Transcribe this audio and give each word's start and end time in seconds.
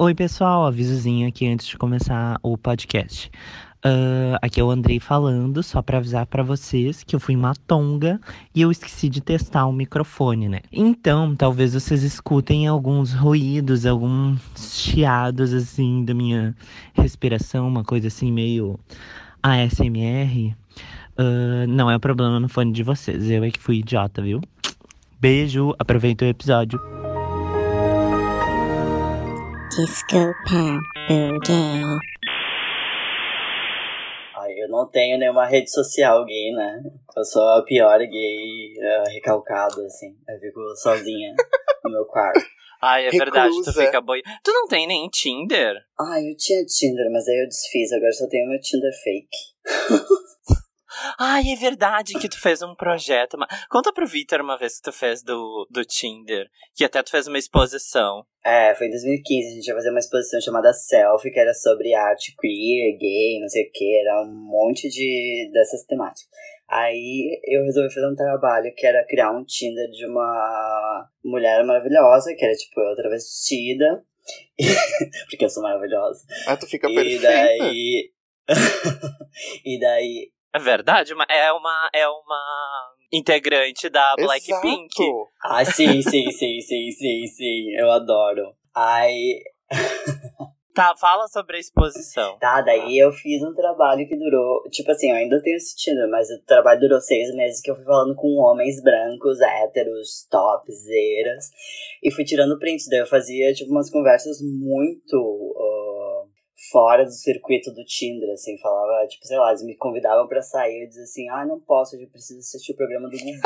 Oi, 0.00 0.14
pessoal, 0.14 0.64
avisozinho 0.64 1.26
aqui 1.26 1.44
antes 1.48 1.66
de 1.66 1.76
começar 1.76 2.38
o 2.40 2.56
podcast. 2.56 3.28
Uh, 3.84 4.38
aqui 4.40 4.60
é 4.60 4.62
o 4.62 4.70
Andrei 4.70 5.00
falando, 5.00 5.60
só 5.60 5.82
para 5.82 5.98
avisar 5.98 6.24
para 6.24 6.40
vocês 6.40 7.02
que 7.02 7.16
eu 7.16 7.18
fui 7.18 7.34
uma 7.34 7.52
tonga 7.66 8.20
e 8.54 8.62
eu 8.62 8.70
esqueci 8.70 9.08
de 9.08 9.20
testar 9.20 9.66
o 9.66 9.72
microfone, 9.72 10.48
né? 10.48 10.60
Então, 10.70 11.34
talvez 11.34 11.74
vocês 11.74 12.04
escutem 12.04 12.68
alguns 12.68 13.12
ruídos, 13.12 13.84
alguns 13.84 14.40
chiados 14.56 15.52
assim 15.52 16.04
da 16.04 16.14
minha 16.14 16.54
respiração, 16.94 17.66
uma 17.66 17.82
coisa 17.82 18.06
assim 18.06 18.30
meio 18.30 18.78
ASMR. 19.42 20.54
Uh, 21.18 21.66
não 21.66 21.90
é 21.90 21.98
problema 21.98 22.38
no 22.38 22.48
fone 22.48 22.70
de 22.70 22.84
vocês, 22.84 23.28
eu 23.28 23.42
é 23.42 23.50
que 23.50 23.58
fui 23.58 23.78
idiota, 23.78 24.22
viu? 24.22 24.40
Beijo, 25.20 25.74
aproveita 25.76 26.24
o 26.24 26.28
episódio. 26.28 26.97
Pop 29.78 30.34
Gay. 31.46 31.82
Ai, 34.36 34.52
eu 34.56 34.68
não 34.68 34.90
tenho 34.90 35.16
nenhuma 35.16 35.46
rede 35.46 35.70
social 35.70 36.24
gay, 36.24 36.50
né? 36.50 36.82
Eu 37.16 37.24
sou 37.24 37.48
a 37.48 37.62
pior 37.62 37.96
gay 38.00 38.72
uh, 38.76 39.08
recalcado, 39.08 39.80
assim. 39.82 40.16
Eu 40.28 40.40
fico 40.40 40.60
sozinha 40.82 41.32
no 41.84 41.92
meu 41.92 42.04
quarto. 42.06 42.40
Ai, 42.82 43.02
é 43.06 43.10
Reclusa. 43.10 43.24
verdade, 43.24 43.54
tu 43.64 43.72
fica 43.72 44.00
boi. 44.00 44.20
Tu 44.42 44.52
não 44.52 44.66
tem 44.66 44.84
nem 44.88 45.08
Tinder? 45.10 45.76
Ai, 46.00 46.28
eu 46.28 46.36
tinha 46.36 46.64
Tinder, 46.64 47.08
mas 47.12 47.28
aí 47.28 47.40
eu 47.40 47.46
desfiz. 47.48 47.92
Agora 47.92 48.10
só 48.10 48.26
tenho 48.28 48.48
meu 48.48 48.60
Tinder 48.60 48.90
fake. 49.04 49.28
Ai, 51.18 51.42
é 51.52 51.56
verdade 51.56 52.14
que 52.18 52.28
tu 52.28 52.40
fez 52.40 52.62
um 52.62 52.74
projeto. 52.74 53.36
mas- 53.38 53.48
Conta 53.68 53.92
pro 53.92 54.06
Victor 54.06 54.40
uma 54.40 54.56
vez 54.58 54.76
que 54.76 54.82
tu 54.82 54.92
fez 54.92 55.22
do, 55.22 55.66
do 55.70 55.84
Tinder. 55.84 56.46
Que 56.74 56.84
até 56.84 57.02
tu 57.02 57.10
fez 57.10 57.26
uma 57.26 57.38
exposição. 57.38 58.24
É, 58.44 58.74
foi 58.74 58.86
em 58.86 58.90
2015, 58.90 59.46
a 59.46 59.54
gente 59.56 59.66
ia 59.66 59.74
fazer 59.74 59.90
uma 59.90 59.98
exposição 59.98 60.40
chamada 60.40 60.72
Selfie, 60.72 61.30
que 61.30 61.38
era 61.40 61.52
sobre 61.52 61.92
arte 61.94 62.34
queer, 62.40 62.96
gay, 62.98 63.38
não 63.40 63.48
sei 63.48 63.64
o 63.64 63.70
que, 63.72 64.00
era 64.00 64.22
um 64.22 64.32
monte 64.32 64.88
de 64.88 65.50
dessas 65.52 65.84
temáticas. 65.84 66.28
Aí 66.70 67.40
eu 67.44 67.62
resolvi 67.64 67.92
fazer 67.92 68.06
um 68.06 68.14
trabalho 68.14 68.72
que 68.76 68.86
era 68.86 69.04
criar 69.06 69.30
um 69.32 69.44
Tinder 69.44 69.88
de 69.90 70.06
uma 70.06 71.08
mulher 71.24 71.64
maravilhosa, 71.64 72.34
que 72.34 72.44
era 72.44 72.54
tipo 72.54 72.80
eu 72.80 72.94
travestida, 72.96 74.02
porque 75.30 75.44
eu 75.44 75.50
sou 75.50 75.62
maravilhosa. 75.62 76.24
Ah, 76.46 76.56
tu 76.56 76.66
fica 76.66 76.88
E 76.90 76.94
perfeita. 76.94 77.28
daí. 77.58 78.12
e 79.64 79.78
daí. 79.80 80.30
É 80.52 80.58
verdade, 80.58 81.14
mas 81.14 81.26
é 81.28 81.52
uma, 81.52 81.90
é 81.92 82.08
uma 82.08 82.94
integrante 83.12 83.88
da 83.88 84.14
Blackpink. 84.16 84.94
Ah, 85.42 85.64
sim, 85.64 86.00
sim, 86.02 86.30
sim, 86.30 86.60
sim, 86.60 86.90
sim, 86.90 87.26
sim, 87.26 87.76
eu 87.76 87.90
adoro. 87.90 88.54
Aí 88.74 89.42
Tá, 90.78 90.94
fala 90.96 91.26
sobre 91.26 91.56
a 91.56 91.58
exposição. 91.58 92.38
Tá, 92.38 92.60
daí 92.60 92.96
eu 92.96 93.10
fiz 93.10 93.42
um 93.42 93.52
trabalho 93.52 94.06
que 94.06 94.16
durou. 94.16 94.62
Tipo 94.70 94.92
assim, 94.92 95.10
eu 95.10 95.16
ainda 95.16 95.42
tenho 95.42 95.56
Tinder, 95.76 96.08
mas 96.08 96.30
o 96.30 96.40
trabalho 96.46 96.78
durou 96.78 97.00
seis 97.00 97.34
meses 97.34 97.60
que 97.60 97.68
eu 97.68 97.74
fui 97.74 97.84
falando 97.84 98.14
com 98.14 98.36
homens 98.36 98.80
brancos, 98.80 99.40
héteros, 99.40 100.28
topzeiras. 100.30 101.46
E 102.00 102.12
fui 102.12 102.24
tirando 102.24 102.60
prints. 102.60 102.86
Daí 102.88 103.00
eu 103.00 103.06
fazia, 103.06 103.52
tipo, 103.54 103.72
umas 103.72 103.90
conversas 103.90 104.38
muito. 104.40 105.16
Fora 106.70 107.04
do 107.04 107.12
circuito 107.12 107.72
do 107.72 107.84
Tinder, 107.84 108.30
assim. 108.32 108.58
Falava, 108.58 109.06
tipo, 109.06 109.24
sei 109.26 109.38
lá, 109.38 109.50
eles 109.50 109.62
me 109.62 109.76
convidavam 109.76 110.26
pra 110.26 110.42
sair. 110.42 110.82
Eu 110.82 110.88
dizia 110.88 111.04
assim: 111.04 111.28
ah, 111.30 111.46
não 111.46 111.60
posso, 111.60 111.96
eu 111.96 112.08
preciso 112.08 112.40
assistir 112.40 112.72
o 112.72 112.76
programa 112.76 113.08
do 113.08 113.16
Gugu. 113.16 113.38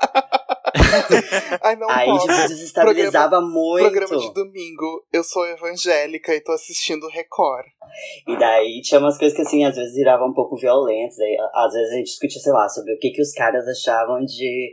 Ai, 1.62 1.76
não 1.76 1.88
Aí, 1.88 2.06
posso. 2.06 2.26
tipo, 2.26 2.48
desestabilizava 2.48 3.40
muito. 3.40 3.90
Programa 3.90 4.16
de 4.18 4.34
domingo, 4.34 5.06
eu 5.12 5.22
sou 5.22 5.46
evangélica 5.46 6.34
e 6.34 6.40
tô 6.40 6.52
assistindo 6.52 7.06
Record. 7.08 7.66
E 8.26 8.36
daí 8.36 8.80
tinha 8.82 9.00
umas 9.00 9.18
coisas 9.18 9.36
que, 9.36 9.42
assim, 9.42 9.64
às 9.64 9.76
vezes 9.76 9.94
viravam 9.94 10.28
um 10.28 10.34
pouco 10.34 10.56
violentas. 10.56 11.18
Aí, 11.18 11.36
às 11.54 11.72
vezes 11.72 11.92
a 11.92 11.96
gente 11.96 12.06
discutia, 12.06 12.40
sei 12.40 12.52
lá, 12.52 12.68
sobre 12.68 12.94
o 12.94 12.98
que, 12.98 13.10
que 13.10 13.22
os 13.22 13.32
caras 13.32 13.66
achavam 13.68 14.24
de 14.24 14.72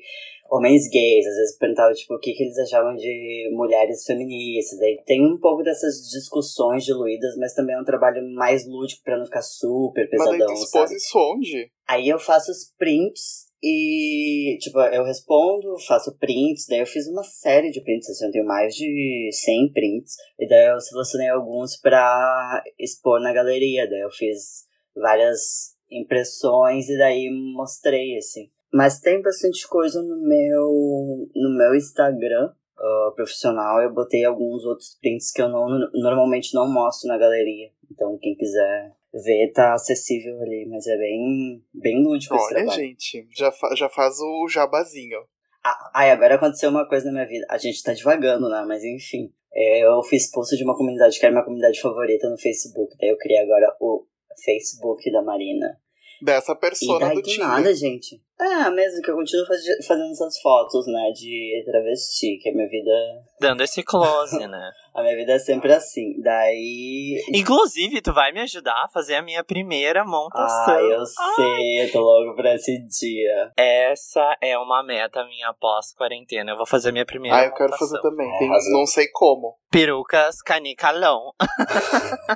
homens 0.50 0.90
gays. 0.90 1.26
Às 1.26 1.36
vezes 1.36 1.58
perguntava, 1.58 1.94
tipo, 1.94 2.14
o 2.14 2.20
que, 2.20 2.34
que 2.34 2.44
eles 2.44 2.58
achavam 2.58 2.96
de 2.96 3.50
mulheres 3.54 4.04
feministas. 4.06 4.80
Aí 4.82 5.02
tem 5.06 5.26
um 5.26 5.38
pouco 5.40 5.64
dessas 5.64 6.10
discussões 6.10 6.84
diluídas, 6.84 7.36
mas 7.38 7.54
também 7.54 7.76
é 7.76 7.80
um 7.80 7.86
trabalho 7.86 8.28
mais 8.34 8.68
lúdico 8.68 9.04
pra 9.04 9.18
não 9.18 9.26
ficar 9.26 9.42
super 9.42 10.08
Mas 10.12 10.28
aí 10.28 10.38
pesadão, 10.38 10.56
tu 10.56 10.64
expôs 10.64 10.92
isso 10.92 11.18
onde? 11.18 11.72
Aí 11.88 12.10
eu 12.10 12.20
faço 12.20 12.52
os 12.52 12.74
prints 12.78 13.48
e, 13.62 14.58
tipo, 14.62 14.80
eu 14.80 15.04
respondo, 15.04 15.76
faço 15.88 16.16
prints, 16.18 16.68
daí 16.70 16.80
eu 16.80 16.86
fiz 16.86 17.08
uma 17.08 17.24
série 17.24 17.72
de 17.72 17.82
prints, 17.82 18.10
assim, 18.10 18.26
eu 18.28 18.32
tenho 18.32 18.46
mais 18.46 18.76
de 18.76 19.30
100 19.32 19.74
prints, 19.74 20.14
e 20.38 20.48
daí 20.48 20.68
eu 20.68 20.80
selecionei 20.80 21.30
alguns 21.30 21.76
pra 21.76 22.64
expor 22.78 23.20
na 23.20 23.34
galeria, 23.34 23.90
daí 23.90 24.02
eu 24.02 24.12
fiz 24.12 24.68
várias 24.96 25.76
impressões 25.90 26.88
e 26.88 26.98
daí 26.98 27.30
mostrei, 27.32 28.18
assim. 28.18 28.48
Mas 28.74 29.00
tem 29.00 29.22
bastante 29.22 29.68
coisa 29.68 30.02
no 30.02 30.18
meu, 30.22 31.28
no 31.36 31.58
meu 31.58 31.76
Instagram 31.76 32.52
ah, 32.78 33.12
profissional, 33.16 33.82
eu 33.82 33.94
botei 33.94 34.24
alguns 34.26 34.64
outros 34.66 34.98
prints 35.02 35.32
que 35.32 35.42
eu 35.42 35.50
não, 35.50 35.68
normalmente 35.94 36.54
não 36.54 36.72
mostro 36.72 37.08
na 37.08 37.18
galeria, 37.18 37.70
então 37.92 38.18
quem 38.22 38.36
quiser 38.36 38.94
ver 39.14 39.52
tá 39.54 39.74
acessível 39.74 40.40
ali, 40.42 40.68
mas 40.70 40.86
é 40.86 40.98
bem, 40.98 41.64
bem 41.74 42.04
lúdico 42.04 42.36
esse 42.36 42.46
Olha, 42.46 42.56
trabalho. 42.56 42.80
gente, 42.82 43.28
já, 43.36 43.52
fa- 43.52 43.74
já 43.76 43.90
faz 43.90 44.20
o 44.20 44.48
jabazinho. 44.48 45.20
Ah, 45.64 45.92
ai, 45.96 46.12
agora 46.12 46.36
aconteceu 46.36 46.70
uma 46.70 46.88
coisa 46.88 47.08
na 47.08 47.14
minha 47.14 47.26
vida. 47.28 47.46
A 47.50 47.58
gente 47.58 47.82
tá 47.84 47.94
devagando, 47.94 48.48
né? 48.48 48.64
Mas 48.68 48.84
enfim. 48.84 49.34
É, 49.54 49.84
eu 49.86 50.04
fiz 50.04 50.30
post 50.30 50.56
de 50.56 50.64
uma 50.64 50.78
comunidade 50.78 51.20
que 51.20 51.26
era 51.26 51.34
minha 51.34 51.44
comunidade 51.44 51.82
favorita 51.82 52.30
no 52.30 52.38
Facebook. 52.38 52.96
Daí 53.00 53.10
eu 53.10 53.18
criei 53.18 53.40
agora 53.40 53.76
o 53.82 54.06
Facebook 54.46 55.12
da 55.12 55.22
Marina. 55.24 55.78
Dessa 56.22 56.52
E 56.54 56.60
persona 56.60 57.00
daí 57.08 57.16
do 57.16 57.22
do 57.22 57.28
Tinder. 57.28 57.48
nada, 57.48 57.74
gente. 57.74 58.22
É, 58.40 58.70
mesmo 58.70 59.02
que 59.02 59.10
eu 59.10 59.16
continuo 59.16 59.46
faz- 59.48 59.64
fazendo 59.88 60.12
essas 60.12 60.40
fotos, 60.42 60.86
né? 60.88 61.12
De 61.12 61.64
travesti, 61.66 62.38
que 62.42 62.50
a 62.50 62.54
minha 62.54 62.68
vida. 62.70 62.92
Dando 63.40 63.64
esse 63.64 63.82
close, 63.84 64.46
né? 64.48 64.72
A 64.98 65.04
minha 65.04 65.16
vida 65.16 65.34
é 65.34 65.38
sempre 65.38 65.72
assim. 65.72 66.20
Daí. 66.24 67.22
Inclusive, 67.32 68.02
tu 68.02 68.12
vai 68.12 68.32
me 68.32 68.40
ajudar 68.42 68.74
a 68.84 68.88
fazer 68.88 69.14
a 69.14 69.22
minha 69.22 69.44
primeira 69.44 70.04
montação. 70.04 70.74
Ah, 70.74 70.82
eu 70.82 71.06
sei, 71.06 71.84
eu 71.86 71.92
tô 71.92 72.00
louco 72.00 72.36
pra 72.36 72.56
esse 72.56 72.80
dia. 72.88 73.52
Essa 73.56 74.36
é 74.42 74.58
uma 74.58 74.82
meta 74.82 75.24
minha 75.26 75.54
pós-quarentena. 75.54 76.50
Eu 76.54 76.58
vou 76.58 76.66
fazer 76.66 76.90
a 76.90 76.92
minha 76.92 77.06
primeira 77.06 77.38
Ah, 77.38 77.46
eu 77.46 77.54
quero 77.54 77.70
montação. 77.70 77.88
fazer 77.90 78.02
também. 78.02 78.40
Tem, 78.40 78.50
Arrasou. 78.50 78.74
não 78.74 78.88
sei 78.88 79.08
como. 79.14 79.56
Perucas 79.70 80.42
canicalão. 80.42 81.32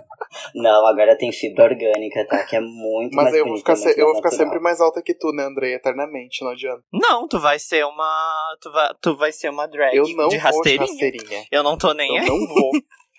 Não, 0.56 0.86
agora 0.86 1.18
tem 1.18 1.32
fibra 1.32 1.66
orgânica, 1.66 2.26
tá? 2.28 2.44
Que 2.46 2.56
é 2.56 2.62
muito 2.62 3.14
Mas 3.16 3.26
mais 3.26 3.36
eu 3.36 3.46
vou 3.46 3.58
ficar, 3.58 3.76
se- 3.76 4.00
eu 4.00 4.06
vou 4.08 4.16
ficar 4.16 4.32
sempre 4.32 4.60
mais 4.60 4.80
alta 4.80 5.02
que 5.02 5.14
tu, 5.14 5.32
né, 5.34 5.44
Andrei? 5.44 5.76
Eternamente, 5.92 6.44
não 6.44 6.52
adianta. 6.52 6.84
Não, 6.92 7.28
tu 7.28 7.40
vai 7.40 7.60
ser 7.60 7.86
uma. 7.86 8.56
Tu 8.62 8.72
vai, 8.72 8.90
tu 9.02 9.16
vai 9.18 9.32
ser 9.32 9.50
uma 9.50 9.68
drag 9.68 9.96
Eu 9.96 10.08
não 10.16 10.28
de 10.30 10.38
rasteirinha. 10.38 10.88
rasteirinha. 10.88 11.46
Eu 11.52 11.64
não 11.64 11.78
tô 11.78 11.94
nem 11.94 12.16
Eu 12.18 12.24
aí. 12.24 12.28
não 12.28 12.48
vou. 12.48 12.72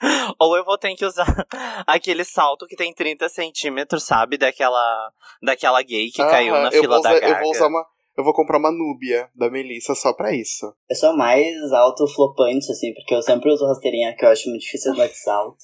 Ou 0.41 0.57
eu 0.57 0.65
vou 0.65 0.77
ter 0.77 0.93
que 0.97 1.05
usar 1.05 1.25
aquele 1.87 2.25
salto 2.25 2.67
que 2.67 2.75
tem 2.75 2.93
30 2.93 3.29
centímetros, 3.29 4.03
sabe? 4.05 4.37
Daquela, 4.37 5.13
daquela 5.41 5.81
gay 5.83 6.11
que 6.11 6.23
caiu 6.25 6.55
Aham, 6.55 6.63
na 6.65 6.69
eu 6.71 6.81
fila 6.81 6.95
da 6.95 7.11
usar, 7.11 7.21
Gaga. 7.21 7.29
Eu 7.29 7.39
vou 7.41 7.51
usar 7.51 7.67
uma. 7.69 7.85
Eu 8.17 8.25
vou 8.25 8.35
comprar 8.35 8.59
uma 8.59 8.71
núbia 8.71 9.31
da 9.35 9.51
Melissa 9.51 9.95
só 9.95 10.13
pra 10.13 10.35
isso. 10.35 10.75
Eu 10.89 10.97
sou 10.97 11.17
mais 11.17 11.73
alto 11.73 12.07
flopante, 12.07 12.71
assim, 12.71 12.93
porque 12.95 13.15
eu 13.15 13.23
sempre 13.23 13.51
uso 13.51 13.67
rasteirinha, 13.67 14.15
que 14.15 14.25
eu 14.25 14.29
acho 14.29 14.49
muito 14.49 14.63
difícil 14.63 14.93
andar 14.93 15.07
de 15.07 15.17
salto. 15.17 15.57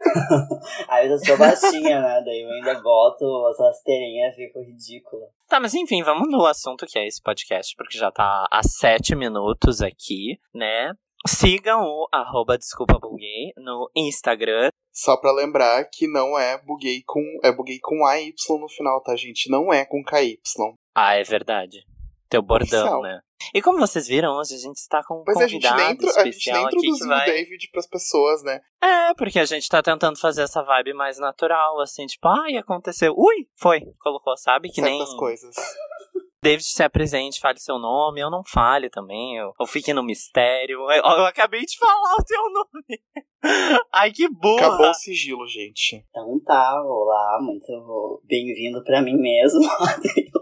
Aí 0.88 1.08
eu 1.08 1.18
sou 1.18 1.36
baixinha, 1.36 2.00
né? 2.00 2.22
Daí 2.24 2.40
eu 2.40 2.50
ainda 2.50 2.80
boto 2.80 3.24
as 3.48 3.58
rasteirinhas 3.58 4.34
e 4.34 4.46
fico 4.46 4.60
ridícula. 4.60 5.26
Tá, 5.46 5.60
mas 5.60 5.74
enfim, 5.74 6.02
vamos 6.02 6.30
no 6.30 6.46
assunto 6.46 6.86
que 6.86 6.98
é 6.98 7.06
esse 7.06 7.20
podcast, 7.20 7.74
porque 7.76 7.98
já 7.98 8.10
tá 8.10 8.46
há 8.50 8.62
sete 8.62 9.14
minutos 9.14 9.82
aqui, 9.82 10.38
né? 10.54 10.94
Sigam 11.26 11.82
o 11.82 12.08
arroba 12.10 12.56
Desculpa 12.56 12.98
Buguei 12.98 13.52
no 13.58 13.90
Instagram. 13.94 14.70
Só 14.90 15.18
pra 15.18 15.32
lembrar 15.32 15.84
que 15.84 16.08
não 16.08 16.38
é 16.38 16.58
buguei 16.62 17.02
com. 17.06 17.22
É 17.44 17.52
buguei 17.52 17.78
com 17.80 18.06
AY 18.06 18.32
no 18.58 18.68
final, 18.68 19.02
tá, 19.02 19.14
gente? 19.16 19.50
Não 19.50 19.72
é 19.72 19.84
com 19.84 20.02
KY. 20.02 20.38
Ah, 20.94 21.14
é 21.14 21.22
verdade. 21.22 21.84
Teu 22.30 22.40
bordão, 22.42 22.80
Oficial. 22.80 23.02
né? 23.02 23.20
E 23.52 23.60
como 23.60 23.78
vocês 23.80 24.06
viram, 24.06 24.36
hoje 24.36 24.54
a 24.54 24.58
gente 24.58 24.76
está 24.76 25.02
com 25.02 25.14
um 25.20 25.24
Mas 25.26 25.36
a 25.38 25.48
gente, 25.48 25.62
convidado 25.66 25.82
nem, 25.82 25.92
intro- 25.92 26.06
a 26.08 26.24
gente 26.24 26.28
especial 26.28 26.56
nem 26.58 26.66
aqui 26.66 26.76
que 26.76 26.86
introduziu 26.86 27.08
vai... 27.08 27.28
o 27.28 27.32
David 27.32 27.68
pras 27.72 27.86
pessoas, 27.88 28.42
né? 28.44 28.60
É, 28.80 29.14
porque 29.14 29.38
a 29.40 29.44
gente 29.44 29.68
tá 29.68 29.82
tentando 29.82 30.18
fazer 30.18 30.42
essa 30.42 30.62
vibe 30.62 30.94
mais 30.94 31.18
natural, 31.18 31.80
assim, 31.80 32.06
tipo, 32.06 32.28
ai, 32.28 32.56
aconteceu. 32.56 33.12
Ui, 33.16 33.48
foi, 33.56 33.80
colocou, 33.98 34.36
sabe? 34.36 34.70
Que 34.70 34.80
nem 34.80 34.98
Certas 34.98 35.14
coisas. 35.18 35.56
David 36.42 36.64
se 36.64 36.82
apresente, 36.82 37.40
fale 37.40 37.58
seu 37.58 37.78
nome, 37.78 38.20
eu 38.20 38.30
não 38.30 38.42
fale 38.42 38.88
também, 38.88 39.36
eu, 39.36 39.52
eu 39.60 39.66
fique 39.66 39.92
no 39.92 40.02
mistério. 40.02 40.78
Eu, 40.90 41.02
eu 41.02 41.26
acabei 41.26 41.62
de 41.66 41.76
falar 41.78 42.14
o 42.18 42.24
teu 42.24 42.42
nome. 42.50 43.02
Ai, 43.92 44.10
que 44.12 44.28
burra. 44.28 44.66
Acabou 44.68 44.88
o 44.90 44.94
sigilo, 44.94 45.46
gente. 45.46 46.04
Então 46.08 46.40
tá, 46.44 46.80
olá, 46.82 47.38
muito 47.42 48.22
bem-vindo 48.24 48.82
pra 48.84 49.02
mim 49.02 49.16
mesmo. 49.16 49.60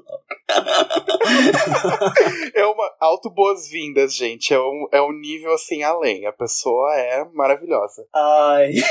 é 2.55 2.66
uma 2.66 2.96
auto 3.00 3.31
boas-vindas, 3.31 4.14
gente. 4.14 4.52
É 4.52 4.60
um, 4.60 4.87
é 4.93 5.02
um 5.02 5.12
nível 5.12 5.52
assim 5.52 5.82
além. 5.82 6.26
A 6.26 6.32
pessoa 6.32 6.94
é 6.94 7.25
maravilhosa. 7.32 8.06
Ai. 8.14 8.72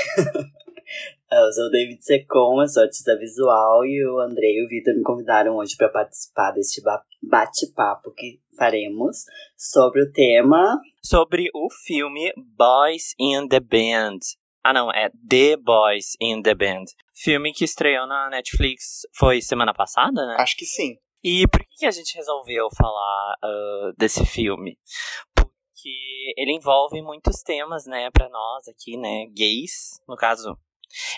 Eu 1.30 1.52
sou 1.52 1.66
o 1.66 1.70
David 1.70 2.02
Secon, 2.02 2.62
eu 2.62 2.68
sou 2.70 2.84
artista 2.84 3.18
visual 3.18 3.86
e 3.86 4.02
o 4.08 4.18
Andrei 4.18 4.60
e 4.60 4.64
o 4.64 4.68
Vitor 4.70 4.96
me 4.96 5.04
convidaram 5.04 5.58
hoje 5.58 5.76
para 5.76 5.90
participar 5.90 6.52
deste 6.52 6.82
bate-papo 7.22 8.14
que 8.16 8.40
faremos 8.58 9.26
sobre 9.58 10.04
o 10.04 10.12
tema. 10.12 10.80
Sobre 11.04 11.50
o 11.54 11.68
filme 11.86 12.32
Boys 12.58 13.14
in 13.20 13.46
the 13.50 13.60
Band. 13.60 14.20
Ah, 14.64 14.72
não, 14.72 14.90
é 14.90 15.10
The 15.30 15.58
Boys 15.58 16.16
in 16.22 16.42
the 16.42 16.56
Band. 16.56 16.86
Filme 17.14 17.52
que 17.52 17.66
estreou 17.66 18.08
na 18.08 18.30
Netflix 18.30 19.02
foi 19.14 19.42
semana 19.42 19.74
passada, 19.74 20.26
né? 20.26 20.38
Acho 20.40 20.56
que 20.56 20.66
sim. 20.66 20.98
E 21.30 21.46
por 21.46 21.60
que 21.70 21.86
a 21.86 21.92
gente 21.92 22.16
resolveu 22.16 22.70
falar 22.74 23.36
uh, 23.44 23.94
desse 23.98 24.26
filme? 24.26 24.80
Porque 25.36 26.34
ele 26.38 26.54
envolve 26.54 27.02
muitos 27.02 27.44
temas, 27.44 27.86
né, 27.86 28.10
para 28.12 28.30
nós 28.30 28.66
aqui, 28.70 28.96
né, 28.96 29.26
gays, 29.36 30.00
no 30.08 30.16
caso, 30.16 30.58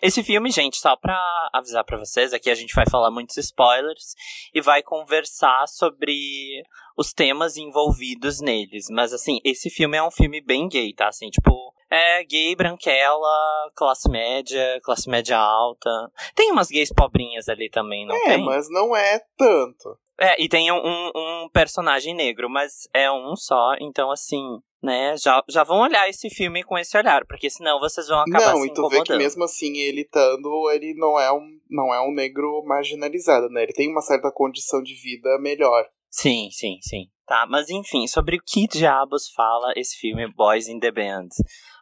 esse 0.02 0.24
filme, 0.24 0.50
gente, 0.50 0.78
só 0.78 0.96
pra 0.96 1.16
avisar 1.54 1.84
para 1.84 2.00
vocês, 2.00 2.34
aqui 2.34 2.50
a 2.50 2.56
gente 2.56 2.74
vai 2.74 2.86
falar 2.90 3.12
muitos 3.12 3.38
spoilers 3.38 4.16
e 4.52 4.60
vai 4.60 4.82
conversar 4.82 5.68
sobre 5.68 6.64
os 6.98 7.14
temas 7.14 7.56
envolvidos 7.56 8.42
neles. 8.42 8.88
Mas, 8.90 9.14
assim, 9.14 9.40
esse 9.44 9.70
filme 9.70 9.96
é 9.96 10.02
um 10.02 10.10
filme 10.10 10.42
bem 10.42 10.68
gay, 10.68 10.92
tá? 10.92 11.10
Assim, 11.10 11.30
tipo, 11.30 11.72
é 11.90 12.24
gay, 12.24 12.56
branquela, 12.56 13.70
classe 13.76 14.10
média, 14.10 14.80
classe 14.84 15.10
média 15.10 15.38
alta. 15.38 15.90
Tem 16.36 16.52
umas 16.52 16.68
gays 16.68 16.94
pobrinhas 16.94 17.50
ali 17.50 17.70
também, 17.70 18.06
não 18.06 18.16
é, 18.16 18.24
tem? 18.24 18.34
É, 18.34 18.46
mas 18.46 18.70
não 18.70 18.96
é 18.96 19.20
tanto. 19.38 19.98
É, 20.20 20.42
e 20.42 20.50
tem 20.50 20.70
um, 20.72 21.12
um 21.16 21.50
personagem 21.52 22.14
negro, 22.14 22.50
mas 22.50 22.90
é 22.94 23.10
um 23.10 23.38
só, 23.38 23.76
então 23.80 24.12
assim, 24.12 24.44
né, 24.84 25.16
já, 25.18 25.42
já 25.48 25.64
vão 25.64 25.80
olhar 25.80 26.10
esse 26.10 26.30
filme 26.30 26.62
com 26.62 26.78
esse 26.78 26.98
olhar, 26.98 27.26
porque 27.26 27.50
senão 27.50 27.80
vocês 27.80 28.08
vão 28.08 28.20
acabar 28.20 28.54
não, 28.54 28.62
se 28.62 28.68
e 28.68 28.74
tu 28.74 28.90
vê 28.90 29.02
que 29.02 29.16
mesmo 29.16 29.46
assim, 29.46 29.78
ele 29.78 30.02
estando, 30.02 30.70
ele 30.72 30.94
não 30.98 31.18
é 31.18 31.32
um, 31.32 31.48
não 31.70 31.94
é 31.94 32.02
um 32.02 32.14
negro 32.14 32.62
marginalizado, 32.66 33.48
né, 33.48 33.64
ele 33.64 33.72
tem 33.72 33.90
uma 33.90 34.02
certa 34.02 34.30
condição 34.30 34.84
de 34.84 34.94
vida 34.94 35.40
melhor. 35.40 35.86
Sim, 36.10 36.50
sim, 36.52 36.80
sim. 36.82 37.06
Tá, 37.30 37.46
mas 37.48 37.70
enfim, 37.70 38.06
sobre 38.08 38.36
o 38.38 38.42
que 38.44 38.68
diabos 38.68 39.30
fala 39.30 39.72
esse 39.76 39.96
filme 40.00 40.26
Boys 40.34 40.68
in 40.68 40.80
the 40.80 40.92
Band? 40.92 41.28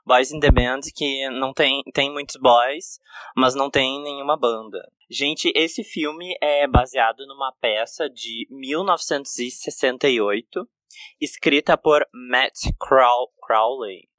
Boys 0.06 0.30
in 0.30 0.42
the 0.42 0.52
Band 0.52 0.82
que 0.94 1.30
não 1.30 1.54
tem, 1.54 1.82
tem 1.94 2.12
muitos 2.12 2.36
boys, 2.36 3.00
mas 3.34 3.56
não 3.56 3.70
tem 3.70 4.04
nenhuma 4.04 4.36
banda. 4.36 4.78
Gente, 5.10 5.50
esse 5.56 5.86
filme 5.86 6.36
é 6.42 6.68
baseado 6.68 7.26
numa 7.26 7.54
peça 7.62 8.10
de 8.10 8.46
1968, 8.50 10.68
escrita 11.22 11.78
por 11.78 12.06
Matt 12.14 12.64
Crow 12.78 13.32
Crowley. 13.42 14.10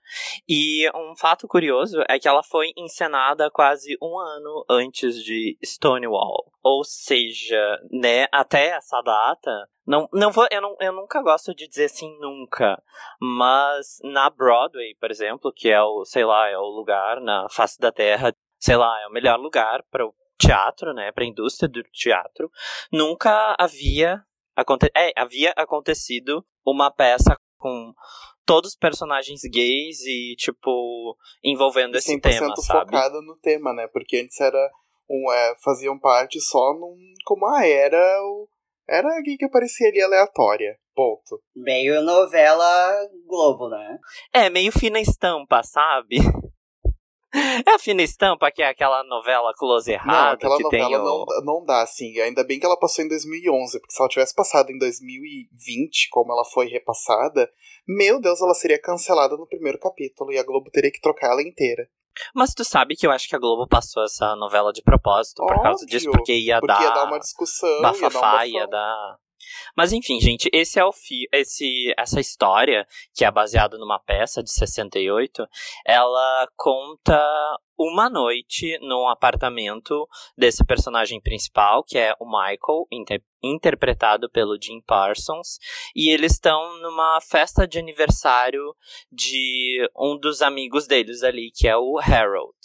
E 0.49 0.89
um 0.95 1.15
fato 1.17 1.47
curioso 1.47 2.03
é 2.09 2.19
que 2.19 2.29
ela 2.29 2.43
foi 2.43 2.73
encenada 2.77 3.51
quase 3.51 3.97
um 4.03 4.19
ano 4.19 4.65
antes 4.69 5.23
de 5.23 5.59
Stonewall. 5.65 6.53
Ou 6.63 6.85
seja, 6.85 7.79
né, 7.91 8.27
até 8.33 8.69
essa 8.77 9.01
data, 9.03 9.69
não, 9.87 10.09
não 10.13 10.31
vou, 10.31 10.47
eu, 10.51 10.61
não, 10.61 10.77
eu 10.81 10.93
nunca 10.93 11.23
gosto 11.23 11.55
de 11.55 11.67
dizer 11.67 11.87
assim 11.87 12.15
nunca, 12.19 12.83
mas 13.21 13.99
na 14.05 14.29
Broadway, 14.29 14.95
por 15.01 15.11
exemplo, 15.11 15.53
que 15.53 15.71
é 15.71 15.81
o, 15.81 16.05
sei 16.05 16.25
lá, 16.25 16.49
é 16.49 16.59
o 16.59 16.67
lugar 16.67 17.21
na 17.21 17.49
face 17.49 17.81
da 17.81 17.91
Terra, 17.91 18.35
sei 18.59 18.77
lá, 18.77 19.01
é 19.03 19.07
o 19.07 19.13
melhor 19.13 19.39
lugar 19.39 19.83
para 19.91 20.05
o 20.05 20.15
teatro, 20.39 20.93
né, 20.93 21.11
para 21.11 21.25
a 21.25 21.27
indústria 21.27 21.69
do 21.69 21.83
teatro, 21.85 22.51
nunca 22.93 23.57
havia, 23.59 24.23
aconte 24.55 24.91
é, 24.95 25.13
havia 25.17 25.53
acontecido 25.57 26.45
uma 26.65 26.91
peça 26.91 27.35
com 27.59 27.93
todos 28.47 28.71
os 28.71 28.77
personagens 28.77 29.41
gays 29.43 30.01
e, 30.07 30.35
tipo, 30.37 31.17
envolvendo 31.45 31.97
esse 31.97 32.19
tema, 32.21 32.57
sabe? 32.57 32.91
focada 32.91 33.21
no 33.21 33.37
tema, 33.37 33.75
né? 33.75 33.87
Porque 33.93 34.19
antes 34.19 34.41
era 34.41 34.71
um, 35.09 35.33
é, 35.33 35.55
faziam 35.63 35.99
parte 35.99 36.41
só 36.41 36.73
num. 36.75 36.97
Como 37.25 37.47
ah, 37.47 37.67
era 37.67 38.23
o. 38.23 38.49
Era 38.89 39.17
alguém 39.17 39.37
que 39.37 39.45
aparecia 39.45 39.89
ali 39.89 40.01
aleatória. 40.01 40.79
Ponto. 40.95 41.43
Meio 41.55 42.03
novela 42.03 43.07
Globo, 43.27 43.69
né? 43.69 43.99
É, 44.33 44.49
meio 44.49 44.73
fina 44.73 44.99
estampa, 44.99 45.63
sabe? 45.63 46.17
É 47.35 47.73
a 47.73 47.79
Fina 47.79 48.03
Estampa, 48.03 48.51
que 48.51 48.63
é 48.63 48.69
aquela 48.69 49.05
novela 49.05 49.53
close 49.55 49.93
errado. 49.93 50.07
Não, 50.07 50.33
aquela 50.33 50.57
que 50.57 50.63
novela 50.63 50.89
tem 50.89 50.97
o... 50.97 51.05
não, 51.05 51.27
não 51.45 51.65
dá, 51.65 51.83
assim. 51.83 52.19
Ainda 52.21 52.43
bem 52.43 52.59
que 52.59 52.65
ela 52.65 52.79
passou 52.79 53.05
em 53.05 53.09
2011, 53.09 53.81
porque 53.81 53.93
se 53.93 54.01
ela 54.01 54.09
tivesse 54.09 54.35
passado 54.35 54.71
em 54.71 54.79
2020, 54.79 56.09
como 56.11 56.33
ela 56.33 56.45
foi 56.45 56.69
repassada, 56.69 57.51
meu 57.87 58.21
Deus, 58.21 58.41
ela 58.41 58.55
seria 58.55 58.81
cancelada 58.81 59.37
no 59.37 59.47
primeiro 59.47 59.79
capítulo 59.79 60.33
e 60.33 60.39
a 60.39 60.43
Globo 60.43 60.71
teria 60.71 60.91
que 60.91 61.01
trocar 61.01 61.33
ela 61.33 61.43
inteira. 61.43 61.89
Mas 62.35 62.53
tu 62.55 62.65
sabe 62.65 62.97
que 62.97 63.07
eu 63.07 63.11
acho 63.11 63.29
que 63.29 63.37
a 63.37 63.39
Globo 63.39 63.69
passou 63.69 64.05
essa 64.05 64.35
novela 64.37 64.73
de 64.73 64.83
propósito 64.83 65.37
por 65.37 65.53
Óbvio, 65.53 65.63
causa 65.63 65.87
disso, 65.87 66.11
porque 66.11 66.33
ia 66.33 66.59
porque 66.61 66.73
dar. 66.73 66.83
Ia 66.83 66.91
dar 66.91 67.05
uma 67.05 67.19
discussão. 67.19 67.81
Bafafá, 67.83 68.47
ia 68.47 68.53
dar. 68.53 68.59
Ia 68.61 68.67
dar... 68.67 69.19
Mas 69.77 69.93
enfim, 69.93 70.21
gente, 70.21 70.49
esse 70.53 70.79
é 70.79 70.85
o 70.85 70.93
fi 70.93 71.29
esse 71.33 71.93
essa 71.97 72.21
história 72.21 72.87
que 73.15 73.25
é 73.25 73.31
baseada 73.31 73.79
numa 73.79 73.99
peça 73.99 74.43
de 74.43 74.53
68, 74.53 75.47
ela 75.87 76.49
conta 76.57 77.19
uma 77.79 78.11
noite 78.11 78.77
num 78.81 79.09
apartamento 79.09 80.09
desse 80.37 80.65
personagem 80.65 81.21
principal, 81.21 81.85
que 81.85 81.97
é 81.97 82.13
o 82.19 82.27
Michael, 82.27 82.87
inter 82.91 83.23
interpretado 83.41 84.29
pelo 84.29 84.61
Jim 84.61 84.81
Parsons, 84.85 85.59
e 85.95 86.11
eles 86.11 86.33
estão 86.33 86.77
numa 86.81 87.21
festa 87.21 87.69
de 87.69 87.79
aniversário 87.79 88.75
de 89.13 89.89
um 89.97 90.19
dos 90.19 90.43
amigos 90.43 90.89
deles 90.89 91.23
ali, 91.23 91.53
que 91.55 91.69
é 91.69 91.77
o 91.77 92.01
Harold. 92.01 92.59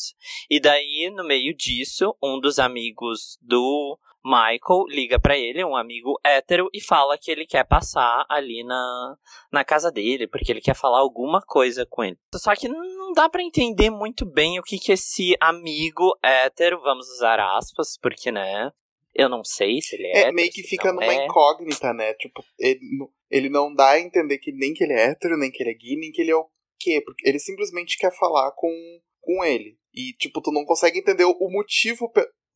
E 0.50 0.60
daí, 0.60 1.12
no 1.14 1.24
meio 1.24 1.56
disso, 1.56 2.18
um 2.24 2.40
dos 2.40 2.58
amigos 2.58 3.38
do 3.40 4.00
Michael 4.24 4.86
liga 4.88 5.20
para 5.20 5.38
ele, 5.38 5.64
um 5.66 5.76
amigo 5.76 6.18
hétero, 6.24 6.70
e 6.74 6.82
fala 6.82 7.18
que 7.18 7.30
ele 7.30 7.46
quer 7.46 7.66
passar 7.66 8.26
ali 8.30 8.64
na, 8.64 9.18
na 9.52 9.66
casa 9.66 9.92
dele, 9.92 10.28
porque 10.28 10.52
ele 10.52 10.62
quer 10.62 10.76
falar 10.76 11.00
alguma 11.00 11.42
coisa 11.42 11.86
com 11.86 12.04
ele. 12.04 12.18
Só 12.36 12.56
que 12.56 12.70
não 12.70 13.12
dá 13.12 13.28
para 13.28 13.44
entender 13.44 13.90
muito 13.90 14.26
bem 14.26 14.60
o 14.60 14.64
que 14.64 14.80
que 14.80 14.94
esse 14.94 15.36
amigo 15.42 16.18
hétero, 16.24 16.82
vamos 16.82 17.08
usar 17.10 17.40
aspas, 17.40 17.98
porque, 18.02 18.32
né, 18.32 18.72
eu 19.14 19.30
não 19.30 19.44
sei 19.44 19.82
se 19.82 19.96
ele 19.96 20.08
é. 20.08 20.12
É 20.12 20.20
hétero, 20.20 20.36
meio 20.36 20.52
que 20.52 20.64
fica 20.64 20.92
numa 20.92 21.06
é. 21.06 21.26
incógnita, 21.26 21.94
né? 21.94 22.14
Tipo, 22.14 22.44
ele, 22.58 22.80
ele 23.30 23.50
não 23.50 23.74
dá 23.74 23.92
a 23.92 24.00
entender 24.00 24.38
que 24.40 24.52
nem 24.52 24.74
que 24.74 24.84
ele 24.84 24.94
é 24.94 25.10
hétero, 25.10 25.38
nem 25.38 25.52
que 25.52 25.62
ele 25.62 25.72
é 25.72 25.76
gay, 25.76 25.98
nem 25.98 26.12
que 26.12 26.22
ele 26.22 26.32
é 26.32 26.36
o 26.36 26.50
quê. 26.80 27.02
Porque 27.06 27.28
ele 27.28 27.40
simplesmente 27.40 27.98
quer 27.98 28.12
falar 28.18 28.52
com, 28.54 28.72
com 29.22 29.44
ele. 29.44 29.78
E, 29.94 30.14
tipo, 30.14 30.42
tu 30.42 30.52
não 30.52 30.66
consegue 30.66 30.98
entender 30.98 31.26
o 31.26 31.50
motivo 31.50 32.10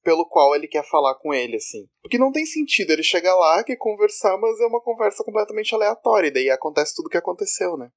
pelo 0.07 0.25
qual 0.25 0.55
ele 0.55 0.69
quer 0.69 0.87
falar 0.89 1.15
com 1.15 1.33
ele, 1.33 1.57
assim. 1.57 1.85
Porque 2.01 2.17
não 2.17 2.31
tem 2.31 2.45
sentido, 2.45 2.91
ele 2.91 3.03
chega 3.03 3.35
lá, 3.35 3.61
quer 3.61 3.75
conversar, 3.75 4.37
mas 4.37 4.57
é 4.61 4.65
uma 4.65 4.79
conversa 4.79 5.21
completamente 5.21 5.75
aleatória, 5.75 6.29
e 6.29 6.31
daí 6.31 6.49
acontece 6.49 6.95
tudo 6.95 7.07
o 7.07 7.09
que 7.09 7.17
aconteceu, 7.17 7.75
né? 7.75 7.89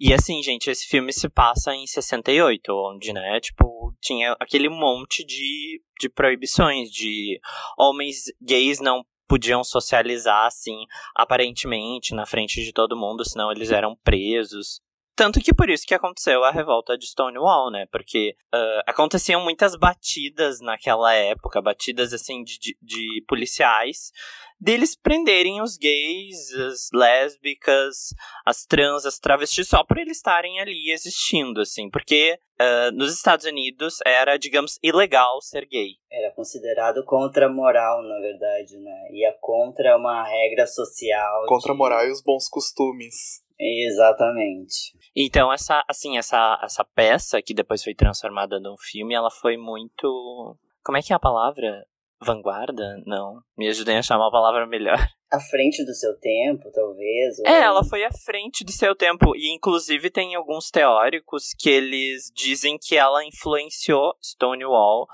E 0.00 0.14
assim, 0.14 0.42
gente, 0.42 0.70
esse 0.70 0.86
filme 0.86 1.12
se 1.12 1.28
passa 1.28 1.74
em 1.74 1.86
68, 1.86 2.72
onde, 2.72 3.12
né, 3.12 3.38
tipo, 3.38 3.94
tinha 4.00 4.34
aquele 4.40 4.70
monte 4.70 5.22
de, 5.22 5.82
de 6.00 6.08
proibições, 6.08 6.90
de 6.90 7.38
homens 7.76 8.32
gays 8.40 8.80
não 8.80 9.04
podiam 9.28 9.62
socializar, 9.62 10.46
assim, 10.46 10.86
aparentemente, 11.14 12.14
na 12.14 12.24
frente 12.24 12.64
de 12.64 12.72
todo 12.72 12.96
mundo, 12.96 13.28
senão 13.28 13.52
eles 13.52 13.70
eram 13.70 13.94
presos. 14.02 14.80
Tanto 15.18 15.40
que 15.40 15.52
por 15.52 15.68
isso 15.68 15.84
que 15.84 15.96
aconteceu 15.96 16.44
a 16.44 16.52
revolta 16.52 16.96
de 16.96 17.04
Stonewall, 17.04 17.72
né? 17.72 17.86
Porque 17.90 18.36
uh, 18.54 18.82
aconteciam 18.86 19.42
muitas 19.42 19.74
batidas 19.74 20.60
naquela 20.60 21.12
época, 21.12 21.60
batidas 21.60 22.12
assim 22.12 22.44
de, 22.44 22.56
de, 22.56 22.78
de, 22.80 23.24
policiais, 23.26 24.12
deles 24.60 24.94
prenderem 24.94 25.60
os 25.60 25.76
gays, 25.76 26.54
as 26.54 26.90
lésbicas, 26.94 28.14
as 28.46 28.64
trans, 28.64 29.04
as 29.04 29.18
travestis, 29.18 29.66
só 29.66 29.82
por 29.82 29.98
eles 29.98 30.18
estarem 30.18 30.60
ali 30.60 30.92
existindo, 30.92 31.62
assim. 31.62 31.90
Porque 31.90 32.38
uh, 32.60 32.92
nos 32.92 33.12
Estados 33.12 33.44
Unidos 33.44 33.96
era, 34.06 34.38
digamos, 34.38 34.78
ilegal 34.80 35.42
ser 35.42 35.66
gay. 35.66 35.96
Era 36.12 36.30
considerado 36.30 37.04
contra 37.04 37.46
a 37.46 37.52
moral, 37.52 38.04
na 38.04 38.20
verdade, 38.20 38.78
né? 38.78 39.08
Ia 39.10 39.34
contra 39.40 39.96
uma 39.96 40.22
regra 40.22 40.64
social. 40.64 41.44
Contra 41.48 41.72
a 41.72 41.74
de... 41.74 41.78
moral 41.78 42.06
e 42.06 42.12
os 42.12 42.22
bons 42.22 42.48
costumes. 42.48 43.42
Exatamente. 43.58 44.96
Então, 45.20 45.52
essa, 45.52 45.84
assim, 45.88 46.16
essa, 46.16 46.60
essa 46.62 46.84
peça 46.84 47.42
que 47.42 47.52
depois 47.52 47.82
foi 47.82 47.92
transformada 47.92 48.60
num 48.60 48.76
filme, 48.78 49.14
ela 49.14 49.32
foi 49.32 49.56
muito. 49.56 50.56
Como 50.84 50.96
é 50.96 51.02
que 51.02 51.12
é 51.12 51.16
a 51.16 51.18
palavra? 51.18 51.84
Vanguarda? 52.22 53.02
Não. 53.04 53.40
Me 53.56 53.68
ajudem 53.68 53.96
a 53.96 53.98
achar 53.98 54.16
uma 54.16 54.30
palavra 54.30 54.64
melhor. 54.64 54.96
À 55.30 55.38
frente 55.40 55.84
do 55.84 55.92
seu 55.92 56.18
tempo, 56.18 56.70
talvez? 56.72 57.38
É, 57.40 57.60
ela 57.60 57.84
foi 57.84 58.02
à 58.02 58.10
frente 58.10 58.64
do 58.64 58.72
seu 58.72 58.96
tempo. 58.96 59.36
E, 59.36 59.54
inclusive, 59.54 60.08
tem 60.08 60.34
alguns 60.34 60.70
teóricos 60.70 61.52
que 61.58 61.68
eles 61.68 62.32
dizem 62.34 62.78
que 62.80 62.96
ela 62.96 63.22
influenciou 63.22 64.14
Stonewall. 64.22 65.06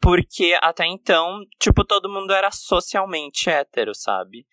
Porque 0.00 0.56
até 0.62 0.86
então, 0.86 1.40
tipo, 1.58 1.84
todo 1.84 2.08
mundo 2.08 2.32
era 2.32 2.52
socialmente 2.52 3.50
hétero, 3.50 3.92
sabe? 3.92 4.46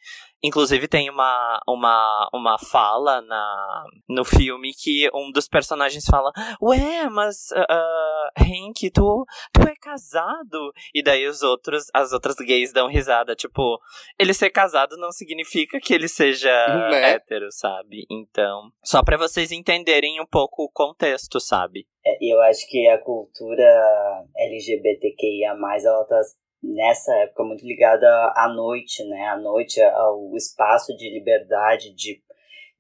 Inclusive 0.44 0.88
tem 0.88 1.10
uma, 1.10 1.62
uma, 1.68 2.30
uma 2.34 2.58
fala 2.60 3.22
na, 3.22 3.86
no 4.10 4.26
filme 4.26 4.74
que 4.74 5.10
um 5.14 5.32
dos 5.32 5.48
personagens 5.48 6.04
fala 6.06 6.32
Ué, 6.62 7.10
mas 7.10 7.50
uh, 7.52 8.42
Hank, 8.42 8.92
tu, 8.92 9.26
tu 9.54 9.62
é 9.62 9.74
casado? 9.76 10.74
E 10.94 11.02
daí 11.02 11.26
os 11.28 11.42
outros, 11.42 11.86
as 11.94 12.12
outras 12.12 12.36
gays 12.36 12.74
dão 12.74 12.88
risada. 12.88 13.36
Tipo, 13.36 13.80
ele 14.20 14.34
ser 14.34 14.50
casado 14.50 14.98
não 14.98 15.12
significa 15.12 15.80
que 15.80 15.94
ele 15.94 16.08
seja 16.08 16.52
né? 16.90 17.12
hétero, 17.12 17.48
sabe? 17.50 18.06
Então, 18.10 18.70
só 18.84 19.02
para 19.04 19.18
vocês 19.18 19.52
entenderem 19.52 20.20
um 20.20 20.26
pouco 20.26 20.64
o 20.64 20.70
contexto, 20.70 21.40
sabe? 21.40 21.88
É, 22.06 22.18
e 22.22 22.34
eu 22.34 22.42
acho 22.42 22.68
que 22.68 22.86
a 22.90 22.98
cultura 22.98 23.64
LGBTQIA+, 24.38 25.56
ela 25.86 26.06
tá 26.06 26.20
nessa 26.64 27.14
época 27.18 27.44
muito 27.44 27.66
ligada 27.66 28.08
à 28.36 28.52
noite, 28.56 29.04
né? 29.04 29.26
À 29.28 29.38
noite, 29.38 29.82
ao 29.82 30.36
espaço 30.36 30.96
de 30.96 31.10
liberdade, 31.10 31.94
de 31.94 32.22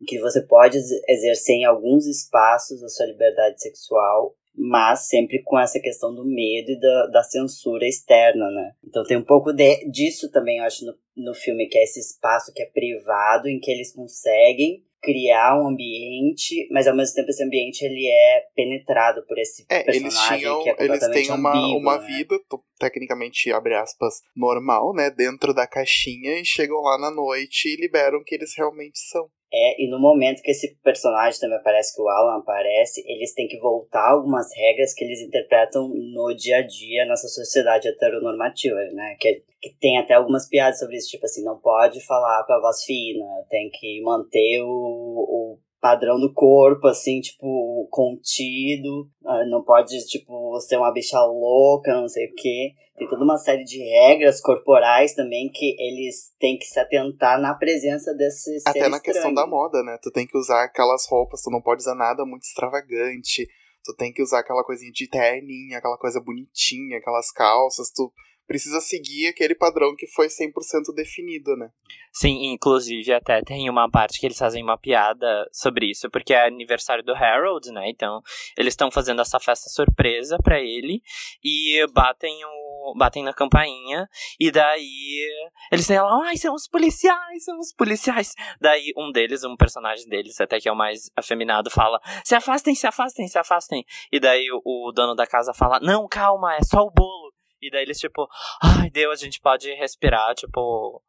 que 0.08 0.20
você 0.20 0.42
pode 0.42 0.78
exercer 1.08 1.56
em 1.56 1.66
alguns 1.66 2.06
espaços 2.08 2.84
a 2.84 2.90
sua 2.90 3.06
liberdade 3.06 3.62
sexual, 3.62 4.36
mas 4.56 5.08
sempre 5.08 5.42
com 5.44 5.60
essa 5.60 5.80
questão 5.80 6.14
do 6.14 6.26
medo 6.26 6.72
e 6.72 6.80
da, 6.80 7.08
da 7.08 7.24
censura 7.24 7.88
externa, 7.88 8.50
né? 8.52 8.74
Então 8.84 9.04
tem 9.04 9.18
um 9.18 9.24
pouco 9.24 9.52
de, 9.52 9.90
disso 9.90 10.32
também, 10.32 10.60
eu 10.60 10.66
acho, 10.66 10.86
no, 10.86 10.94
no 11.16 11.34
filme, 11.34 11.68
que 11.68 11.78
é 11.78 11.84
esse 11.84 12.00
espaço 12.00 12.54
que 12.54 12.62
é 12.62 12.66
privado, 12.66 13.48
em 13.48 13.60
que 13.60 13.72
eles 13.72 13.94
conseguem 13.94 14.84
criar 15.04 15.62
um 15.62 15.68
ambiente, 15.68 16.68
mas 16.72 16.88
ao 16.88 16.96
mesmo 16.96 17.14
tempo 17.14 17.30
esse 17.30 17.44
ambiente 17.44 17.84
ele 17.84 18.08
é 18.08 18.44
penetrado 18.56 19.26
por 19.28 19.38
esse 19.38 19.66
é, 19.70 19.84
personagem 19.84 20.02
eles 20.02 20.40
tinham, 20.40 20.64
que 20.64 20.70
é 20.70 20.76
Eles 20.80 21.08
têm 21.10 21.32
uma, 21.32 21.50
ambíguo, 21.50 21.78
uma 21.78 21.98
né? 21.98 22.08
vida, 22.08 22.40
tecnicamente, 22.80 23.52
abre 23.52 23.76
aspas, 23.76 24.22
normal, 24.36 24.94
né, 24.94 25.12
dentro 25.12 25.54
da 25.54 25.68
caixinha 25.68 26.40
e 26.40 26.46
chegam 26.46 26.82
lá 26.82 26.98
na 26.98 27.12
noite 27.12 27.68
e 27.68 27.76
liberam 27.76 28.20
o 28.20 28.24
que 28.24 28.34
eles 28.34 28.54
realmente 28.58 28.98
são. 28.98 29.30
É, 29.56 29.84
e 29.84 29.88
no 29.88 30.00
momento 30.00 30.42
que 30.42 30.50
esse 30.50 30.76
personagem 30.84 31.40
também 31.40 31.58
aparece, 31.58 31.96
que 31.96 32.02
o 32.02 32.10
Alan 32.10 32.40
aparece, 32.40 33.04
eles 33.06 33.36
têm 33.36 33.48
que 33.48 33.60
voltar 33.60 34.10
algumas 34.10 34.48
regras 34.56 34.96
que 34.96 35.04
eles 35.04 35.22
interpretam 35.22 35.90
no 35.90 36.34
dia 36.34 36.58
a 36.58 36.62
dia 36.64 37.06
nessa 37.06 37.28
sociedade 37.28 37.88
heteronormativa, 37.88 38.76
né? 38.94 39.16
Que, 39.20 39.44
que 39.62 39.70
tem 39.80 40.00
até 40.00 40.16
algumas 40.16 40.50
piadas 40.50 40.80
sobre 40.80 40.98
isso, 40.98 41.12
tipo 41.12 41.26
assim, 41.26 41.44
não 41.44 41.60
pode 41.60 42.04
falar 42.04 42.44
com 42.48 42.54
a 42.54 42.60
voz 42.60 42.84
fina, 42.84 43.26
tem 43.48 43.70
que 43.70 44.02
manter 44.02 44.64
o, 44.64 44.68
o 44.68 45.60
padrão 45.84 46.18
do 46.18 46.32
corpo, 46.34 46.88
assim, 46.88 47.20
tipo, 47.20 47.86
contido, 47.92 49.10
ah, 49.26 49.46
não 49.48 49.62
pode, 49.62 49.94
tipo, 50.08 50.58
ser 50.62 50.78
uma 50.78 50.94
bicha 50.94 51.20
louca, 51.20 51.94
não 51.94 52.08
sei 52.08 52.28
o 52.28 52.34
quê. 52.36 52.72
Tem 52.96 53.06
toda 53.06 53.26
uma 53.26 53.38
série 53.38 53.66
de 53.66 53.80
regras 53.80 54.40
corporais 54.40 55.14
também 55.14 55.52
que 55.54 55.76
eles 55.78 56.34
têm 56.40 56.58
que 56.58 56.64
se 56.64 56.80
atentar 56.80 57.38
na 57.38 57.54
presença 57.54 58.14
desses 58.14 58.64
Até 58.66 58.88
na 58.88 59.02
questão 59.02 59.34
da 59.34 59.46
moda, 59.46 59.84
né? 59.84 59.98
Tu 60.02 60.10
tem 60.10 60.26
que 60.26 60.38
usar 60.38 60.64
aquelas 60.64 61.06
roupas, 61.06 61.42
tu 61.42 61.52
não 61.52 61.62
pode 61.62 61.82
usar 61.82 61.96
nada 61.96 62.24
muito 62.26 62.44
extravagante. 62.44 63.46
Tu 63.84 63.94
tem 63.98 64.14
que 64.14 64.22
usar 64.22 64.40
aquela 64.40 64.64
coisinha 64.64 64.92
de 64.94 65.10
terninha, 65.10 65.80
aquela 65.80 65.98
coisa 65.98 66.22
bonitinha, 66.22 66.98
aquelas 66.98 67.30
calças, 67.30 67.92
tu 67.94 68.10
precisa 68.48 68.80
seguir 68.82 69.28
aquele 69.28 69.56
padrão 69.56 69.96
que 69.96 70.08
foi 70.08 70.28
100% 70.28 70.94
definido, 70.96 71.56
né? 71.56 71.70
Sim, 72.12 72.52
inclusive 72.54 73.12
até 73.12 73.42
tem 73.42 73.70
uma 73.70 73.90
parte 73.90 74.20
que 74.20 74.26
eles 74.26 74.38
fazem 74.38 74.64
uma 74.64 74.78
piada 74.78 75.50
sobre 75.52 75.90
isso, 75.90 76.10
porque 76.12 76.34
é 76.34 76.46
aniversário 76.46 77.04
do 77.04 77.14
Harold, 77.14 77.72
né? 77.72 77.90
Então, 77.90 78.22
eles 78.58 78.74
estão 78.74 78.92
fazendo 78.92 79.22
essa 79.22 79.40
festa 79.40 79.70
surpresa 79.70 80.38
para 80.44 80.60
ele 80.60 81.02
e 81.44 81.86
batem 81.92 82.38
o 82.46 82.94
batem 82.98 83.24
na 83.24 83.34
campainha 83.34 84.10
e 84.40 84.52
daí 84.52 85.26
eles 85.72 85.88
lá, 85.88 86.22
ai, 86.26 86.38
são 86.38 86.54
os 86.54 86.68
policiais, 86.68 87.46
são 87.46 87.58
os 87.58 87.74
policiais. 87.74 88.34
Daí 88.60 88.92
um 88.98 89.12
deles, 89.12 89.44
um 89.44 89.56
personagem 89.56 90.08
deles, 90.08 90.40
até 90.40 90.60
que 90.60 90.68
é 90.68 90.72
o 90.72 90.76
mais 90.76 91.10
afeminado, 91.16 91.72
fala: 91.72 92.00
"Se 92.24 92.36
afastem, 92.36 92.76
se 92.76 92.86
afastem, 92.86 93.28
se 93.28 93.38
afastem". 93.40 93.86
E 94.12 94.20
daí 94.20 94.52
o, 94.52 94.62
o 94.66 94.92
dono 94.92 95.16
da 95.16 95.26
casa 95.26 95.54
fala: 95.54 95.80
"Não, 95.80 96.08
calma, 96.08 96.56
é 96.56 96.62
só 96.62 96.82
o 96.82 96.92
bolo". 96.92 97.34
E 97.68 97.72
daí 97.72 97.84
eles, 97.84 98.00
tipo, 98.00 98.28
ai, 98.62 98.90
Deus, 98.90 99.22
a 99.22 99.24
gente 99.24 99.40
pode 99.40 99.74
respirar, 99.74 100.36
tipo, 100.36 101.02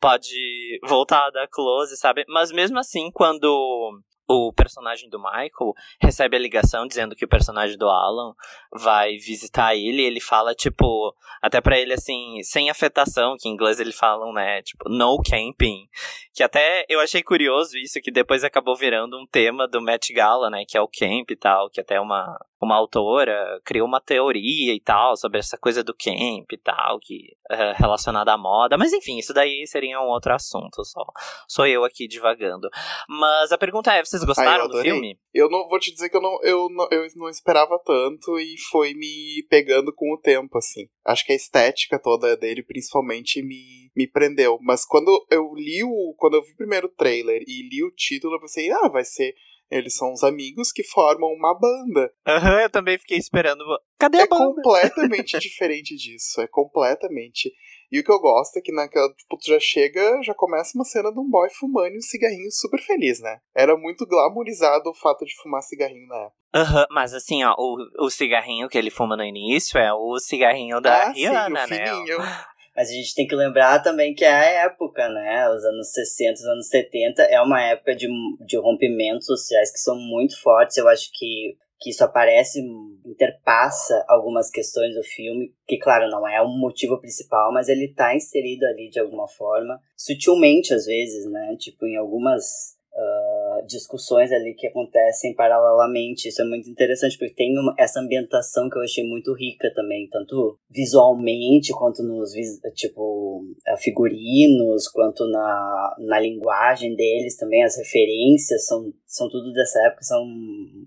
pode 0.00 0.80
voltar 0.84 1.26
a 1.26 1.30
dar 1.30 1.48
close, 1.48 1.96
sabe? 1.96 2.24
Mas 2.28 2.50
mesmo 2.50 2.78
assim, 2.78 3.10
quando 3.12 4.02
o 4.28 4.52
personagem 4.52 5.08
do 5.08 5.18
Michael 5.18 5.74
recebe 6.00 6.36
a 6.36 6.40
ligação 6.40 6.86
dizendo 6.86 7.14
que 7.14 7.24
o 7.24 7.28
personagem 7.28 7.76
do 7.76 7.88
Alan 7.88 8.34
vai 8.72 9.16
visitar 9.16 9.74
ele, 9.74 10.02
ele 10.02 10.20
fala, 10.20 10.54
tipo, 10.54 11.14
até 11.40 11.60
para 11.60 11.78
ele 11.78 11.92
assim, 11.92 12.42
sem 12.42 12.70
afetação, 12.70 13.36
que 13.38 13.48
em 13.48 13.52
inglês 13.52 13.80
eles 13.80 13.96
falam, 13.96 14.32
né, 14.32 14.62
tipo, 14.62 14.88
no 14.88 15.20
camping. 15.22 15.88
Que 16.34 16.42
até 16.42 16.86
eu 16.88 17.00
achei 17.00 17.22
curioso 17.22 17.76
isso, 17.76 18.00
que 18.00 18.10
depois 18.10 18.44
acabou 18.44 18.76
virando 18.76 19.18
um 19.18 19.26
tema 19.26 19.68
do 19.68 19.80
Met 19.80 20.12
Gala, 20.12 20.48
né, 20.50 20.64
que 20.66 20.76
é 20.76 20.80
o 20.80 20.88
camp 20.88 21.30
e 21.30 21.36
tal, 21.36 21.68
que 21.68 21.80
até 21.80 22.00
uma, 22.00 22.38
uma 22.64 22.76
autora 22.76 23.60
criou 23.64 23.86
uma 23.86 24.00
teoria 24.00 24.74
e 24.74 24.80
tal 24.80 25.16
sobre 25.16 25.38
essa 25.38 25.58
coisa 25.58 25.82
do 25.82 25.94
camp 25.94 26.50
e 26.52 26.58
tal, 26.58 26.98
que 27.00 27.36
é 27.50 27.72
relacionada 27.72 28.32
à 28.32 28.38
moda. 28.38 28.78
Mas 28.78 28.92
enfim, 28.92 29.18
isso 29.18 29.34
daí 29.34 29.66
seria 29.66 30.00
um 30.00 30.08
outro 30.08 30.32
assunto 30.32 30.84
só. 30.84 31.04
Sou 31.48 31.66
eu 31.66 31.84
aqui 31.84 32.06
divagando. 32.06 32.68
Mas 33.08 33.52
a 33.52 33.58
pergunta 33.58 33.92
é, 33.92 34.04
vocês 34.04 34.24
gostaram 34.24 34.68
do 34.68 34.80
filme? 34.80 35.18
Eu 35.34 35.48
não 35.48 35.66
vou 35.68 35.78
te 35.78 35.92
dizer 35.92 36.08
que 36.08 36.16
eu 36.16 36.20
não, 36.20 36.38
eu 36.42 36.68
não, 36.70 36.86
eu 36.90 37.06
não 37.16 37.28
esperava 37.28 37.78
tanto 37.84 38.38
e 38.38 38.54
foi 38.70 38.94
me 38.94 39.44
pegando 39.48 39.92
com 39.94 40.12
o 40.12 40.18
tempo, 40.18 40.58
assim. 40.58 40.86
Acho 41.04 41.24
que 41.24 41.32
a 41.32 41.36
estética 41.36 41.98
toda 41.98 42.36
dele, 42.36 42.62
principalmente, 42.62 43.42
me, 43.42 43.90
me 43.96 44.06
prendeu. 44.06 44.58
Mas 44.60 44.86
quando 44.86 45.26
eu 45.30 45.52
li 45.54 45.82
o. 45.82 46.14
Quando 46.16 46.34
eu 46.34 46.42
vi 46.42 46.52
o 46.52 46.56
primeiro 46.56 46.88
trailer 46.88 47.42
e 47.46 47.68
li 47.68 47.82
o 47.82 47.90
título, 47.90 48.34
eu 48.36 48.40
pensei, 48.40 48.70
ah, 48.70 48.88
vai 48.88 49.04
ser 49.04 49.34
eles 49.72 49.96
são 49.96 50.12
os 50.12 50.22
amigos 50.22 50.70
que 50.70 50.84
formam 50.84 51.30
uma 51.30 51.58
banda. 51.58 52.12
Aham, 52.26 52.54
uhum, 52.54 52.60
eu 52.60 52.70
também 52.70 52.98
fiquei 52.98 53.16
esperando. 53.16 53.64
Cadê 53.98 54.18
a 54.18 54.22
é 54.22 54.26
banda? 54.26 54.44
É 54.44 54.54
completamente 54.54 55.38
diferente 55.40 55.96
disso. 55.96 56.40
É 56.40 56.46
completamente. 56.46 57.52
E 57.90 58.00
o 58.00 58.04
que 58.04 58.10
eu 58.10 58.20
gosto 58.20 58.56
é 58.58 58.62
que 58.62 58.72
naquela, 58.72 59.12
tipo, 59.14 59.36
tu 59.36 59.48
já 59.48 59.58
chega, 59.60 60.22
já 60.22 60.34
começa 60.34 60.72
uma 60.74 60.84
cena 60.84 61.12
de 61.12 61.18
um 61.18 61.28
boy 61.28 61.48
fumando 61.50 61.96
um 61.96 62.00
cigarrinho 62.00 62.50
super 62.50 62.80
feliz, 62.80 63.20
né? 63.20 63.38
Era 63.54 63.76
muito 63.76 64.06
glamourizado 64.06 64.88
o 64.88 64.94
fato 64.94 65.24
de 65.26 65.34
fumar 65.42 65.62
cigarrinho 65.62 66.06
na 66.06 66.16
época. 66.16 66.36
Aham, 66.54 66.80
uhum, 66.80 66.86
mas 66.90 67.14
assim, 67.14 67.42
ó, 67.44 67.54
o, 67.56 68.06
o 68.06 68.10
cigarrinho 68.10 68.68
que 68.68 68.76
ele 68.76 68.90
fuma 68.90 69.16
no 69.16 69.24
início 69.24 69.78
é 69.78 69.92
o 69.92 70.18
cigarrinho 70.18 70.80
da 70.80 71.04
ah, 71.04 71.12
Rihanna, 71.12 71.66
sim, 71.66 71.74
o 71.74 71.76
né? 71.76 71.86
Fininho. 71.86 72.18
Mas 72.74 72.88
a 72.88 72.92
gente 72.92 73.14
tem 73.14 73.26
que 73.26 73.34
lembrar 73.34 73.80
também 73.82 74.14
que 74.14 74.24
é 74.24 74.32
a 74.32 74.64
época, 74.64 75.08
né? 75.08 75.48
Os 75.50 75.64
anos 75.64 75.92
60, 75.92 76.40
os 76.40 76.46
anos 76.46 76.68
70 76.68 77.22
é 77.22 77.40
uma 77.40 77.62
época 77.62 77.94
de, 77.94 78.08
de 78.46 78.56
rompimentos 78.58 79.26
sociais 79.26 79.70
que 79.70 79.78
são 79.78 79.96
muito 79.96 80.40
fortes. 80.40 80.78
Eu 80.78 80.88
acho 80.88 81.10
que, 81.12 81.56
que 81.78 81.90
isso 81.90 82.02
aparece, 82.02 82.60
interpassa 83.04 84.04
algumas 84.08 84.50
questões 84.50 84.94
do 84.94 85.02
filme, 85.02 85.52
que, 85.66 85.78
claro, 85.78 86.08
não 86.08 86.26
é 86.26 86.40
o 86.40 86.48
motivo 86.48 86.98
principal, 86.98 87.52
mas 87.52 87.68
ele 87.68 87.92
tá 87.92 88.14
inserido 88.14 88.64
ali 88.64 88.88
de 88.88 88.98
alguma 89.00 89.28
forma, 89.28 89.78
sutilmente 89.94 90.72
às 90.72 90.86
vezes, 90.86 91.30
né? 91.30 91.54
Tipo, 91.58 91.86
em 91.86 91.96
algumas 91.96 92.80
uh, 92.94 93.66
discussões 93.66 94.32
ali 94.32 94.54
que 94.54 94.66
acontecem 94.66 95.34
paralelamente. 95.34 96.28
Isso 96.28 96.42
é 96.42 96.44
muito 96.44 96.68
interessante, 96.68 97.18
porque 97.18 97.34
tem 97.34 97.58
uma, 97.58 97.74
essa 97.78 98.00
ambientação 98.00 98.68
que 98.68 98.78
eu 98.78 98.82
achei 98.82 99.04
muito 99.04 99.34
rica 99.34 99.72
também, 99.74 100.08
tanto 100.10 100.58
visualmente, 100.70 101.72
quanto 101.72 102.02
nos 102.02 102.32
tipo 102.74 103.44
figurinos, 103.78 104.88
quanto 104.88 105.26
na, 105.28 105.96
na 105.98 106.20
linguagem 106.20 106.94
deles 106.94 107.36
também. 107.36 107.62
As 107.62 107.76
referências 107.76 108.66
são, 108.66 108.92
são 109.06 109.28
tudo 109.28 109.52
dessa 109.52 109.80
época, 109.86 110.02
são 110.02 110.24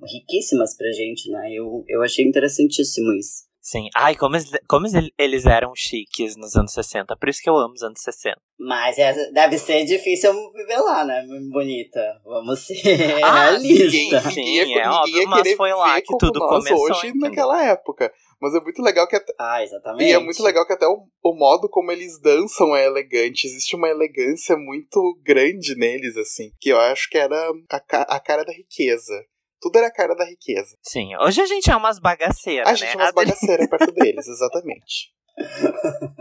riquíssimas 0.07 0.75
pra 0.77 0.91
gente, 0.91 1.29
né? 1.29 1.51
Eu, 1.51 1.83
eu 1.87 2.01
achei 2.01 2.25
interessantíssimo 2.25 3.13
isso. 3.13 3.45
Sim. 3.65 3.89
Ai, 3.95 4.15
como, 4.15 4.35
eles, 4.35 4.51
como 4.67 4.85
eles 5.17 5.45
eram 5.47 5.73
chiques 5.75 6.37
nos 6.37 6.55
anos 6.55 6.71
60. 6.71 7.17
Por 7.17 7.29
isso 7.29 7.41
que 7.41 7.49
eu 7.49 7.57
amo 7.57 7.73
os 7.73 7.81
anos 7.81 7.99
60. 7.99 8.37
Mas 8.59 8.95
é, 8.99 9.31
deve 9.31 9.57
ser 9.57 9.83
difícil 9.85 10.31
viver 10.51 10.77
lá, 10.77 11.03
né, 11.03 11.25
bonita? 11.51 11.99
Vamos 12.23 12.59
ser 12.59 12.77
ah, 13.23 13.49
realistas. 13.49 14.21
Sim, 14.25 14.31
sim, 14.31 14.73
é 14.75 14.87
óbvio, 14.87 15.27
mas 15.27 15.51
foi 15.53 15.73
lá 15.73 15.99
que 15.99 16.15
tudo 16.19 16.39
começou. 16.41 16.79
hoje, 16.79 17.07
entendeu? 17.07 17.27
naquela 17.27 17.65
época. 17.65 18.13
Mas 18.39 18.53
é 18.53 18.59
muito 18.59 18.83
legal 18.83 19.07
que 19.07 19.15
até... 19.15 19.33
Ah, 19.39 19.63
exatamente. 19.63 20.11
E 20.11 20.13
é 20.13 20.19
muito 20.19 20.43
legal 20.43 20.63
que 20.67 20.73
até 20.73 20.85
o, 20.85 21.07
o 21.23 21.35
modo 21.35 21.67
como 21.67 21.91
eles 21.91 22.21
dançam 22.21 22.75
é 22.75 22.85
elegante. 22.85 23.47
Existe 23.47 23.75
uma 23.75 23.89
elegância 23.89 24.55
muito 24.55 25.19
grande 25.23 25.73
neles, 25.75 26.15
assim. 26.17 26.51
Que 26.61 26.69
eu 26.69 26.79
acho 26.79 27.09
que 27.09 27.17
era 27.17 27.49
a, 27.71 28.15
a 28.15 28.19
cara 28.19 28.43
da 28.43 28.53
riqueza. 28.53 29.25
Tudo 29.61 29.77
era 29.77 29.87
a 29.87 29.93
cara 29.93 30.15
da 30.15 30.25
riqueza. 30.25 30.77
Sim, 30.81 31.15
hoje 31.17 31.41
a 31.41 31.45
gente 31.45 31.69
é 31.69 31.75
umas 31.75 31.99
bagaceiras, 31.99 32.67
A 32.67 32.71
né? 32.71 32.77
gente 32.77 32.93
é 32.93 32.95
umas 32.95 33.13
bagaceiras 33.13 33.67
perto 33.67 33.91
deles, 33.91 34.27
exatamente. 34.27 35.13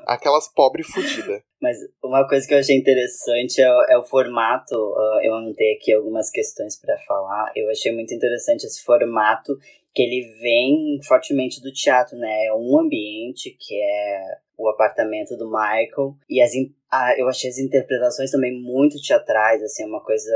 Aquelas 0.06 0.52
pobres 0.52 0.88
fudidas. 0.88 1.40
Mas 1.62 1.78
uma 2.02 2.26
coisa 2.26 2.46
que 2.46 2.52
eu 2.52 2.58
achei 2.58 2.76
interessante 2.76 3.60
é, 3.60 3.70
o, 3.70 3.82
é 3.90 3.98
o 3.98 4.04
formato. 4.04 4.74
Uh, 4.74 5.20
eu 5.22 5.34
anotei 5.34 5.74
aqui 5.74 5.92
algumas 5.92 6.30
questões 6.30 6.78
para 6.80 6.98
falar. 6.98 7.52
Eu 7.54 7.70
achei 7.70 7.92
muito 7.94 8.12
interessante 8.12 8.64
esse 8.64 8.82
formato 8.82 9.56
que 9.94 10.02
ele 10.02 10.26
vem 10.40 10.98
fortemente 11.06 11.62
do 11.62 11.72
teatro, 11.72 12.18
né? 12.18 12.46
É 12.46 12.52
um 12.52 12.80
ambiente 12.80 13.56
que 13.58 13.80
é 13.80 14.38
o 14.58 14.68
apartamento 14.68 15.36
do 15.36 15.46
Michael 15.46 16.16
e 16.28 16.40
as 16.40 16.52
ah, 16.90 17.12
eu 17.18 17.28
achei 17.28 17.50
as 17.50 17.58
interpretações 17.58 18.30
também 18.30 18.52
muito 18.52 19.00
teatrais, 19.00 19.60
assim, 19.62 19.84
uma 19.84 20.00
coisa 20.00 20.30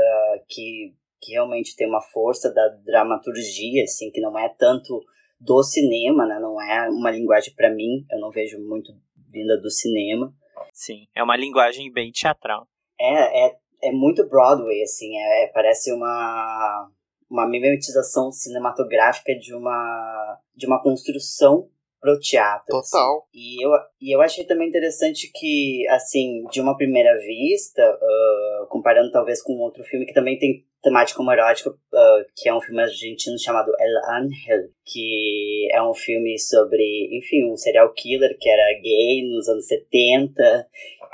que, 0.47 0.93
que 1.21 1.33
realmente 1.33 1.75
tem 1.75 1.87
uma 1.87 2.01
força 2.01 2.53
da 2.53 2.67
dramaturgia, 2.83 3.83
assim, 3.83 4.11
que 4.11 4.21
não 4.21 4.37
é 4.37 4.49
tanto 4.57 5.03
do 5.39 5.63
cinema, 5.63 6.25
né? 6.25 6.39
Não 6.39 6.61
é 6.61 6.89
uma 6.89 7.11
linguagem 7.11 7.53
para 7.55 7.73
mim, 7.73 8.05
eu 8.11 8.19
não 8.19 8.31
vejo 8.31 8.59
muito 8.59 8.91
vinda 9.31 9.59
do 9.59 9.69
cinema. 9.69 10.33
Sim, 10.73 11.07
é 11.15 11.23
uma 11.23 11.37
linguagem 11.37 11.91
bem 11.91 12.11
teatral. 12.11 12.67
É, 12.99 13.47
é, 13.47 13.55
é 13.83 13.91
muito 13.91 14.27
Broadway, 14.27 14.81
assim, 14.81 15.17
é, 15.17 15.47
parece 15.53 15.91
uma 15.93 16.89
uma 17.29 17.47
mimetização 17.47 18.31
cinematográfica 18.31 19.35
de 19.35 19.53
uma 19.53 20.39
de 20.55 20.65
uma 20.65 20.81
construção 20.81 21.69
pro 21.99 22.19
teatro. 22.19 22.75
Assim. 22.77 22.91
Total. 22.91 23.17
Assim. 23.17 23.27
E, 23.33 23.65
eu, 23.65 23.71
e 24.01 24.15
eu 24.15 24.21
achei 24.21 24.45
também 24.45 24.67
interessante 24.67 25.31
que, 25.33 25.85
assim, 25.89 26.43
de 26.51 26.61
uma 26.61 26.75
primeira 26.75 27.17
vista, 27.17 27.81
uh, 27.81 28.67
comparando 28.67 29.11
talvez 29.11 29.41
com 29.41 29.53
outro 29.59 29.83
filme 29.83 30.05
que 30.05 30.13
também 30.13 30.37
tem 30.37 30.65
temática 30.81 31.21
homoerótica, 31.21 31.69
uh, 31.69 32.25
que 32.35 32.47
é 32.49 32.53
um 32.53 32.61
filme 32.61 32.81
argentino 32.81 33.37
chamado 33.37 33.71
El 33.79 34.15
Ángel, 34.15 34.69
que 34.85 35.67
é 35.71 35.81
um 35.81 35.93
filme 35.93 36.37
sobre, 36.39 37.09
enfim, 37.17 37.51
um 37.51 37.57
serial 37.57 37.93
killer 37.93 38.37
que 38.39 38.49
era 38.49 38.79
gay 38.81 39.27
nos 39.29 39.47
anos 39.47 39.67
70. 39.67 40.67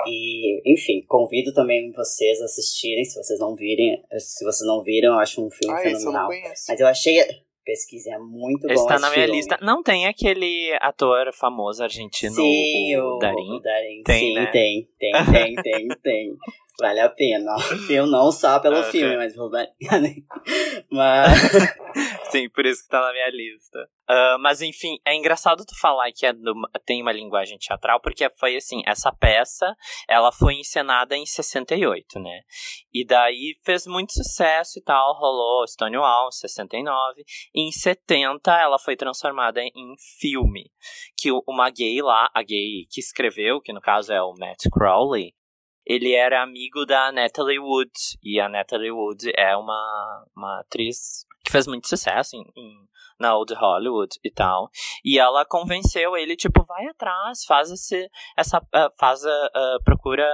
E, 0.06 0.72
enfim, 0.72 1.02
convido 1.08 1.52
também 1.52 1.90
vocês 1.92 2.40
a 2.40 2.44
assistirem, 2.44 3.04
se 3.04 3.20
vocês 3.20 3.40
não 3.40 3.54
virem, 3.54 4.02
se 4.18 4.44
vocês 4.44 4.66
não 4.66 4.82
viram, 4.82 5.14
eu 5.14 5.18
acho 5.18 5.44
um 5.44 5.50
filme 5.50 5.74
ah, 5.74 5.82
fenomenal. 5.82 6.32
Eu 6.32 6.40
Mas 6.68 6.80
eu 6.80 6.86
achei 6.86 7.24
pesquise, 7.64 8.08
é 8.08 8.18
muito 8.18 8.70
esse 8.70 8.76
bom. 8.76 8.82
Está 8.82 8.98
na 9.00 9.10
minha 9.10 9.24
filme. 9.24 9.38
lista. 9.38 9.58
Não 9.60 9.82
tem 9.82 10.06
aquele 10.06 10.72
ator 10.80 11.32
famoso 11.32 11.82
argentino, 11.82 12.34
Sim, 12.34 12.96
o, 12.96 13.16
o 13.16 13.18
Darim? 13.18 13.56
O 13.56 13.58
Darim. 13.58 14.02
Tem, 14.04 14.18
Sim, 14.20 14.34
né? 14.34 14.46
tem, 14.52 14.88
tem, 14.98 15.12
tem, 15.12 15.54
tem, 15.56 15.88
tem. 16.02 16.36
Vale 16.78 17.00
a 17.00 17.08
pena. 17.08 17.54
Eu 17.88 18.06
não 18.06 18.30
só 18.30 18.58
pelo 18.60 18.78
okay. 18.80 18.90
filme, 18.92 19.16
mas 19.16 19.34
pelo 19.34 19.50
Mas. 20.90 21.32
Sim, 22.30 22.50
por 22.50 22.66
isso 22.66 22.82
que 22.82 22.88
tá 22.88 23.00
na 23.00 23.12
minha 23.12 23.30
lista. 23.30 23.88
Uh, 24.08 24.38
mas 24.38 24.60
enfim, 24.60 24.98
é 25.04 25.16
engraçado 25.16 25.64
tu 25.64 25.76
falar 25.80 26.12
que 26.12 26.26
é 26.26 26.32
do, 26.32 26.54
tem 26.84 27.02
uma 27.02 27.10
linguagem 27.10 27.58
teatral, 27.58 28.00
porque 28.00 28.30
foi 28.38 28.56
assim, 28.56 28.80
essa 28.86 29.10
peça, 29.10 29.74
ela 30.08 30.30
foi 30.30 30.54
encenada 30.54 31.16
em 31.16 31.26
68, 31.26 32.20
né? 32.20 32.42
E 32.92 33.04
daí 33.04 33.56
fez 33.64 33.84
muito 33.86 34.12
sucesso 34.12 34.78
e 34.78 34.82
tal, 34.82 35.14
rolou 35.14 35.66
Stonewall, 35.66 36.30
69. 36.30 37.24
E 37.54 37.68
em 37.68 37.72
70 37.72 38.56
ela 38.60 38.78
foi 38.78 38.96
transformada 38.96 39.60
em 39.62 39.94
filme. 40.20 40.70
Que 41.18 41.30
uma 41.48 41.70
gay 41.70 42.00
lá, 42.00 42.30
a 42.32 42.42
gay 42.42 42.86
que 42.90 43.00
escreveu, 43.00 43.60
que 43.60 43.72
no 43.72 43.80
caso 43.80 44.12
é 44.12 44.22
o 44.22 44.34
Matt 44.38 44.68
Crowley, 44.70 45.34
ele 45.86 46.12
era 46.12 46.42
amigo 46.42 46.84
da 46.84 47.12
Natalie 47.12 47.60
Wood. 47.60 47.92
E 48.22 48.40
a 48.40 48.48
Natalie 48.48 48.90
Wood 48.90 49.30
é 49.36 49.56
uma, 49.56 50.26
uma 50.36 50.60
atriz 50.60 51.24
que 51.44 51.52
fez 51.52 51.66
muito 51.68 51.86
sucesso 51.86 52.34
em, 52.34 52.42
em, 52.56 52.88
na 53.20 53.36
Old 53.36 53.54
Hollywood 53.54 54.18
e 54.24 54.30
tal. 54.32 54.68
E 55.04 55.16
ela 55.16 55.44
convenceu 55.44 56.16
ele, 56.16 56.34
tipo, 56.34 56.64
vai 56.64 56.86
atrás, 56.88 57.44
faz 57.44 57.70
esse, 57.70 58.10
essa, 58.36 58.58
uh, 58.58 58.92
faz 58.98 59.22
uh, 59.22 59.82
procura 59.84 60.28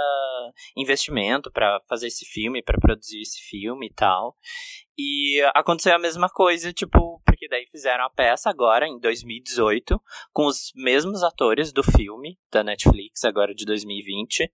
investimento 0.74 1.50
para 1.50 1.82
fazer 1.86 2.06
esse 2.06 2.24
filme, 2.24 2.62
para 2.62 2.80
produzir 2.80 3.20
esse 3.20 3.42
filme 3.42 3.88
e 3.88 3.92
tal. 3.92 4.34
E 4.96 5.42
aconteceu 5.54 5.94
a 5.94 5.98
mesma 5.98 6.30
coisa, 6.30 6.72
tipo, 6.72 7.20
porque 7.26 7.46
daí 7.46 7.66
fizeram 7.66 8.04
a 8.04 8.10
peça 8.10 8.48
agora, 8.48 8.86
em 8.86 8.98
2018, 8.98 10.00
com 10.32 10.46
os 10.46 10.72
mesmos 10.74 11.22
atores 11.22 11.72
do 11.72 11.82
filme, 11.82 12.38
da 12.50 12.64
Netflix, 12.64 13.24
agora 13.24 13.54
de 13.54 13.66
2020 13.66 14.50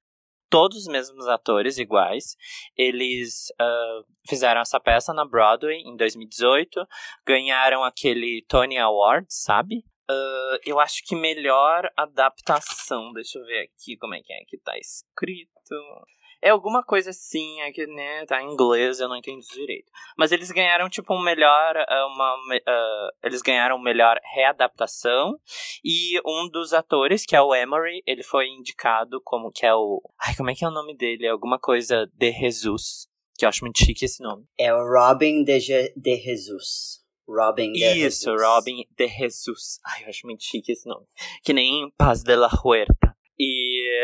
todos 0.50 0.78
os 0.78 0.86
mesmos 0.86 1.26
atores 1.26 1.78
iguais. 1.78 2.36
Eles 2.76 3.48
uh, 3.60 4.04
fizeram 4.28 4.60
essa 4.60 4.80
peça 4.80 5.12
na 5.12 5.24
Broadway 5.24 5.78
em 5.78 5.96
2018, 5.96 6.86
ganharam 7.26 7.84
aquele 7.84 8.44
Tony 8.48 8.78
Award, 8.78 9.26
sabe? 9.28 9.84
Uh, 10.10 10.58
eu 10.64 10.80
acho 10.80 11.02
que 11.04 11.14
melhor 11.14 11.90
adaptação. 11.96 13.12
Deixa 13.12 13.38
eu 13.38 13.44
ver 13.44 13.64
aqui 13.64 13.96
como 13.98 14.14
é 14.14 14.20
que 14.22 14.32
é 14.32 14.44
que 14.46 14.58
tá 14.58 14.76
escrito. 14.78 15.74
É 16.40 16.50
alguma 16.50 16.82
coisa 16.84 17.10
assim, 17.10 17.60
é 17.62 17.72
que, 17.72 17.86
né, 17.86 18.24
tá 18.26 18.42
em 18.42 18.52
inglês, 18.52 19.00
eu 19.00 19.08
não 19.08 19.16
entendo 19.16 19.40
direito. 19.52 19.90
Mas 20.16 20.30
eles 20.30 20.50
ganharam, 20.50 20.88
tipo, 20.88 21.12
um 21.14 21.22
melhor, 21.22 21.76
eh, 21.76 22.04
uma, 22.04 22.34
uh, 22.34 23.10
eles 23.24 23.42
ganharam 23.42 23.78
melhor 23.78 24.18
readaptação, 24.34 25.38
e 25.84 26.20
um 26.24 26.48
dos 26.48 26.72
atores, 26.72 27.24
que 27.24 27.34
é 27.34 27.42
o 27.42 27.54
Emery, 27.54 28.02
ele 28.06 28.22
foi 28.22 28.48
indicado 28.48 29.20
como, 29.24 29.50
que 29.50 29.66
é 29.66 29.74
o, 29.74 30.00
ai, 30.20 30.34
como 30.36 30.50
é 30.50 30.54
que 30.54 30.64
é 30.64 30.68
o 30.68 30.72
nome 30.72 30.96
dele? 30.96 31.26
É 31.26 31.30
alguma 31.30 31.58
coisa 31.58 32.08
de 32.14 32.32
Jesus, 32.32 33.08
que 33.36 33.44
eu 33.44 33.48
acho 33.48 33.64
muito 33.64 33.78
chique 33.78 34.04
esse 34.04 34.22
nome. 34.22 34.44
É 34.58 34.72
o 34.72 34.78
Robin 34.78 35.42
de, 35.42 35.58
Je 35.58 35.92
de 35.96 36.16
Jesus. 36.16 36.98
Robin 37.28 37.72
de 37.72 37.84
Isso, 37.84 38.30
Jesus. 38.30 38.42
Robin 38.42 38.84
de 38.96 39.08
Jesus. 39.08 39.78
Ai, 39.84 40.04
eu 40.04 40.08
acho 40.08 40.26
muito 40.26 40.42
chique 40.42 40.72
esse 40.72 40.88
nome. 40.88 41.06
Que 41.42 41.52
nem 41.52 41.90
Paz 41.96 42.22
de 42.22 42.34
la 42.34 42.48
Huerta. 42.64 43.07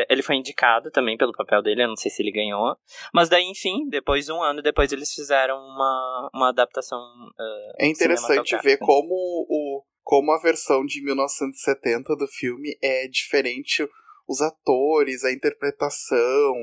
Ele 0.08 0.22
foi 0.22 0.36
indicado 0.36 0.90
também 0.90 1.16
pelo 1.16 1.32
papel 1.32 1.62
dele, 1.62 1.82
eu 1.82 1.88
não 1.88 1.96
sei 1.96 2.10
se 2.10 2.22
ele 2.22 2.32
ganhou. 2.32 2.76
Mas 3.12 3.28
daí, 3.28 3.44
enfim, 3.44 3.88
depois, 3.88 4.28
um 4.28 4.42
ano 4.42 4.62
depois, 4.62 4.92
eles 4.92 5.12
fizeram 5.12 5.56
uma, 5.56 6.30
uma 6.34 6.48
adaptação. 6.48 6.98
Uh, 6.98 7.72
é 7.78 7.86
interessante 7.86 8.56
ver 8.62 8.78
como, 8.78 9.14
o, 9.48 9.84
como 10.02 10.32
a 10.32 10.40
versão 10.40 10.84
de 10.84 11.02
1970 11.02 12.16
do 12.16 12.26
filme 12.26 12.76
é 12.82 13.08
diferente. 13.08 13.86
Os 14.28 14.40
atores, 14.40 15.24
a 15.24 15.32
interpretação. 15.32 16.54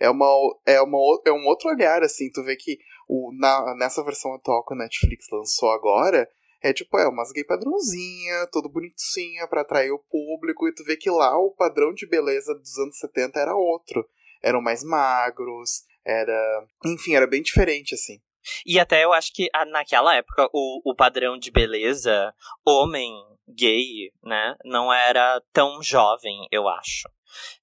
É, 0.00 0.08
uma, 0.08 0.26
é, 0.64 0.80
uma, 0.80 0.98
é 1.26 1.32
um 1.32 1.44
outro 1.46 1.68
olhar, 1.68 2.02
assim. 2.02 2.30
Tu 2.30 2.42
vê 2.44 2.54
que 2.54 2.78
o, 3.08 3.32
na, 3.36 3.74
nessa 3.76 4.04
versão 4.04 4.34
atual 4.34 4.64
que 4.64 4.74
a 4.74 4.76
Netflix 4.76 5.26
lançou 5.32 5.70
agora, 5.70 6.28
é 6.62 6.72
tipo, 6.72 6.98
é 6.98 7.08
umas 7.08 7.30
gay 7.32 7.44
padrãozinha, 7.44 8.46
tudo 8.50 8.68
bonitinha 8.68 9.46
para 9.48 9.60
atrair 9.60 9.92
o 9.92 9.98
público, 9.98 10.66
e 10.66 10.74
tu 10.74 10.84
vê 10.84 10.96
que 10.96 11.10
lá 11.10 11.38
o 11.38 11.52
padrão 11.52 11.94
de 11.94 12.06
beleza 12.06 12.54
dos 12.54 12.76
anos 12.78 12.98
70 12.98 13.38
era 13.38 13.54
outro. 13.54 14.08
Eram 14.42 14.60
mais 14.60 14.82
magros, 14.84 15.84
era. 16.04 16.66
Enfim, 16.84 17.14
era 17.14 17.26
bem 17.26 17.42
diferente, 17.42 17.94
assim. 17.94 18.20
E 18.64 18.78
até 18.78 19.04
eu 19.04 19.12
acho 19.12 19.32
que 19.32 19.48
naquela 19.68 20.14
época 20.14 20.48
o, 20.52 20.90
o 20.90 20.94
padrão 20.94 21.38
de 21.38 21.50
beleza 21.50 22.34
homem 22.64 23.12
gay, 23.46 24.12
né, 24.22 24.56
não 24.64 24.92
era 24.92 25.42
tão 25.52 25.82
jovem, 25.82 26.46
eu 26.50 26.68
acho. 26.68 27.08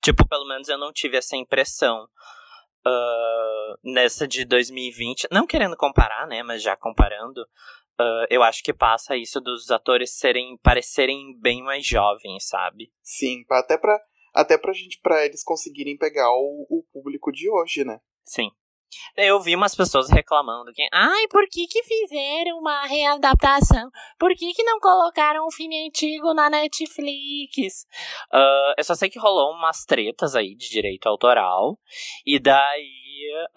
Tipo, 0.01 0.27
pelo 0.27 0.47
menos 0.47 0.67
eu 0.67 0.77
não 0.77 0.93
tive 0.93 1.17
essa 1.17 1.35
impressão. 1.35 2.07
Uh, 2.87 3.79
nessa 3.83 4.27
de 4.27 4.45
2020, 4.45 5.27
não 5.31 5.47
querendo 5.47 5.75
comparar, 5.75 6.27
né, 6.27 6.43
mas 6.43 6.61
já 6.61 6.77
comparando, 6.77 7.43
Uh, 7.99 8.27
eu 8.29 8.43
acho 8.43 8.61
que 8.61 8.73
passa 8.73 9.15
isso 9.15 9.39
dos 9.39 9.71
atores 9.71 10.11
serem 10.17 10.57
parecerem 10.57 11.37
bem 11.39 11.63
mais 11.63 11.85
jovens, 11.85 12.47
sabe? 12.47 12.91
Sim, 13.01 13.45
até 13.49 13.77
pra, 13.77 13.97
até 14.33 14.57
pra 14.57 14.73
gente, 14.73 14.99
pra 15.01 15.25
eles 15.25 15.43
conseguirem 15.43 15.97
pegar 15.97 16.29
o, 16.29 16.67
o 16.69 16.83
público 16.91 17.31
de 17.31 17.49
hoje, 17.49 17.85
né? 17.85 17.99
Sim. 18.25 18.49
Eu 19.15 19.39
vi 19.41 19.55
umas 19.55 19.75
pessoas 19.75 20.09
reclamando 20.09 20.71
que, 20.73 20.87
ai, 20.91 21.27
por 21.29 21.47
que 21.49 21.67
que 21.67 21.83
fizeram 21.83 22.57
uma 22.59 22.85
readaptação? 22.85 23.89
Por 24.19 24.33
que 24.35 24.53
que 24.53 24.63
não 24.63 24.79
colocaram 24.79 25.45
um 25.45 25.51
filme 25.51 25.87
antigo 25.87 26.33
na 26.33 26.49
Netflix? 26.49 27.85
Uh, 28.33 28.73
eu 28.77 28.83
só 28.83 28.95
sei 28.95 29.09
que 29.09 29.19
rolou 29.19 29.51
umas 29.51 29.85
tretas 29.85 30.35
aí 30.35 30.55
de 30.55 30.69
direito 30.69 31.07
autoral, 31.07 31.77
e 32.25 32.39
daí 32.39 33.05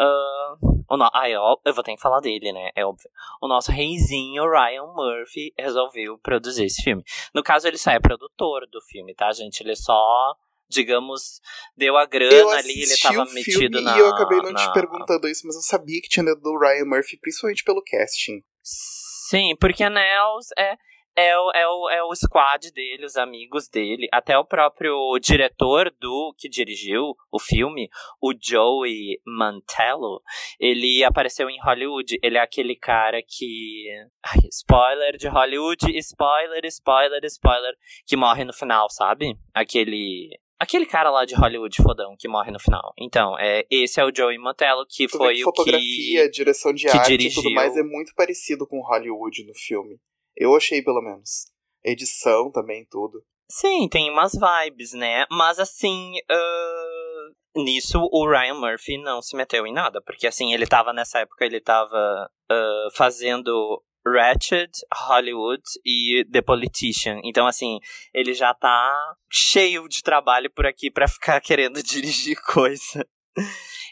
Uh, 0.01 0.85
o 0.89 0.97
no... 0.97 1.11
eu, 1.27 1.61
eu 1.65 1.75
vou 1.75 1.83
ter 1.83 1.95
que 1.95 2.01
falar 2.01 2.21
dele, 2.21 2.53
né? 2.53 2.71
É 2.75 2.85
óbvio. 2.85 3.11
O 3.43 3.49
nosso 3.49 3.71
reizinho, 3.71 4.45
Ryan 4.45 4.87
Murphy, 4.95 5.53
resolveu 5.59 6.19
produzir 6.19 6.65
esse 6.65 6.83
filme. 6.83 7.03
No 7.35 7.43
caso, 7.43 7.67
ele 7.67 7.79
só 7.79 7.91
é 7.91 8.01
produtor 8.01 8.67
do 8.71 8.81
filme, 8.83 9.15
tá, 9.15 9.33
gente? 9.33 9.61
Ele 9.61 9.77
só 9.77 10.35
digamos, 10.69 11.41
deu 11.77 11.97
a 11.97 12.07
grana 12.07 12.57
ali, 12.57 12.83
ele 12.83 12.97
tava 12.99 13.25
metido 13.33 13.81
na. 13.81 13.97
E 13.97 14.01
eu 14.01 14.09
acabei 14.09 14.39
não 14.39 14.53
na... 14.53 14.59
te 14.59 14.73
perguntando 14.73 15.29
isso, 15.29 15.47
mas 15.47 15.57
eu 15.57 15.63
sabia 15.63 16.01
que 16.01 16.09
tinha 16.09 16.25
dedo 16.25 16.41
do 16.41 16.59
Ryan 16.59 16.85
Murphy, 16.85 17.19
principalmente 17.19 17.65
pelo 17.65 17.83
casting. 17.83 18.43
Sim, 18.63 19.57
porque 19.59 19.83
a 19.83 19.91
Nels 19.91 20.47
é 20.59 20.77
é 21.19 21.37
o, 21.37 21.51
é, 21.51 21.67
o, 21.67 21.91
é 21.91 22.03
o 22.05 22.15
squad 22.15 22.71
dele, 22.71 23.05
os 23.05 23.17
amigos 23.17 23.69
dele, 23.69 24.07
até 24.13 24.39
o 24.39 24.45
próprio 24.45 25.19
diretor 25.21 25.93
do 26.01 26.33
que 26.39 26.49
dirigiu 26.49 27.17
o 27.33 27.41
filme, 27.41 27.91
o 28.23 28.33
Joey 28.33 29.21
Mantello, 29.27 30.23
ele 30.61 31.03
apareceu 31.03 31.51
em 31.51 31.61
Hollywood. 31.61 32.21
Ele 32.23 32.39
é 32.39 32.41
aquele 32.41 32.77
cara 32.77 33.21
que. 33.21 33.89
Ai, 34.25 34.39
spoiler 34.53 35.17
de 35.17 35.27
Hollywood, 35.27 35.91
spoiler, 35.99 36.65
spoiler, 36.67 37.25
spoiler, 37.25 37.75
que 38.07 38.17
morre 38.17 38.45
no 38.45 38.53
final, 38.53 38.89
sabe? 38.89 39.37
Aquele. 39.53 40.39
Aquele 40.61 40.87
cara 40.87 41.11
lá 41.11 41.25
de 41.25 41.35
Hollywood 41.35 41.77
fodão 41.83 42.17
que 42.19 42.27
morre 42.27 42.51
no 42.51 42.59
final. 42.59 42.93
Então, 42.99 43.39
é, 43.39 43.65
esse 43.71 44.01
é 44.01 44.05
o 44.05 44.13
Joey 44.15 44.39
Mantello, 44.39 44.85
que 44.89 45.07
tu 45.07 45.17
foi 45.17 45.41
o 45.41 45.45
fotografia, 45.45 45.81
que. 45.81 45.87
Fotografia, 45.87 46.31
direção 46.31 46.73
de 46.73 46.89
arte 46.89 47.15
e 47.15 47.33
tudo 47.33 47.53
mais 47.53 47.77
é 47.77 47.83
muito 47.83 48.13
parecido 48.15 48.67
com 48.67 48.81
Hollywood 48.81 49.45
no 49.45 49.55
filme. 49.55 50.01
Eu 50.37 50.57
achei, 50.57 50.83
pelo 50.83 51.01
menos. 51.01 51.47
Edição 51.85 52.51
também, 52.51 52.85
tudo. 52.91 53.23
Sim, 53.51 53.89
tem 53.89 54.11
umas 54.11 54.33
vibes, 54.33 54.93
né? 54.93 55.25
Mas 55.31 55.59
assim, 55.59 56.13
uh, 56.31 57.63
nisso 57.63 57.99
o 58.13 58.29
Ryan 58.29 58.55
Murphy 58.55 58.99
não 58.99 59.23
se 59.23 59.37
meteu 59.37 59.67
em 59.67 59.73
nada. 59.73 60.03
Porque 60.03 60.27
assim, 60.27 60.53
ele 60.53 60.67
tava 60.67 60.93
nessa 60.93 61.21
época, 61.21 61.45
ele 61.45 61.61
tava 61.61 62.31
uh, 62.51 62.97
fazendo 62.97 63.83
Ratchet, 64.07 64.71
Hollywood 64.93 65.63
e 65.85 66.25
The 66.31 66.43
Politician. 66.43 67.21
Então, 67.25 67.47
assim, 67.47 67.79
ele 68.13 68.35
já 68.35 68.55
tá 68.55 68.95
cheio 69.31 69.89
de 69.89 70.03
trabalho 70.03 70.51
por 70.51 70.67
aqui 70.67 70.91
para 70.91 71.09
ficar 71.09 71.41
querendo 71.43 71.83
dirigir 71.83 72.41
coisa. 72.43 73.07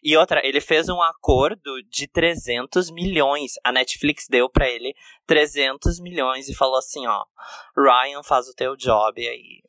E 0.03 0.17
outra, 0.17 0.45
ele 0.45 0.61
fez 0.61 0.89
um 0.89 1.01
acordo 1.01 1.83
de 1.89 2.07
300 2.09 2.91
milhões. 2.91 3.53
A 3.65 3.73
Netflix 3.73 4.27
deu 4.29 4.49
para 4.49 4.69
ele 4.69 4.95
300 5.27 6.01
milhões 6.01 6.49
e 6.49 6.55
falou 6.55 6.77
assim, 6.77 7.07
ó, 7.07 7.25
Ryan 7.77 8.23
faz 8.23 8.49
o 8.49 8.55
teu 8.55 8.77
job 8.77 9.27
aí. 9.27 9.63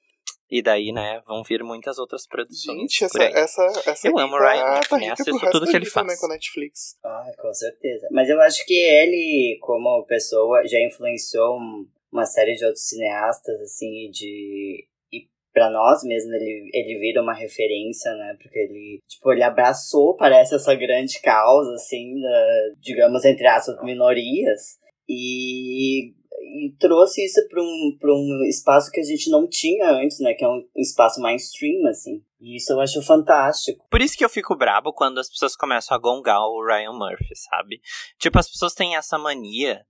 E 0.50 0.62
daí, 0.62 0.94
né, 0.94 1.22
vão 1.28 1.44
vir 1.44 1.62
muitas 1.64 1.98
outras 2.00 2.26
produções. 2.26 2.80
Gente, 2.80 3.04
essa, 3.04 3.22
essa, 3.24 3.64
essa 3.86 4.08
Eu 4.08 4.18
amo 4.18 4.36
o 4.36 4.40
tá- 4.40 4.50
Ryan 4.54 4.66
Murphy, 4.76 4.90
tá 4.90 4.98
né? 4.98 5.10
Assisto 5.10 5.52
tudo 5.52 5.66
que 5.68 5.76
ele 5.76 5.86
faz. 5.86 6.06
também 6.08 6.18
com 6.18 6.26
a 6.26 6.30
Netflix. 6.30 6.98
Ah, 7.04 7.32
com 7.38 7.54
certeza. 7.54 8.08
Mas 8.12 8.30
eu 8.30 8.40
acho 8.42 8.66
que 8.66 8.74
ele, 8.74 9.58
como 9.62 10.06
pessoa, 10.06 10.66
já 10.66 10.80
influenciou 10.80 11.58
um- 11.58 11.86
uma 12.12 12.26
série 12.26 12.56
de 12.56 12.64
outros 12.64 12.88
cineastas, 12.88 13.60
assim, 13.62 14.06
e 14.08 14.10
de. 14.10 14.88
E 15.12 15.28
pra 15.54 15.70
nós 15.70 16.02
mesmo, 16.06 16.34
ele, 16.34 16.70
ele 16.74 16.98
vira 17.00 17.22
uma 17.22 17.34
referência, 17.34 18.10
né? 18.16 18.38
Porque 18.42 18.58
ele, 18.58 19.02
tipo, 19.06 19.34
ele 19.34 19.44
abraçou, 19.44 20.16
parece, 20.16 20.56
essa 20.56 20.74
grande 20.76 21.20
causa, 21.22 21.74
assim, 21.74 22.22
da, 22.22 22.48
digamos, 22.80 23.26
entre 23.26 23.46
aspas, 23.48 23.76
minorias. 23.84 24.78
E, 25.10 26.14
e 26.40 26.76
trouxe 26.80 27.24
isso 27.26 27.46
pra 27.50 27.62
um, 27.62 27.98
pra 28.00 28.14
um 28.14 28.44
espaço 28.48 28.92
que 28.92 29.00
a 29.00 29.04
gente 29.04 29.30
não 29.30 29.48
tinha 29.48 29.90
antes, 29.92 30.20
né? 30.20 30.34
Que 30.34 30.44
é 30.46 30.48
um 30.48 30.64
espaço 30.76 31.22
mainstream, 31.22 31.88
assim. 31.88 32.24
E 32.40 32.58
isso 32.58 32.72
eu 32.74 32.80
acho 32.80 33.02
fantástico. 33.02 33.86
Por 33.90 34.02
isso 34.02 34.18
que 34.18 34.24
eu 34.24 34.30
fico 34.30 34.56
brabo 34.56 34.94
quando 34.94 35.20
as 35.20 35.30
pessoas 35.30 35.56
começam 35.56 35.96
a 35.96 36.00
gongar 36.00 36.40
o 36.42 36.64
Ryan 36.66 36.94
Murphy, 36.94 37.36
sabe? 37.36 37.82
Tipo, 38.20 38.40
as 38.40 38.50
pessoas 38.50 38.74
têm 38.74 38.96
essa 38.96 39.18
mania. 39.18 39.86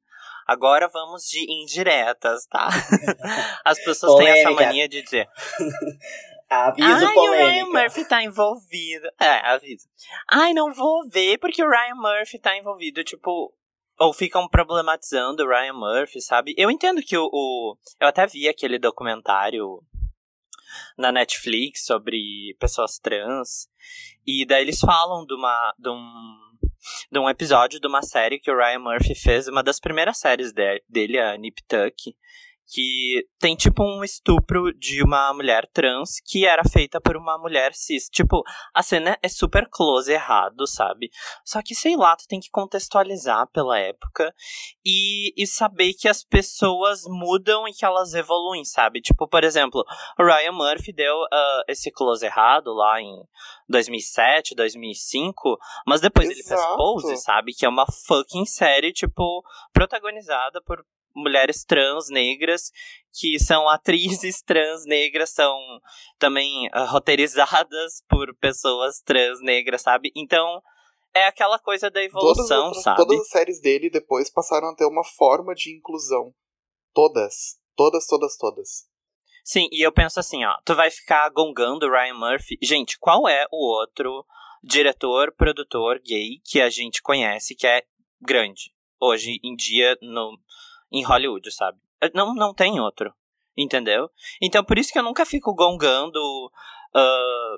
Agora 0.48 0.88
vamos 0.88 1.24
de 1.24 1.46
indiretas, 1.52 2.46
tá? 2.46 2.70
As 3.66 3.78
pessoas 3.84 4.16
têm 4.16 4.30
essa 4.30 4.44
Polêmica. 4.44 4.66
mania 4.66 4.88
de 4.88 5.02
dizer. 5.02 5.28
Aviso 6.50 6.88
Ai, 6.88 7.04
o 7.04 7.08
Ryan 7.08 7.14
polêmica. 7.14 7.80
Murphy 7.82 8.06
tá 8.06 8.24
envolvido. 8.24 9.08
É, 9.20 9.46
aviso. 9.50 9.86
Ai, 10.32 10.54
não 10.54 10.74
vou 10.74 11.06
ver 11.10 11.38
porque 11.40 11.62
o 11.62 11.70
Ryan 11.70 11.96
Murphy 11.96 12.40
tá 12.40 12.58
envolvido. 12.58 13.04
Tipo, 13.04 13.54
ou 14.00 14.14
ficam 14.14 14.48
problematizando 14.48 15.44
o 15.44 15.48
Ryan 15.48 15.74
Murphy, 15.74 16.22
sabe? 16.22 16.54
Eu 16.58 16.70
entendo 16.72 17.02
que 17.02 17.18
o, 17.18 17.26
o- 17.32 17.78
Eu 18.00 18.08
até 18.08 18.26
vi 18.28 18.48
aquele 18.48 18.78
documentário 18.80 19.82
na 20.98 21.12
Netflix 21.12 21.86
sobre 21.86 22.56
pessoas 22.60 23.00
trans. 23.00 23.68
E 24.26 24.46
daí 24.46 24.64
eles 24.64 24.80
falam 24.80 25.26
de 25.26 25.34
uma. 25.34 25.74
De 25.80 25.90
um, 25.90 26.38
de 27.12 27.20
um 27.20 27.30
episódio 27.30 27.80
de 27.80 27.88
uma 27.88 28.02
série 28.02 28.40
que 28.40 28.52
o 28.52 28.56
Ryan 28.58 28.80
Murphy 28.80 29.16
fez, 29.16 29.48
uma 29.48 29.64
das 29.64 29.80
primeiras 29.80 30.20
séries 30.20 30.52
de- 30.54 30.84
dele, 30.88 31.20
a 31.20 31.36
Nip 31.38 31.62
Tuck, 31.68 32.16
que 32.68 33.26
tem 33.40 33.56
tipo 33.56 33.82
um 33.82 34.04
estupro 34.04 34.74
de 34.74 35.02
uma 35.02 35.34
mulher 35.34 35.66
trans 35.72 36.20
que 36.26 36.46
era 36.46 36.64
feita 36.64 37.00
por 37.00 37.16
uma 37.16 37.38
mulher 37.38 37.74
cis. 37.74 38.10
Tipo, 38.10 38.44
a 38.74 38.84
cena 38.84 39.18
é 39.24 39.30
super 39.30 39.68
close 39.70 40.12
errado, 40.12 40.68
sabe? 40.68 41.10
Só 41.46 41.62
que, 41.62 41.74
sei 41.74 41.96
lá, 41.96 42.16
tu 42.16 42.28
tem 42.28 42.40
que 42.40 42.50
contextualizar 42.52 43.48
pela 43.52 43.80
época 43.80 44.34
e, 44.86 45.34
e 45.42 45.48
saber 45.48 45.94
que 45.94 46.10
as 46.10 46.24
pessoas 46.24 47.04
mudam 47.08 47.68
e 47.68 47.74
que 47.74 47.86
elas 47.86 48.14
evoluem, 48.14 48.66
sabe? 48.66 49.00
Tipo, 49.00 49.28
por 49.28 49.44
exemplo, 49.44 49.86
o 50.20 50.24
Ryan 50.24 50.52
Murphy 50.52 50.92
deu 50.92 51.16
ah, 51.32 51.64
esse 51.70 51.90
close 51.90 52.26
errado 52.26 52.74
lá 52.74 53.02
em 53.02 53.16
2007, 53.70 54.56
2005, 54.56 55.58
mas 55.86 56.02
depois 56.02 56.30
ele 56.30 56.44
fez 56.44 56.60
Exato. 56.60 56.76
Pose, 56.76 57.18
sabe? 57.18 57.54
Que 57.54 57.66
é 57.66 57.70
uma 57.70 57.86
fucking 58.08 58.46
série, 58.46 58.92
tipo, 58.92 59.42
protagonizada 59.72 60.62
por 60.62 60.84
mulheres 61.18 61.66
trans 61.66 62.10
negras 62.10 62.72
que 63.20 63.40
são 63.40 63.68
atrizes 63.70 64.42
trans 64.42 64.86
negras, 64.86 65.32
são 65.32 65.58
também 66.20 66.70
ah, 66.72 66.86
roteirizadas 66.86 68.04
por 68.08 68.34
pessoas 68.38 69.02
trans 69.02 69.42
negras, 69.42 69.82
sabe? 69.82 70.12
Então, 70.16 70.62
é 71.14 71.26
aquela 71.26 71.58
coisa 71.60 71.90
da 71.90 72.00
Todas, 72.00 72.08
evolução, 72.10 72.58
as 72.60 72.66
outras- 72.68 72.84
sabe? 72.84 72.98
todas 72.98 73.20
as 73.20 73.30
séries 73.30 73.60
dele 73.62 73.90
depois 73.90 74.30
passaram 74.32 74.70
a 74.70 74.76
ter 74.76 74.86
uma 74.86 75.04
forma 75.04 75.54
de 75.56 75.76
inclusão. 75.76 76.34
Todas. 76.94 77.58
Todas, 77.76 78.06
todas, 78.08 78.38
todas. 78.38 78.70
Sim, 79.44 79.68
e 79.72 79.86
eu 79.86 79.92
penso 79.92 80.20
assim, 80.20 80.44
ó, 80.44 80.56
tu 80.66 80.76
vai 80.76 80.92
ficar 80.92 81.30
gongando 81.30 81.86
o 81.86 81.92
Ryan 81.92 82.16
Murphy. 82.16 82.58
Gente, 82.62 82.98
qual 83.00 83.28
é 83.30 83.46
o 83.52 83.80
outro 83.80 84.26
diretor, 84.64 85.32
produtor 85.36 86.00
gay 86.04 86.40
que 86.44 86.60
a 86.60 86.70
gente 86.70 87.02
conhece 87.02 87.56
que 87.56 87.66
é 87.66 87.84
grande 88.20 88.74
hoje 89.00 89.40
em 89.44 89.56
dia 89.56 89.98
no, 90.02 90.38
em 90.92 91.04
Hollywood, 91.04 91.52
sabe? 91.52 91.80
Não, 92.14 92.34
não 92.34 92.54
tem 92.54 92.80
outro, 92.80 93.14
entendeu? 93.56 94.10
Então 94.42 94.64
por 94.64 94.78
isso 94.78 94.92
que 94.92 95.00
eu 95.00 95.04
nunca 95.04 95.26
fico 95.26 95.54
gongando 95.54 96.20
ah, 96.94 97.58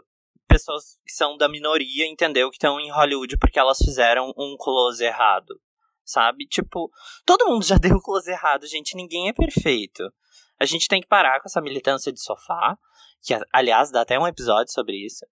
pessoas 0.49 0.99
que 1.05 1.11
são 1.11 1.37
da 1.37 1.47
minoria, 1.47 2.07
entendeu? 2.07 2.49
Que 2.49 2.55
estão 2.55 2.79
em 2.79 2.91
Hollywood 2.91 3.37
porque 3.37 3.59
elas 3.59 3.77
fizeram 3.77 4.33
um 4.35 4.57
close 4.57 5.03
errado, 5.03 5.61
sabe? 6.03 6.45
Tipo, 6.47 6.91
todo 7.23 7.47
mundo 7.47 7.63
já 7.63 7.77
deu 7.77 8.01
close 8.01 8.29
errado, 8.29 8.65
gente, 8.65 8.95
ninguém 8.95 9.29
é 9.29 9.33
perfeito. 9.33 10.11
A 10.59 10.65
gente 10.65 10.87
tem 10.87 11.01
que 11.01 11.07
parar 11.07 11.39
com 11.39 11.47
essa 11.47 11.61
militância 11.61 12.11
de 12.11 12.21
sofá, 12.21 12.77
que 13.21 13.33
aliás 13.53 13.91
dá 13.91 14.01
até 14.01 14.17
um 14.19 14.27
episódio 14.27 14.71
sobre 14.73 14.95
isso, 15.05 15.25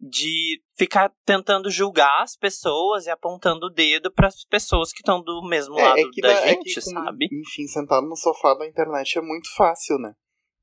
de 0.00 0.62
ficar 0.76 1.12
tentando 1.24 1.70
julgar 1.70 2.22
as 2.22 2.36
pessoas 2.36 3.06
e 3.06 3.10
apontando 3.10 3.66
o 3.66 3.70
dedo 3.70 4.12
para 4.12 4.28
as 4.28 4.44
pessoas 4.44 4.92
que 4.92 5.00
estão 5.00 5.22
do 5.22 5.42
mesmo 5.48 5.74
lado 5.74 6.10
da 6.22 6.32
dá- 6.34 6.46
gente, 6.46 6.74
que 6.74 6.80
com- 6.80 6.90
sabe? 6.90 7.28
Enfim, 7.32 7.66
sentado 7.66 8.06
no 8.06 8.16
sofá 8.16 8.54
da 8.54 8.66
internet 8.66 9.18
é 9.18 9.20
muito 9.20 9.48
fácil, 9.56 9.98
né? 9.98 10.14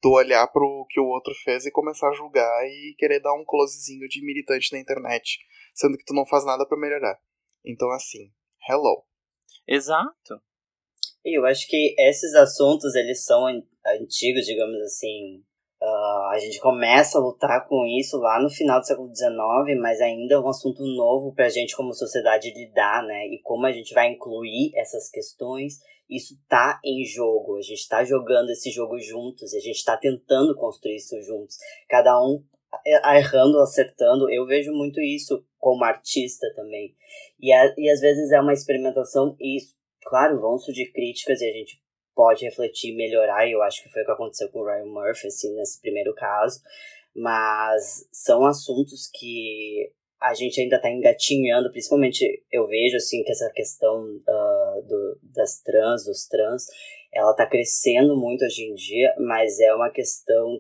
Tu 0.02 0.10
olhar 0.10 0.48
pro 0.48 0.86
que 0.90 1.00
o 1.00 1.06
outro 1.08 1.34
fez 1.44 1.66
e 1.66 1.72
começar 1.72 2.08
a 2.10 2.14
julgar 2.14 2.66
e 2.66 2.96
querer 2.98 3.20
dar 3.22 3.34
um 3.34 3.44
closezinho 3.46 4.08
de 4.08 4.26
militante 4.26 4.72
na 4.72 4.80
internet, 4.80 5.38
sendo 5.74 5.98
que 5.98 6.06
tu 6.06 6.14
não 6.14 6.26
faz 6.26 6.46
nada 6.46 6.66
pra 6.66 6.78
melhorar. 6.80 7.20
Então, 7.66 7.90
assim, 7.92 8.32
hello. 8.70 9.04
Exato. 9.68 10.42
Eu 11.24 11.46
acho 11.46 11.68
que 11.68 11.96
esses 11.98 12.34
assuntos, 12.34 12.96
eles 12.96 13.24
são 13.26 13.46
an- 13.48 13.64
antigos, 14.00 14.46
digamos 14.46 14.80
assim. 14.82 15.44
Ah, 15.82 16.32
a 16.34 16.40
gente 16.40 16.60
começa 16.60 17.18
a 17.18 17.22
lutar 17.22 17.68
com 17.68 17.86
isso 17.86 18.18
lá 18.18 18.42
no 18.42 18.50
final 18.50 18.80
do 18.80 18.86
século 18.86 19.10
XIX, 19.10 19.80
mas 19.80 20.02
ainda 20.02 20.36
é 20.36 20.40
um 20.40 20.48
assunto 20.50 20.84
novo 20.84 21.34
pra 21.34 21.50
gente 21.50 21.76
como 21.76 21.94
sociedade 21.94 22.54
lidar, 22.54 23.04
né? 23.04 23.28
E 23.28 23.40
como 23.42 23.66
a 23.66 23.72
gente 23.72 23.94
vai 23.94 24.12
incluir 24.12 24.72
essas 24.76 25.10
questões, 25.10 25.76
isso 26.10 26.36
tá 26.50 26.80
em 26.84 27.06
jogo. 27.06 27.58
A 27.58 27.62
gente 27.62 27.88
tá 27.88 28.04
jogando 28.04 28.50
esse 28.50 28.72
jogo 28.72 29.00
juntos, 29.00 29.54
a 29.54 29.60
gente 29.60 29.84
tá 29.84 29.96
tentando 29.96 30.56
construir 30.56 30.98
isso 30.98 31.22
juntos. 31.22 31.56
Cada 31.88 32.20
um 32.22 32.44
errando, 33.16 33.60
acertando. 33.60 34.30
Eu 34.30 34.46
vejo 34.46 34.72
muito 34.74 35.00
isso 35.02 35.44
como 35.58 35.84
artista 35.84 36.48
também. 36.56 36.94
E, 37.40 37.52
a, 37.54 37.74
e 37.78 37.90
às 37.90 38.00
vezes 38.02 38.32
é 38.32 38.40
uma 38.40 38.54
experimentação 38.54 39.36
e 39.40 39.58
claro, 40.06 40.40
vão 40.40 40.58
surgir 40.58 40.92
críticas 40.92 41.42
e 41.42 41.50
a 41.50 41.54
gente 41.54 41.82
pode 42.16 42.44
refletir 42.44 42.96
melhorar, 42.96 43.48
e 43.48 43.54
eu 43.54 43.62
acho 43.62 43.82
que 43.82 43.90
foi 43.90 44.02
o 44.02 44.06
que 44.06 44.12
aconteceu 44.12 44.50
com 44.50 44.60
o 44.60 44.66
Ryan 44.66 44.88
Murphy, 44.88 45.28
assim, 45.28 45.56
nesse 45.56 45.80
primeiro 45.80 46.14
caso, 46.14 46.60
mas 47.16 48.08
são 48.12 48.46
assuntos 48.46 49.10
que 49.14 49.92
a 50.22 50.34
gente 50.34 50.60
ainda 50.60 50.76
está 50.76 50.90
engatinhando, 50.90 51.72
principalmente 51.72 52.44
eu 52.52 52.68
vejo, 52.68 52.98
assim, 52.98 53.24
que 53.24 53.32
essa 53.32 53.50
questão 53.54 54.04
uh, 54.04 54.82
do, 54.86 55.20
das 55.34 55.62
trans, 55.62 56.04
dos 56.06 56.28
trans, 56.28 56.66
ela 57.14 57.32
está 57.32 57.48
crescendo 57.48 58.18
muito 58.18 58.44
hoje 58.44 58.64
em 58.64 58.76
dia, 58.76 59.16
mas 59.18 59.60
é 59.60 59.74
uma 59.74 59.90
questão 59.90 60.60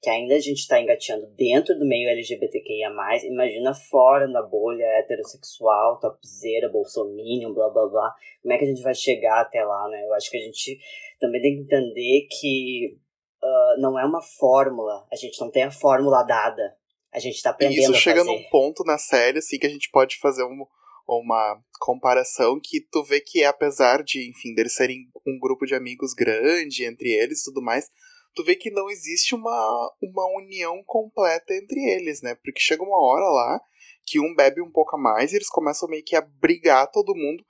que 0.00 0.08
ainda 0.08 0.34
a 0.34 0.40
gente 0.40 0.58
está 0.58 0.80
engateando 0.80 1.26
dentro 1.36 1.76
do 1.76 1.86
meio 1.86 2.08
LGBTQIA+, 2.08 2.90
imagina 3.24 3.74
fora 3.74 4.28
na 4.28 4.42
bolha 4.42 4.84
heterossexual, 4.98 5.98
topzera, 5.98 6.68
bolsominion, 6.68 7.52
blá 7.52 7.68
blá 7.68 7.86
blá, 7.88 8.14
como 8.40 8.54
é 8.54 8.58
que 8.58 8.64
a 8.64 8.68
gente 8.68 8.82
vai 8.82 8.94
chegar 8.94 9.40
até 9.40 9.64
lá, 9.64 9.88
né? 9.88 10.04
Eu 10.04 10.14
acho 10.14 10.30
que 10.30 10.36
a 10.36 10.40
gente 10.40 10.78
também 11.18 11.42
tem 11.42 11.56
que 11.56 11.62
entender 11.62 12.28
que 12.30 12.96
uh, 13.42 13.80
não 13.80 13.98
é 13.98 14.04
uma 14.04 14.22
fórmula, 14.22 15.04
a 15.12 15.16
gente 15.16 15.40
não 15.40 15.50
tem 15.50 15.64
a 15.64 15.70
fórmula 15.70 16.22
dada, 16.22 16.76
a 17.12 17.18
gente 17.18 17.34
está 17.34 17.50
E 17.50 17.52
aprendendo 17.52 17.80
isso 17.80 17.94
chega 17.94 18.22
num 18.22 18.42
ponto 18.50 18.84
na 18.84 18.98
série, 18.98 19.38
assim, 19.38 19.58
que 19.58 19.66
a 19.66 19.70
gente 19.70 19.90
pode 19.90 20.16
fazer 20.18 20.44
um, 20.44 20.64
uma 21.08 21.60
comparação 21.80 22.60
que 22.62 22.80
tu 22.80 23.02
vê 23.02 23.20
que 23.20 23.42
apesar 23.42 24.04
de, 24.04 24.30
enfim, 24.30 24.54
deles 24.54 24.74
serem 24.74 25.08
um 25.26 25.38
grupo 25.40 25.66
de 25.66 25.74
amigos 25.74 26.14
grande 26.14 26.84
entre 26.84 27.10
eles 27.10 27.40
e 27.40 27.44
tudo 27.46 27.60
mais, 27.60 27.90
tu 28.34 28.44
vê 28.44 28.54
que 28.54 28.70
não 28.70 28.88
existe 28.88 29.34
uma, 29.34 29.92
uma 30.02 30.26
união 30.36 30.82
completa 30.86 31.54
entre 31.54 31.80
eles, 31.80 32.22
né? 32.22 32.34
Porque 32.36 32.60
chega 32.60 32.82
uma 32.82 32.98
hora 32.98 33.28
lá 33.28 33.60
que 34.06 34.18
um 34.18 34.34
bebe 34.34 34.62
um 34.62 34.70
pouco 34.70 34.96
a 34.96 34.98
mais 34.98 35.32
e 35.32 35.36
eles 35.36 35.48
começam 35.48 35.88
meio 35.88 36.04
que 36.04 36.16
a 36.16 36.20
brigar 36.20 36.90
todo 36.90 37.14
mundo. 37.14 37.44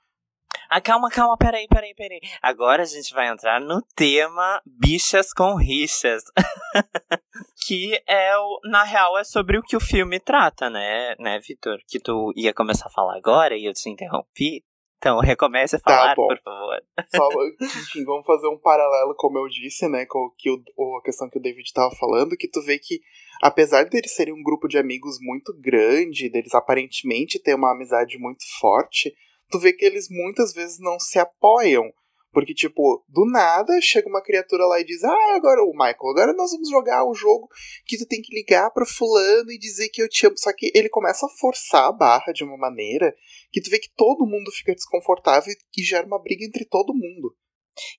Ah, 0.69 0.79
calma, 0.79 1.09
calma, 1.09 1.35
peraí, 1.35 1.67
peraí, 1.67 1.95
peraí. 1.95 2.19
Agora 2.43 2.83
a 2.83 2.85
gente 2.85 3.11
vai 3.11 3.27
entrar 3.27 3.59
no 3.59 3.81
tema 3.95 4.61
bichas 4.65 5.33
com 5.33 5.55
rixas. 5.55 6.21
que 7.65 7.99
é 8.07 8.37
o, 8.37 8.59
na 8.65 8.83
real, 8.83 9.17
é 9.17 9.23
sobre 9.23 9.57
o 9.57 9.63
que 9.63 9.75
o 9.75 9.79
filme 9.79 10.19
trata, 10.19 10.69
né, 10.69 11.15
né, 11.17 11.39
Vitor? 11.39 11.79
Que 11.87 11.99
tu 11.99 12.31
ia 12.35 12.53
começar 12.53 12.85
a 12.87 12.91
falar 12.91 13.17
agora 13.17 13.57
e 13.57 13.65
eu 13.65 13.73
te 13.73 13.89
interrompi. 13.89 14.63
Então, 14.99 15.19
recomece 15.23 15.77
a 15.77 15.79
falar, 15.79 16.09
Tá 16.09 16.15
por 16.15 16.39
favor. 16.43 16.81
Só, 17.15 17.27
enfim, 17.61 18.03
vamos 18.05 18.25
fazer 18.25 18.47
um 18.47 18.57
paralelo, 18.59 19.15
como 19.17 19.39
eu 19.39 19.47
disse, 19.47 19.87
né, 19.87 20.05
com 20.05 20.19
o 20.19 20.31
que 20.37 20.51
o, 20.51 20.61
o- 20.77 20.97
a 20.97 21.01
questão 21.01 21.27
que 21.29 21.39
o 21.39 21.41
David 21.41 21.71
tava 21.73 21.89
falando, 21.95 22.37
que 22.37 22.47
tu 22.47 22.61
vê 22.63 22.77
que, 22.77 22.99
apesar 23.41 23.85
deles 23.85 24.13
serem 24.13 24.33
um 24.33 24.43
grupo 24.43 24.67
de 24.67 24.77
amigos 24.77 25.17
muito 25.19 25.53
grande, 25.59 26.29
deles 26.29 26.53
aparentemente 26.53 27.41
ter 27.41 27.55
uma 27.55 27.71
amizade 27.71 28.19
muito 28.19 28.43
forte, 28.59 29.11
tu 29.49 29.57
vê 29.57 29.73
que 29.73 29.83
eles 29.85 30.07
muitas 30.09 30.53
vezes 30.53 30.77
não 30.79 30.99
se 30.99 31.17
apoiam. 31.17 31.91
Porque, 32.31 32.53
tipo, 32.53 33.03
do 33.07 33.25
nada 33.25 33.79
chega 33.81 34.07
uma 34.07 34.21
criatura 34.21 34.65
lá 34.65 34.79
e 34.79 34.85
diz: 34.85 35.03
Ah, 35.03 35.35
agora 35.35 35.63
o 35.63 35.71
Michael, 35.71 36.11
agora 36.11 36.33
nós 36.33 36.51
vamos 36.51 36.69
jogar 36.69 37.03
o 37.05 37.15
jogo 37.15 37.47
que 37.85 37.97
tu 37.97 38.05
tem 38.07 38.21
que 38.21 38.33
ligar 38.33 38.69
pra 38.71 38.85
fulano 38.85 39.51
e 39.51 39.57
dizer 39.57 39.89
que 39.89 40.01
eu 40.01 40.07
te 40.07 40.27
amo. 40.27 40.37
Só 40.37 40.53
que 40.53 40.71
ele 40.75 40.89
começa 40.89 41.25
a 41.25 41.29
forçar 41.39 41.85
a 41.85 41.91
barra 41.91 42.31
de 42.31 42.43
uma 42.43 42.57
maneira 42.57 43.15
que 43.51 43.61
tu 43.61 43.69
vê 43.69 43.79
que 43.79 43.89
todo 43.95 44.27
mundo 44.27 44.51
fica 44.51 44.75
desconfortável 44.75 45.51
e 45.75 45.83
gera 45.83 46.05
uma 46.05 46.21
briga 46.21 46.45
entre 46.45 46.65
todo 46.65 46.93
mundo. 46.93 47.35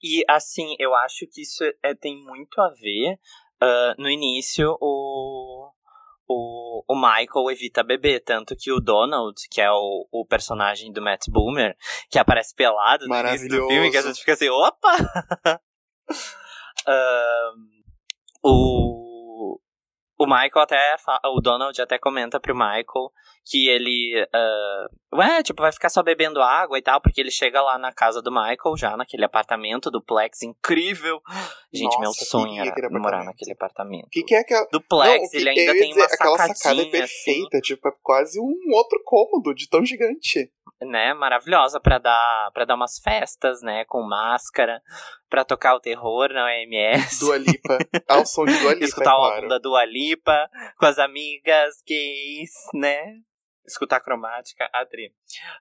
E 0.03 0.23
assim, 0.29 0.77
eu 0.79 0.95
acho 0.95 1.27
que 1.31 1.43
isso 1.43 1.65
é, 1.83 1.95
tem 1.95 2.23
muito 2.23 2.61
a 2.61 2.71
ver. 2.71 3.19
ah, 3.61 3.95
no 3.99 4.09
início, 4.09 4.77
o, 4.81 5.71
o, 6.33 6.85
o 6.87 6.95
Michael 6.95 7.51
evita 7.51 7.83
beber, 7.83 8.23
tanto 8.23 8.55
que 8.57 8.71
o 8.71 8.79
Donald, 8.79 9.35
que 9.51 9.61
é 9.61 9.71
o, 9.71 10.07
o 10.13 10.25
personagem 10.25 10.93
do 10.93 11.03
Matt 11.03 11.29
Boomer, 11.29 11.77
que 12.09 12.21
aparece 12.21 12.55
pelado 12.55 13.09
no 13.09 13.17
início 13.17 13.49
do 13.49 13.67
filme, 13.67 13.91
que 13.91 13.97
a 13.97 14.03
gente 14.03 14.21
fica 14.21 14.35
assim, 14.35 14.49
opa! 14.49 15.61
O, 18.43 19.10
o 20.21 20.27
Michael 20.27 20.63
até. 20.63 20.97
O 21.35 21.41
Donald 21.41 21.81
até 21.81 21.99
comenta 21.99 22.39
pro 22.39 22.55
Michael 22.55 23.11
que 23.45 23.69
ele. 23.69 24.27
ah, 24.35 24.87
ué, 25.15 25.43
tipo, 25.43 25.63
vai 25.63 25.73
ficar 25.73 25.89
só 25.89 26.03
bebendo 26.03 26.43
água 26.43 26.79
e 26.79 26.83
tal, 26.83 27.01
porque 27.01 27.21
ele 27.21 27.31
chega 27.31 27.63
lá 27.63 27.79
na 27.79 27.91
casa 27.93 28.21
do 28.21 28.31
Michael, 28.31 28.77
já 28.77 28.97
naquele 28.97 29.25
apartamento 29.25 29.91
duplex 29.91 30.43
incrível. 30.43 31.21
Gente, 31.73 31.97
meu 31.99 32.09
Nossa, 32.09 32.25
sonho 32.27 32.63
queria 32.63 32.73
era 32.77 32.91
morar 32.91 33.25
naquele 33.25 33.53
apartamento. 33.53 34.07
O 34.07 34.11
que, 34.11 34.23
que 34.23 34.35
é 34.35 34.41
aquela. 34.41 34.67
Duplex, 34.71 35.21
Não, 35.21 35.27
o 35.27 35.31
que- 35.31 35.37
ele 35.39 35.49
ainda 35.49 35.73
tem 35.73 35.93
uma 35.95 36.05
dizer, 36.05 36.15
aquela 36.15 36.37
sacada 36.37 36.53
é 36.53 36.55
sacadinha, 36.55 36.85
assim, 37.05 37.23
perfeita, 37.23 37.61
tipo, 37.61 37.89
é 37.89 37.93
quase 38.03 38.39
um 38.39 38.55
outro 38.75 39.01
cômodo 39.05 39.55
de 39.55 39.69
tão 39.69 39.85
gigante. 39.85 40.53
Né, 40.81 41.15
maravilhosa 41.15 41.81
pra 41.81 41.99
dar 41.99 42.51
para 42.53 42.65
dar 42.65 42.75
umas 42.75 42.99
festas, 42.99 43.63
né, 43.63 43.85
com 43.87 44.03
máscara, 44.03 44.83
pra 45.29 45.45
tocar 45.45 45.75
o 45.75 45.81
terror 45.81 46.33
na 46.33 46.45
OMS. 46.47 47.21
Dua 47.21 47.39
Lipa. 47.39 47.79
Ao 48.09 48.27
som 48.27 48.45
de 48.45 48.59
Dua 48.59 48.73
Lipa, 48.75 48.85
escutar 48.85 49.11
é 49.11 49.15
o 49.15 49.17
claro. 49.19 49.35
álbum 49.35 49.49
da 49.49 49.59
Dua 49.59 49.85
Lipa 49.85 50.49
com 50.79 50.87
as 50.87 50.99
amigas 50.99 51.83
gays, 51.87 52.53
né? 52.75 53.21
Escutar 53.71 54.01
cromática, 54.01 54.69
a 54.73 54.85
tri. 54.85 55.13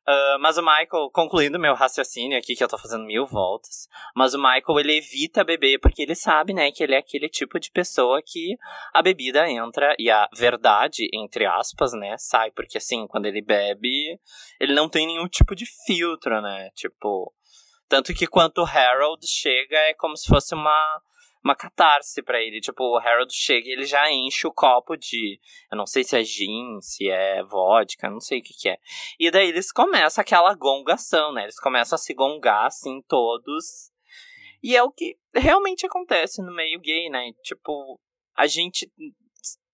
Ah, 0.06 0.38
mas 0.40 0.58
o 0.58 0.62
Michael, 0.62 1.10
concluindo 1.14 1.60
meu 1.60 1.74
raciocínio 1.74 2.38
aqui, 2.38 2.56
que 2.56 2.64
eu 2.64 2.68
tô 2.68 2.78
fazendo 2.78 3.06
mil 3.06 3.26
voltas, 3.26 3.88
mas 4.16 4.34
o 4.34 4.38
Michael, 4.38 4.80
ele 4.80 4.98
evita 4.98 5.44
beber 5.44 5.80
porque 5.80 6.02
ele 6.02 6.16
sabe, 6.16 6.54
né, 6.54 6.72
que 6.72 6.84
ele 6.84 6.96
é 6.96 6.98
aquele 6.98 7.30
tipo 7.30 7.60
de 7.60 7.72
pessoa 7.72 8.22
que 8.26 8.58
a 8.94 9.02
bebida 9.02 9.50
entra 9.50 9.96
e 10.00 10.10
a 10.10 10.28
verdade, 10.36 11.10
entre 11.14 11.46
aspas, 11.46 11.94
né, 11.94 12.16
sai. 12.18 12.52
Porque 12.52 12.78
assim, 12.78 13.08
quando 13.08 13.26
ele 13.26 13.42
bebe, 13.42 14.20
ele 14.60 14.74
não 14.74 14.90
tem 14.90 15.08
nenhum 15.08 15.28
tipo 15.28 15.56
de 15.56 15.66
filtro, 15.86 16.42
né? 16.42 16.70
Tipo. 16.76 17.34
Tanto 17.88 18.14
que 18.14 18.28
quando 18.28 18.60
o 18.60 18.66
Harold 18.66 19.26
chega, 19.26 19.76
é 19.76 19.96
como 19.96 20.16
se 20.16 20.28
fosse 20.28 20.54
uma 20.54 21.02
uma 21.44 21.56
catarse 21.56 22.22
pra 22.22 22.42
ele. 22.42 22.62
Tipo, 22.62 22.84
o 22.84 22.98
Harold 22.98 23.34
chega 23.34 23.68
e 23.68 23.72
ele 23.72 23.86
já 23.86 24.12
enche 24.12 24.48
o 24.48 24.54
copo 24.54 24.96
de. 24.96 25.40
Eu 25.72 25.78
não 25.78 25.86
sei 25.86 26.04
se 26.04 26.18
é 26.18 26.24
gin, 26.24 26.80
se 26.82 27.10
é 27.10 27.44
vodka, 27.44 28.10
não 28.10 28.20
sei 28.20 28.40
o 28.40 28.44
que, 28.44 28.54
que 28.54 28.70
é. 28.70 28.78
E 29.20 29.32
daí 29.32 29.50
eles 29.50 29.72
começam 29.72 30.22
aquela 30.22 30.54
gongação, 30.54 31.34
né? 31.34 31.44
Eles 31.44 31.60
começam 31.60 31.96
a 31.96 32.00
se 32.00 32.14
gongar, 32.14 32.66
assim, 32.66 33.02
todos. 33.08 33.92
E 34.62 34.76
é 34.76 34.84
o 34.84 34.92
que 34.92 35.18
realmente 35.34 35.86
acontece 35.86 36.42
no 36.42 36.54
meio 36.54 36.80
gay, 36.80 37.10
né? 37.10 37.32
Tipo, 37.44 38.00
a 38.36 38.46
gente 38.46 38.92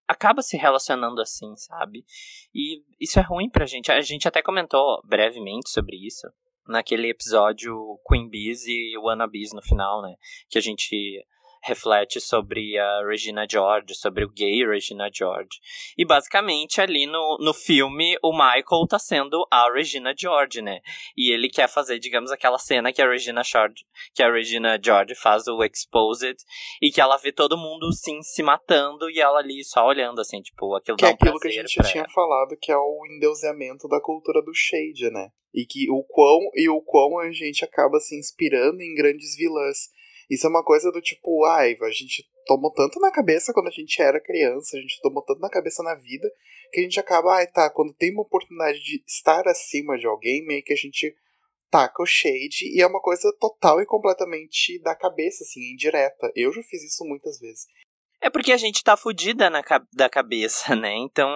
acaba 0.08 0.41
se 0.41 0.56
relacionando 0.58 1.19
assim, 1.19 1.56
sabe? 1.56 2.06
E 2.54 2.84
isso 2.99 3.19
é 3.19 3.23
ruim 3.23 3.49
pra 3.49 3.65
gente. 3.65 3.91
A 3.91 4.01
gente 4.01 4.28
até 4.28 4.41
comentou 4.41 5.01
brevemente 5.04 5.69
sobre 5.69 5.95
isso 5.95 6.28
naquele 6.67 7.10
episódio 7.10 7.99
Queen 8.08 8.30
Bees 8.30 8.65
e 8.65 8.97
Wannabes 8.97 9.54
no 9.54 9.62
final, 9.62 10.01
né? 10.01 10.15
Que 10.49 10.58
a 10.58 10.62
gente 10.62 11.25
reflete 11.65 12.21
sobre 12.21 12.78
a 12.78 13.04
Regina 13.08 13.47
George, 13.49 13.95
sobre 13.95 14.23
o 14.23 14.30
gay 14.30 14.63
Regina 14.65 15.10
George. 15.12 15.60
E 15.97 16.06
basicamente 16.06 16.80
ali 16.80 17.08
no, 17.08 17.38
no 17.39 17.54
filme 17.54 18.15
o 18.23 18.32
Michael 18.32 18.88
tá 18.88 18.99
sendo 18.99 19.45
a 19.49 19.71
Regina 19.73 20.13
George, 20.15 20.62
né? 20.62 20.80
E 21.17 21.32
ele 21.32 21.49
quer 21.49 21.67
fazer, 21.67 21.97
digamos, 21.97 22.32
aquela 22.32 22.60
cena 22.60 22.93
que 22.93 23.01
a 23.01 23.10
Regina 23.10 23.43
George, 23.43 23.84
que 24.13 24.21
a 24.21 24.32
Regina 24.32 24.80
George 24.84 25.15
faz 25.15 25.47
o 25.47 25.63
Exposed 25.63 26.38
e 26.82 26.91
que 26.91 27.01
ela 27.01 27.17
vê 27.17 27.32
todo 27.32 27.58
mundo 27.58 27.91
sim 27.91 28.21
se 28.21 28.43
matando 28.43 29.10
e 29.10 29.19
ela 29.19 29.39
ali 29.39 29.63
só 29.63 29.86
olhando 29.88 30.21
assim, 30.21 30.41
tipo, 30.41 30.75
aquilo 30.75 30.97
Que 30.97 31.04
dá 31.04 31.10
é 31.10 31.12
um 31.12 31.15
aquilo 31.15 31.39
que 31.39 31.47
a 31.47 31.51
gente 31.51 31.73
já 31.73 31.84
tinha 31.84 32.04
ela. 32.04 32.13
falado, 32.13 32.56
que 32.62 32.71
é 32.71 32.78
o 32.78 33.01
endeuseamento 33.10 33.88
da 33.88 33.99
cultura 33.99 34.41
do 34.43 34.54
shade, 34.54 35.10
né? 35.12 35.30
E 35.54 35.65
que 35.65 35.89
o 35.89 36.04
quão 36.04 36.39
e 36.54 36.69
o 36.69 36.82
quão 36.82 37.17
a 37.19 37.32
gente 37.32 37.63
acaba 37.65 37.99
se 37.99 38.15
inspirando 38.19 38.82
em 38.82 38.93
grandes 38.93 39.36
vilãs. 39.36 39.89
Isso 40.29 40.47
é 40.47 40.49
uma 40.49 40.63
coisa 40.63 40.91
do 40.91 41.01
tipo, 41.01 41.45
ai, 41.45 41.75
a 41.81 41.91
gente 41.91 42.27
tomou 42.45 42.71
tanto 42.71 42.99
na 42.99 43.11
cabeça 43.11 43.53
quando 43.53 43.67
a 43.67 43.71
gente 43.71 44.01
era 44.01 44.21
criança, 44.21 44.77
a 44.77 44.79
gente 44.79 44.99
tomou 45.01 45.23
tanto 45.23 45.39
na 45.39 45.49
cabeça 45.49 45.83
na 45.83 45.95
vida, 45.95 46.29
que 46.71 46.79
a 46.79 46.83
gente 46.83 46.99
acaba, 46.99 47.35
ai, 47.35 47.47
tá, 47.47 47.69
quando 47.69 47.93
tem 47.93 48.11
uma 48.11 48.23
oportunidade 48.23 48.79
de 48.79 49.03
estar 49.07 49.47
acima 49.47 49.97
de 49.97 50.07
alguém, 50.07 50.45
meio 50.45 50.63
que 50.63 50.73
a 50.73 50.77
gente 50.77 51.15
taca 51.69 52.01
o 52.01 52.05
shade, 52.05 52.65
e 52.73 52.81
é 52.81 52.88
uma 52.88 53.01
coisa 53.01 53.31
total 53.39 53.81
e 53.81 53.85
completamente 53.85 54.79
da 54.81 54.95
cabeça, 54.95 55.43
assim, 55.43 55.73
indireta. 55.73 56.31
Eu 56.35 56.51
já 56.53 56.61
fiz 56.63 56.83
isso 56.83 57.03
muitas 57.05 57.39
vezes. 57.39 57.65
É 58.21 58.29
porque 58.29 58.51
a 58.51 58.57
gente 58.57 58.83
tá 58.83 58.97
fudida 58.97 59.49
na 59.49 59.61
da 59.93 60.09
cabeça, 60.09 60.75
né? 60.75 60.95
Então 60.95 61.29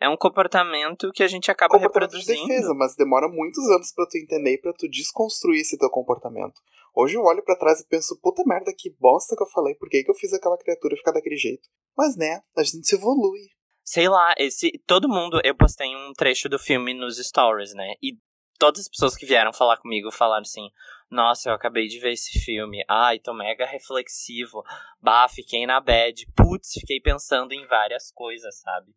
é 0.00 0.08
um 0.08 0.16
comportamento 0.16 1.10
que 1.12 1.22
a 1.22 1.26
gente 1.26 1.50
acaba 1.50 1.74
comportamento 1.74 2.10
de 2.12 2.18
reproduzindo. 2.18 2.48
defesa, 2.48 2.74
mas 2.74 2.94
demora 2.94 3.28
muitos 3.28 3.68
anos 3.70 3.92
pra 3.92 4.06
tu 4.06 4.18
entender 4.18 4.54
e 4.54 4.60
pra 4.60 4.72
tu 4.72 4.88
desconstruir 4.88 5.60
esse 5.60 5.76
teu 5.76 5.90
comportamento. 5.90 6.60
Hoje 7.00 7.14
eu 7.14 7.22
olho 7.22 7.44
pra 7.44 7.54
trás 7.54 7.78
e 7.78 7.86
penso, 7.86 8.18
puta 8.20 8.42
merda, 8.44 8.74
que 8.76 8.90
bosta 8.98 9.36
que 9.36 9.42
eu 9.44 9.46
falei, 9.46 9.72
por 9.76 9.88
que, 9.88 10.02
que 10.02 10.10
eu 10.10 10.16
fiz 10.16 10.32
aquela 10.32 10.58
criatura 10.58 10.96
ficar 10.96 11.12
daquele 11.12 11.36
jeito? 11.36 11.68
Mas 11.96 12.16
né, 12.16 12.40
a 12.56 12.64
gente 12.64 12.88
se 12.88 12.96
evolui. 12.96 13.38
Sei 13.84 14.08
lá, 14.08 14.34
esse 14.36 14.72
todo 14.84 15.08
mundo, 15.08 15.40
eu 15.44 15.54
postei 15.54 15.94
um 15.94 16.12
trecho 16.12 16.48
do 16.48 16.58
filme 16.58 16.92
nos 16.94 17.16
stories, 17.24 17.72
né? 17.72 17.94
E 18.02 18.18
todas 18.58 18.80
as 18.80 18.88
pessoas 18.88 19.16
que 19.16 19.24
vieram 19.24 19.52
falar 19.52 19.76
comigo 19.76 20.10
falaram 20.10 20.42
assim: 20.42 20.68
"Nossa, 21.08 21.48
eu 21.48 21.54
acabei 21.54 21.86
de 21.86 22.00
ver 22.00 22.14
esse 22.14 22.36
filme. 22.40 22.84
Ai, 22.88 23.20
tô 23.20 23.32
mega 23.32 23.64
reflexivo. 23.64 24.64
Bah, 25.00 25.28
fiquei 25.28 25.66
na 25.66 25.80
bad. 25.80 26.26
Putz, 26.34 26.72
fiquei 26.80 27.00
pensando 27.00 27.52
em 27.52 27.64
várias 27.68 28.10
coisas, 28.10 28.58
sabe? 28.58 28.92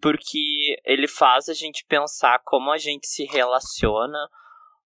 Porque 0.00 0.80
ele 0.86 1.06
faz 1.06 1.50
a 1.50 1.54
gente 1.54 1.84
pensar 1.84 2.40
como 2.46 2.70
a 2.70 2.78
gente 2.78 3.06
se 3.06 3.24
relaciona 3.24 4.26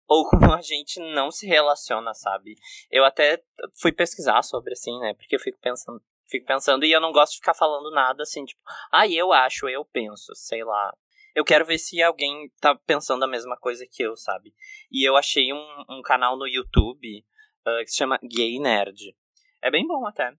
ou 0.08 0.28
como 0.28 0.52
a 0.52 0.60
gente 0.60 1.00
não 1.14 1.30
se 1.30 1.46
relaciona, 1.46 2.14
sabe? 2.14 2.54
Eu 2.90 3.04
até 3.04 3.42
fui 3.80 3.92
pesquisar 3.92 4.42
sobre 4.42 4.72
assim, 4.72 4.98
né? 5.00 5.14
Porque 5.14 5.36
eu 5.36 5.40
fico 5.40 5.58
pensando, 5.60 6.00
fico 6.28 6.46
pensando 6.46 6.84
e 6.84 6.92
eu 6.92 7.00
não 7.00 7.12
gosto 7.12 7.32
de 7.32 7.38
ficar 7.38 7.54
falando 7.54 7.90
nada 7.90 8.22
assim, 8.22 8.44
tipo, 8.44 8.60
ah, 8.92 9.06
eu 9.06 9.32
acho, 9.32 9.68
eu 9.68 9.84
penso, 9.84 10.34
sei 10.34 10.64
lá. 10.64 10.92
Eu 11.34 11.44
quero 11.44 11.66
ver 11.66 11.78
se 11.78 12.02
alguém 12.02 12.50
tá 12.60 12.74
pensando 12.74 13.24
a 13.24 13.28
mesma 13.28 13.56
coisa 13.58 13.86
que 13.90 14.02
eu, 14.02 14.16
sabe? 14.16 14.54
E 14.90 15.06
eu 15.06 15.16
achei 15.16 15.52
um, 15.52 15.84
um 15.90 16.00
canal 16.02 16.36
no 16.36 16.46
YouTube 16.46 17.24
ah, 17.66 17.80
que 17.84 17.90
se 17.90 17.96
chama 17.96 18.18
Gay 18.22 18.58
Nerd. 18.58 19.14
É 19.62 19.70
bem 19.70 19.86
bom 19.86 20.06
até. 20.06 20.32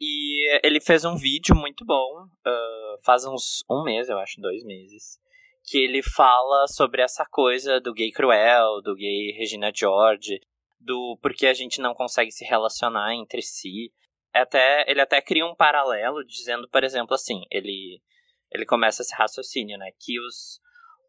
E 0.00 0.58
ele 0.64 0.80
fez 0.80 1.04
um 1.04 1.14
vídeo 1.14 1.54
muito 1.54 1.84
bom, 1.84 2.26
ah, 2.44 2.96
faz 3.04 3.24
uns 3.26 3.62
um 3.70 3.84
mês, 3.84 4.08
eu 4.08 4.18
acho, 4.18 4.40
dois 4.40 4.64
meses. 4.64 5.20
Que 5.70 5.78
ele 5.78 6.02
fala 6.02 6.66
sobre 6.66 7.02
essa 7.02 7.24
coisa 7.24 7.80
do 7.80 7.92
gay 7.92 8.10
cruel, 8.10 8.80
do 8.82 8.94
gay 8.94 9.30
Regina 9.32 9.70
George, 9.74 10.40
do 10.80 11.18
porque 11.22 11.46
a 11.46 11.54
gente 11.54 11.80
não 11.80 11.94
consegue 11.94 12.32
se 12.32 12.44
relacionar 12.44 13.14
entre 13.14 13.42
si. 13.42 13.92
Até, 14.32 14.84
ele 14.90 15.00
até 15.00 15.20
cria 15.20 15.46
um 15.46 15.54
paralelo 15.54 16.24
dizendo, 16.24 16.68
por 16.68 16.82
exemplo, 16.82 17.14
assim, 17.14 17.44
ele, 17.50 18.00
ele 18.50 18.64
começa 18.64 19.02
esse 19.02 19.14
raciocínio, 19.14 19.76
né? 19.78 19.90
Que 19.98 20.18
os, 20.20 20.60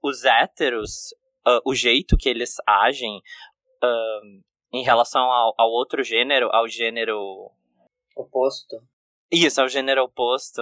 os 0.03 0.25
héteros, 0.25 1.13
ah, 1.45 1.61
o 1.65 1.73
jeito 1.73 2.17
que 2.17 2.29
eles 2.29 2.55
agem 2.67 3.21
ah, 3.81 4.21
em 4.73 4.83
relação 4.83 5.21
ao, 5.21 5.53
ao 5.57 5.69
outro 5.69 6.03
gênero, 6.03 6.49
ao 6.51 6.67
gênero 6.67 7.51
Oposto. 8.15 8.77
Isso, 9.31 9.61
ao 9.61 9.69
gênero 9.69 10.03
oposto. 10.03 10.61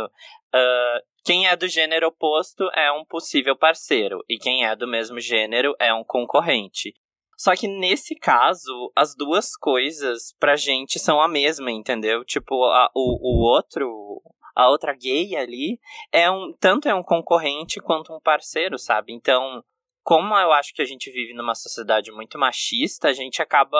ah, 0.53 1.01
quem 1.23 1.47
é 1.47 1.55
do 1.55 1.67
gênero 1.67 2.07
oposto 2.07 2.69
é 2.73 2.91
um 2.91 3.03
possível 3.05 3.55
parceiro, 3.55 4.23
e 4.27 4.37
quem 4.37 4.65
é 4.65 4.75
do 4.75 4.87
mesmo 4.87 5.19
gênero 5.19 5.75
é 5.79 5.93
um 5.93 6.03
concorrente. 6.03 6.93
Só 7.37 7.55
que 7.55 7.67
nesse 7.67 8.15
caso, 8.15 8.91
as 8.95 9.15
duas 9.15 9.55
coisas 9.55 10.35
pra 10.39 10.55
gente 10.57 10.99
são 10.99 11.21
a 11.21 11.27
mesma, 11.27 11.71
entendeu? 11.71 12.25
Tipo, 12.25 12.65
a, 12.65 12.89
o, 12.93 13.01
o 13.21 13.45
outro, 13.45 14.21
a 14.55 14.69
outra 14.69 14.93
gay 14.93 15.35
ali 15.37 15.79
é 16.11 16.29
um 16.29 16.53
tanto 16.59 16.89
é 16.89 16.93
um 16.93 17.03
concorrente 17.03 17.79
quanto 17.79 18.13
um 18.13 18.19
parceiro, 18.19 18.77
sabe? 18.77 19.13
Então, 19.13 19.63
como 20.03 20.35
eu 20.35 20.51
acho 20.51 20.73
que 20.73 20.81
a 20.81 20.85
gente 20.85 21.09
vive 21.11 21.33
numa 21.33 21.55
sociedade 21.55 22.11
muito 22.11 22.37
machista, 22.37 23.07
a 23.07 23.13
gente 23.13 23.41
acaba 23.41 23.79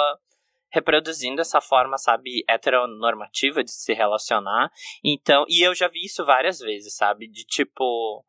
reproduzindo 0.71 1.41
essa 1.41 1.60
forma, 1.62 1.97
sabe, 1.97 2.43
heteronormativa 2.47 3.63
de 3.63 3.71
se 3.71 3.93
relacionar. 3.93 4.71
Então, 5.03 5.45
e 5.47 5.65
eu 5.65 5.73
já 5.73 5.88
vi 5.88 6.05
isso 6.05 6.25
várias 6.25 6.60
vezes, 6.60 6.95
sabe, 6.95 7.27
de 7.27 7.43
tipo 7.43 8.23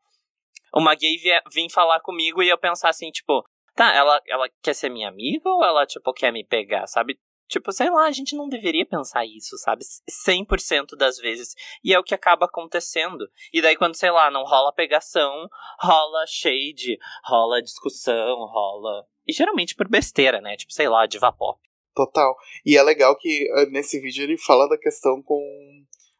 uma 0.73 0.95
gay 0.95 1.17
vir 1.51 1.69
falar 1.69 1.99
comigo 1.99 2.41
e 2.41 2.49
eu 2.49 2.57
pensar 2.57 2.89
assim, 2.89 3.11
tipo, 3.11 3.43
tá, 3.75 3.93
ela, 3.93 4.21
ela 4.27 4.49
quer 4.61 4.73
ser 4.73 4.89
minha 4.89 5.09
amiga 5.09 5.49
ou 5.49 5.63
ela, 5.63 5.85
tipo, 5.85 6.13
quer 6.13 6.31
me 6.31 6.43
pegar, 6.43 6.87
sabe? 6.87 7.19
Tipo, 7.47 7.69
sei 7.73 7.89
lá, 7.89 8.05
a 8.05 8.11
gente 8.11 8.33
não 8.33 8.47
deveria 8.47 8.85
pensar 8.85 9.25
isso, 9.25 9.57
sabe? 9.57 9.83
100% 10.25 10.95
das 10.95 11.17
vezes. 11.17 11.53
E 11.83 11.93
é 11.93 11.99
o 11.99 12.03
que 12.03 12.15
acaba 12.15 12.45
acontecendo. 12.45 13.29
E 13.51 13.61
daí, 13.61 13.75
quando, 13.75 13.93
sei 13.95 14.09
lá, 14.09 14.31
não 14.31 14.45
rola 14.45 14.71
pegação, 14.71 15.49
rola 15.77 16.25
shade, 16.25 16.97
rola 17.25 17.61
discussão, 17.61 18.37
rola. 18.45 19.05
E 19.27 19.33
geralmente 19.33 19.75
por 19.75 19.89
besteira, 19.89 20.39
né? 20.39 20.55
Tipo, 20.55 20.71
sei 20.71 20.87
lá, 20.87 21.05
diva 21.05 21.29
pop. 21.33 21.59
Total. 21.93 22.35
E 22.65 22.77
é 22.77 22.83
legal 22.83 23.17
que 23.17 23.47
uh, 23.51 23.69
nesse 23.71 23.99
vídeo 23.99 24.23
ele 24.23 24.37
fala 24.37 24.67
da 24.67 24.77
questão 24.77 25.21
com. 25.21 25.41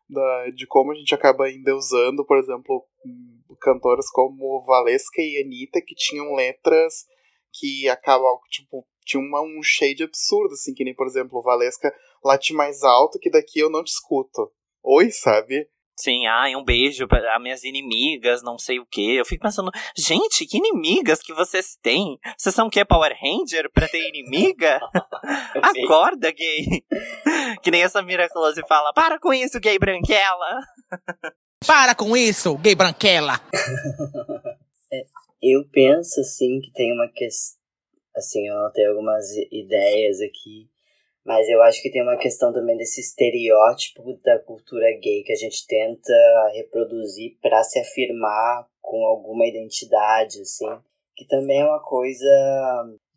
Da, 0.09 0.49
de 0.49 0.67
como 0.67 0.91
a 0.91 0.95
gente 0.95 1.15
acaba 1.15 1.45
ainda 1.45 1.73
usando, 1.73 2.25
por 2.25 2.37
exemplo, 2.37 2.85
cantoras 3.61 4.09
como 4.11 4.61
Valesca 4.65 5.21
e 5.21 5.41
Anitta, 5.41 5.81
que 5.81 5.95
tinham 5.95 6.35
letras 6.35 7.05
que 7.53 7.87
acabam, 7.87 8.37
tipo, 8.49 8.85
tinha 9.05 9.21
uma, 9.21 9.41
um 9.41 9.61
shade 9.63 10.03
absurdo, 10.03 10.53
assim, 10.53 10.73
que 10.73 10.83
nem, 10.83 10.93
por 10.93 11.07
exemplo, 11.07 11.41
Valesca 11.41 11.93
late 12.23 12.53
mais 12.53 12.83
alto 12.83 13.19
que 13.19 13.29
daqui 13.29 13.59
eu 13.59 13.69
não 13.69 13.83
te 13.83 13.91
escuto. 13.91 14.51
Oi, 14.83 15.11
sabe? 15.11 15.69
Sim, 16.01 16.25
ai, 16.25 16.55
um 16.55 16.63
beijo 16.63 17.07
para 17.07 17.37
minhas 17.37 17.63
inimigas, 17.63 18.41
não 18.41 18.57
sei 18.57 18.79
o 18.79 18.85
que. 18.87 19.17
Eu 19.17 19.23
fico 19.23 19.43
pensando, 19.43 19.69
gente, 19.95 20.47
que 20.47 20.57
inimigas 20.57 21.21
que 21.21 21.31
vocês 21.31 21.77
têm? 21.79 22.17
Vocês 22.35 22.55
são 22.55 22.65
o 22.65 22.71
quê, 22.71 22.83
Power 22.83 23.15
Ranger 23.21 23.69
pra 23.71 23.87
ter 23.87 24.09
inimiga? 24.09 24.79
Acorda, 25.61 26.31
gay! 26.31 26.65
que 27.61 27.69
nem 27.69 27.83
essa 27.83 28.01
Miraculose 28.01 28.63
fala, 28.67 28.91
para 28.93 29.19
com 29.19 29.31
isso, 29.31 29.59
gay 29.59 29.77
branquela! 29.77 30.61
para 31.67 31.93
com 31.93 32.17
isso, 32.17 32.57
gay 32.57 32.73
branquela! 32.73 33.39
é, 34.91 35.03
eu 35.39 35.69
penso, 35.71 36.19
assim, 36.19 36.61
que 36.61 36.71
tem 36.73 36.91
uma 36.91 37.11
questão. 37.13 37.61
Assim, 38.17 38.47
eu 38.47 38.71
tenho 38.73 38.89
algumas 38.89 39.23
ideias 39.51 40.17
aqui. 40.19 40.67
Mas 41.25 41.47
eu 41.47 41.61
acho 41.61 41.81
que 41.81 41.91
tem 41.91 42.01
uma 42.01 42.17
questão 42.17 42.51
também 42.51 42.75
desse 42.75 42.99
estereótipo 42.99 44.19
da 44.23 44.39
cultura 44.39 44.87
gay 44.99 45.23
que 45.23 45.31
a 45.31 45.35
gente 45.35 45.67
tenta 45.67 46.13
reproduzir 46.53 47.37
para 47.41 47.63
se 47.63 47.79
afirmar 47.79 48.67
com 48.81 49.05
alguma 49.05 49.45
identidade, 49.45 50.41
assim. 50.41 50.65
Que 51.15 51.25
também 51.27 51.61
é 51.61 51.65
uma 51.65 51.81
coisa 51.81 52.27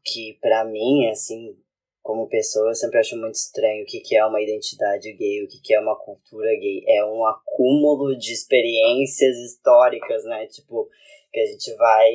que, 0.04 0.36
para 0.40 0.64
mim, 0.64 1.08
assim, 1.08 1.56
como 2.02 2.28
pessoa, 2.28 2.68
eu 2.68 2.74
sempre 2.74 2.98
acho 2.98 3.16
muito 3.16 3.36
estranho 3.36 3.82
o 3.82 3.86
que, 3.86 4.00
que 4.00 4.14
é 4.14 4.24
uma 4.26 4.42
identidade 4.42 5.10
gay, 5.14 5.42
o 5.42 5.48
que, 5.48 5.58
que 5.62 5.74
é 5.74 5.80
uma 5.80 5.98
cultura 5.98 6.50
gay. 6.50 6.84
É 6.86 7.02
um 7.06 7.24
acúmulo 7.24 8.14
de 8.14 8.34
experiências 8.34 9.38
históricas, 9.38 10.24
né? 10.26 10.46
Tipo, 10.46 10.86
que 11.32 11.40
a 11.40 11.46
gente 11.46 11.74
vai 11.74 12.10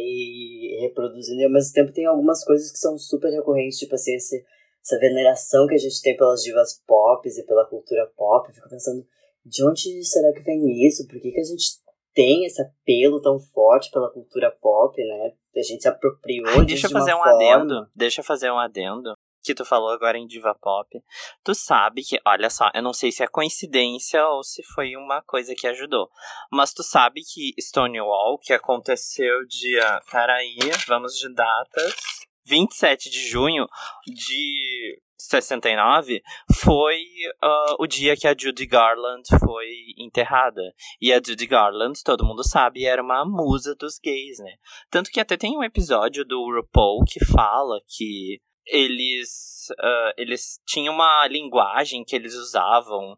reproduzindo 0.82 1.41
e 1.41 1.45
ao 1.45 1.52
mesmo 1.52 1.73
tempo 1.73 1.91
tem 1.91 2.06
algumas 2.06 2.43
coisas 2.45 2.71
que 2.71 2.78
são 2.78 2.97
super 2.97 3.32
recorrentes, 3.32 3.80
tipo 3.80 3.95
assim, 3.95 4.13
esse, 4.15 4.45
essa 4.82 5.00
veneração 5.00 5.68
que 5.68 5.76
a 5.76 5.80
gente 5.80 6.02
tem 6.02 6.15
pelas 6.15 6.42
divas 6.42 6.82
pop 6.88 7.28
e 7.28 7.46
pela 7.46 7.65
cultura 7.65 8.06
pop. 8.15 8.48
Eu 8.48 8.56
fico 8.56 8.70
pensando, 8.70 9.06
de 9.46 9.65
onde 9.65 10.04
será 10.04 10.34
que 10.34 10.42
vem 10.42 10.86
isso? 10.86 11.08
Por 11.08 11.20
que, 11.20 11.32
que 11.32 11.39
a 11.39 11.44
gente 11.44 11.80
tem 12.13 12.46
esse 12.46 12.62
apelo 12.62 13.22
tão 13.22 13.39
forte 13.39 13.92
pela 13.92 14.12
cultura 14.12 14.52
pop, 14.62 14.96
né? 15.02 15.34
A 15.56 15.62
gente 15.62 15.82
se 15.82 15.88
apropriou 15.88 16.48
Ai, 16.50 16.65
deixa 16.65 16.88
eu 16.88 16.92
fazer 16.92 17.13
um 17.13 17.18
forma. 17.18 17.36
adendo. 17.36 17.88
Deixa 17.96 18.22
eu 18.22 18.26
fazer 18.26 18.52
um 18.52 18.60
adendo 18.60 19.13
que 19.44 19.56
tu 19.56 19.65
falou 19.65 19.89
agora 19.89 20.18
em 20.18 20.28
diva 20.28 20.54
pop, 20.54 21.02
tu 21.44 21.56
sabe 21.56 22.04
que, 22.04 22.20
olha 22.26 22.50
só, 22.50 22.70
eu 22.74 22.82
não 22.82 22.94
sei 22.94 23.12
se 23.12 23.24
é 23.24 23.28
coincidência 23.28 24.26
ou 24.28 24.44
se 24.44 24.62
foi 24.63 24.96
uma 24.96 25.22
coisa 25.22 25.56
que 25.56 25.68
ajudou, 25.68 26.10
mas 26.52 26.74
tu 26.74 26.84
sabe 26.84 27.22
que 27.22 27.54
Stonewall, 27.60 28.38
que 28.38 28.54
aconteceu 28.54 29.46
dia, 29.48 30.02
peraí, 30.12 30.60
vamos 30.88 31.18
de 31.18 31.34
datas, 31.34 31.96
27 32.50 33.10
de 33.10 33.28
junho 33.28 33.68
de 34.08 35.00
69 35.18 36.22
foi 36.62 37.04
uh, 37.44 37.76
o 37.78 37.86
dia 37.86 38.16
que 38.16 38.28
a 38.28 38.36
Judy 38.38 38.66
Garland 38.66 39.24
foi 39.40 39.68
enterrada. 39.98 40.62
E 41.00 41.14
a 41.14 41.22
Judy 41.24 41.46
Garland, 41.46 42.02
todo 42.04 42.26
mundo 42.26 42.44
sabe, 42.44 42.86
era 42.86 43.02
uma 43.02 43.24
musa 43.26 43.76
dos 43.76 44.00
gays, 44.00 44.40
né? 44.40 44.56
Tanto 44.90 45.12
que 45.12 45.20
até 45.20 45.38
tem 45.38 45.56
um 45.56 45.64
episódio 45.64 46.26
do 46.26 46.44
RuPaul 46.46 47.04
que 47.06 47.24
fala 47.26 47.80
que 47.86 48.42
eles, 48.66 49.68
uh, 49.80 50.14
eles 50.18 50.60
tinham 50.66 50.94
uma 50.94 51.28
linguagem 51.28 52.04
que 52.04 52.16
eles 52.16 52.36
usavam 52.36 53.16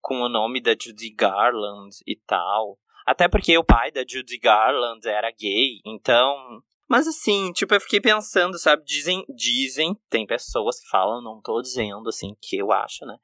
com 0.00 0.20
o 0.20 0.28
nome 0.28 0.60
da 0.60 0.72
Judy 0.72 1.10
Garland 1.10 1.96
e 2.06 2.14
tal. 2.14 2.78
Até 3.06 3.26
porque 3.26 3.56
o 3.56 3.64
pai 3.64 3.90
da 3.90 4.04
Judy 4.06 4.38
Garland 4.38 5.08
era 5.08 5.30
gay, 5.30 5.80
então. 5.84 6.62
Mas 6.88 7.06
assim, 7.06 7.52
tipo, 7.52 7.74
eu 7.74 7.80
fiquei 7.80 8.00
pensando, 8.00 8.58
sabe? 8.58 8.82
Dizem, 8.84 9.24
dizem, 9.28 9.96
tem 10.08 10.26
pessoas 10.26 10.80
que 10.80 10.88
falam, 10.88 11.22
não 11.22 11.40
tô 11.40 11.60
dizendo 11.60 12.08
assim, 12.08 12.34
que 12.40 12.56
eu 12.56 12.72
acho, 12.72 13.04
né? 13.04 13.16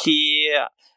Que 0.00 0.48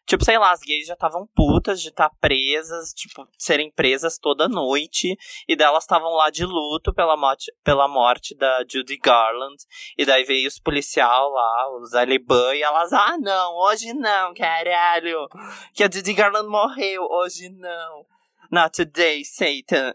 Tipo, 0.06 0.26
sei 0.26 0.38
lá, 0.38 0.52
as 0.52 0.60
gays 0.60 0.86
já 0.86 0.94
estavam 0.94 1.26
putas 1.34 1.82
de 1.82 1.88
estar 1.88 2.10
tá 2.10 2.16
presas, 2.20 2.94
tipo, 2.94 3.26
serem 3.38 3.72
presas 3.72 4.18
toda 4.18 4.50
noite. 4.50 5.16
E 5.48 5.56
delas 5.56 5.84
estavam 5.84 6.12
lá 6.14 6.30
de 6.30 6.46
luto 6.46 6.94
pela 6.94 7.16
morte, 7.16 7.52
pela 7.64 7.88
morte 7.88 8.36
da 8.36 8.66
Judy 8.70 8.98
Garland. 8.98 9.56
E 9.98 10.06
daí 10.06 10.26
veio 10.26 10.48
os 10.48 10.60
policial 10.60 11.30
lá, 11.30 11.78
os 11.80 11.94
Aliban, 11.94 12.54
e 12.54 12.62
elas, 12.62 12.92
ah, 12.92 13.18
não, 13.18 13.56
hoje 13.56 13.94
não, 13.94 14.34
caralho. 14.34 15.28
Que 15.74 15.84
a 15.84 15.90
Judy 15.90 16.14
Garland 16.14 16.50
morreu, 16.50 17.08
hoje 17.10 17.50
não. 17.50 18.06
Not 18.52 18.76
today, 18.76 19.24
Satan. 19.24 19.94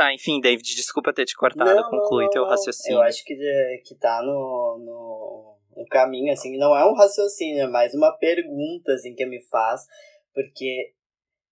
Tá, 0.00 0.14
enfim, 0.14 0.40
David, 0.40 0.74
desculpa 0.74 1.12
ter 1.12 1.26
te 1.26 1.36
cortado, 1.36 1.74
não, 1.74 1.90
conclui 1.90 2.24
não, 2.24 2.30
teu 2.30 2.46
raciocínio. 2.46 2.96
Eu 2.96 3.02
acho 3.02 3.22
que, 3.22 3.36
que 3.84 3.94
tá 3.96 4.22
no, 4.22 4.78
no 4.78 5.58
um 5.76 5.84
caminho, 5.84 6.32
assim, 6.32 6.56
não 6.56 6.74
é 6.74 6.90
um 6.90 6.94
raciocínio, 6.94 7.64
é 7.64 7.66
mais 7.66 7.92
uma 7.92 8.10
pergunta, 8.12 8.92
assim, 8.94 9.14
que 9.14 9.26
me 9.26 9.40
faz, 9.48 9.82
porque, 10.34 10.94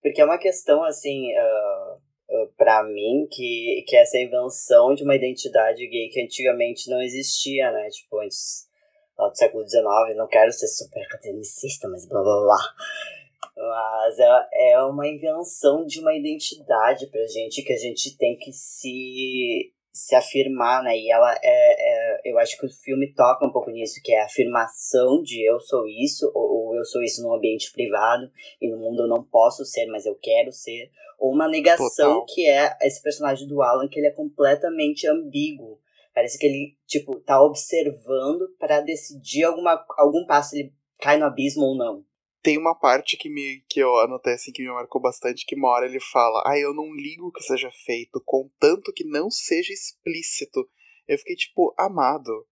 porque 0.01 0.19
é 0.19 0.25
uma 0.25 0.39
questão, 0.39 0.83
assim, 0.83 1.31
uh, 1.31 1.95
uh, 1.95 2.53
para 2.57 2.83
mim, 2.83 3.27
que, 3.31 3.83
que 3.87 3.95
essa 3.95 4.17
invenção 4.17 4.95
de 4.95 5.03
uma 5.03 5.15
identidade 5.15 5.87
gay 5.87 6.09
que 6.09 6.21
antigamente 6.21 6.89
não 6.89 6.99
existia, 7.03 7.71
né, 7.71 7.87
tipo, 7.89 8.19
antes 8.19 8.67
lá 9.15 9.29
do 9.29 9.37
século 9.37 9.67
XIX, 9.67 10.17
não 10.17 10.27
quero 10.27 10.51
ser 10.51 10.67
super 10.67 11.03
academicista, 11.03 11.87
mas 11.87 12.07
blá 12.07 12.23
blá 12.23 12.41
blá. 12.41 12.57
Mas 13.59 14.19
é, 14.19 14.71
é 14.71 14.83
uma 14.83 15.05
invenção 15.05 15.85
de 15.85 15.99
uma 15.99 16.15
identidade 16.15 17.07
pra 17.07 17.27
gente 17.27 17.61
que 17.61 17.73
a 17.73 17.77
gente 17.77 18.17
tem 18.17 18.37
que 18.37 18.53
se 18.53 19.73
se 19.91 20.15
afirmar, 20.15 20.81
né? 20.81 20.97
E 20.97 21.11
ela 21.11 21.33
é, 21.33 21.41
é, 21.43 22.21
Eu 22.23 22.37
acho 22.39 22.57
que 22.57 22.65
o 22.65 22.69
filme 22.69 23.13
toca 23.13 23.45
um 23.45 23.51
pouco 23.51 23.69
nisso, 23.69 23.99
que 24.01 24.13
é 24.13 24.21
a 24.21 24.25
afirmação 24.25 25.21
de 25.21 25.43
eu 25.43 25.59
sou 25.59 25.85
isso, 25.87 26.31
ou, 26.33 26.67
ou 26.67 26.75
eu 26.75 26.85
sou 26.85 27.03
isso 27.03 27.21
num 27.21 27.33
ambiente 27.33 27.69
privado, 27.73 28.31
e 28.61 28.69
no 28.69 28.77
mundo 28.77 29.03
eu 29.03 29.07
não 29.07 29.23
posso 29.23 29.65
ser, 29.65 29.87
mas 29.87 30.05
eu 30.05 30.15
quero 30.15 30.53
ser. 30.53 30.89
Ou 31.17 31.33
uma 31.33 31.49
negação 31.49 32.13
Total. 32.13 32.25
que 32.27 32.47
é 32.47 32.77
esse 32.81 33.01
personagem 33.01 33.45
do 33.45 33.61
Alan, 33.61 33.89
que 33.89 33.99
ele 33.99 34.07
é 34.07 34.11
completamente 34.11 35.05
ambíguo. 35.05 35.81
Parece 36.15 36.37
que 36.37 36.45
ele, 36.45 36.77
tipo, 36.87 37.19
tá 37.19 37.41
observando 37.41 38.47
para 38.57 38.79
decidir 38.79 39.43
alguma, 39.43 39.83
algum 39.97 40.25
passo, 40.25 40.55
ele 40.55 40.71
cai 40.97 41.17
no 41.17 41.25
abismo 41.25 41.63
ou 41.63 41.77
não 41.77 42.08
tem 42.41 42.57
uma 42.57 42.77
parte 42.77 43.17
que 43.17 43.29
me 43.29 43.63
que 43.69 43.79
eu 43.79 43.97
anotei 43.99 44.33
assim 44.33 44.51
que 44.51 44.61
me 44.61 44.69
marcou 44.69 45.01
bastante 45.01 45.45
que 45.45 45.55
uma 45.55 45.69
hora 45.69 45.85
ele 45.85 45.99
fala 45.99 46.43
ah 46.45 46.57
eu 46.57 46.73
não 46.73 46.93
ligo 46.93 47.31
que 47.31 47.43
seja 47.43 47.69
feito 47.71 48.21
contanto 48.25 48.93
que 48.93 49.03
não 49.03 49.29
seja 49.29 49.73
explícito 49.73 50.67
eu 51.07 51.17
fiquei 51.17 51.35
tipo 51.35 51.73
amado 51.77 52.45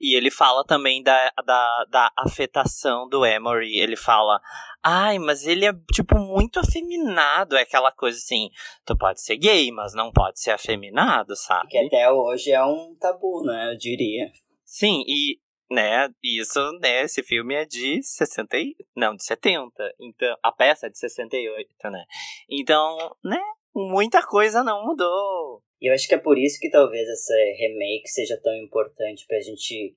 e 0.00 0.16
ele 0.16 0.30
fala 0.30 0.64
também 0.64 1.02
da, 1.02 1.32
da, 1.44 1.84
da 1.88 2.12
afetação 2.18 3.08
do 3.08 3.24
Emory. 3.24 3.78
Ele 3.78 3.96
fala, 3.96 4.40
ai, 4.82 5.18
mas 5.18 5.46
ele 5.46 5.64
é, 5.64 5.72
tipo, 5.92 6.18
muito 6.18 6.58
afeminado. 6.58 7.56
É 7.56 7.62
aquela 7.62 7.92
coisa 7.92 8.18
assim, 8.18 8.50
tu 8.84 8.96
pode 8.96 9.20
ser 9.22 9.36
gay, 9.36 9.70
mas 9.70 9.94
não 9.94 10.10
pode 10.12 10.40
ser 10.40 10.50
afeminado, 10.50 11.36
sabe? 11.36 11.68
Que 11.68 11.78
até 11.78 12.10
hoje 12.10 12.50
é 12.50 12.64
um 12.64 12.94
tabu, 12.98 13.44
né? 13.44 13.72
Eu 13.72 13.78
diria. 13.78 14.30
Sim, 14.64 15.04
e 15.06 15.38
né? 15.70 16.08
Isso, 16.22 16.60
né? 16.80 17.02
Esse 17.02 17.22
filme 17.22 17.54
é 17.54 17.64
de 17.64 18.02
60 18.02 18.56
e... 18.58 18.76
não, 18.96 19.14
de 19.14 19.24
70. 19.24 19.70
Então, 20.00 20.36
a 20.42 20.52
peça 20.52 20.86
é 20.86 20.90
de 20.90 20.98
68, 20.98 21.68
né? 21.90 22.04
Então, 22.48 23.16
né? 23.24 23.40
muita 23.74 24.24
coisa 24.24 24.62
não 24.62 24.84
mudou. 24.84 25.62
E 25.80 25.90
eu 25.90 25.94
acho 25.94 26.06
que 26.06 26.14
é 26.14 26.18
por 26.18 26.38
isso 26.38 26.58
que 26.60 26.70
talvez 26.70 27.08
essa 27.08 27.34
remake 27.58 28.08
seja 28.08 28.40
tão 28.40 28.54
importante 28.54 29.26
pra 29.26 29.40
gente 29.40 29.96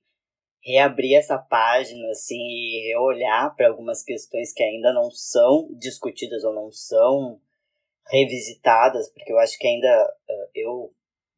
reabrir 0.62 1.14
essa 1.14 1.38
página 1.38 2.10
assim 2.10 2.36
e 2.36 2.96
olhar 2.98 3.54
para 3.54 3.68
algumas 3.68 4.02
questões 4.02 4.52
que 4.52 4.62
ainda 4.62 4.92
não 4.92 5.10
são 5.10 5.68
discutidas 5.78 6.42
ou 6.44 6.52
não 6.52 6.70
são 6.70 7.40
revisitadas, 8.10 9.10
porque 9.12 9.32
eu 9.32 9.38
acho 9.38 9.56
que 9.58 9.66
ainda 9.66 10.14
eh, 10.28 10.50
eu 10.56 10.90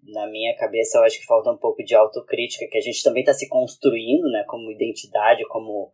na 0.04 0.26
minha 0.28 0.56
cabeça 0.56 0.98
eu 0.98 1.04
acho 1.04 1.20
que 1.20 1.26
falta 1.26 1.50
um 1.50 1.56
pouco 1.56 1.82
de 1.84 1.94
autocrítica, 1.94 2.66
que 2.70 2.78
a 2.78 2.80
gente 2.80 3.02
também 3.02 3.22
está 3.22 3.32
se 3.32 3.48
construindo, 3.48 4.30
né, 4.30 4.44
como 4.46 4.70
identidade, 4.70 5.46
como 5.48 5.92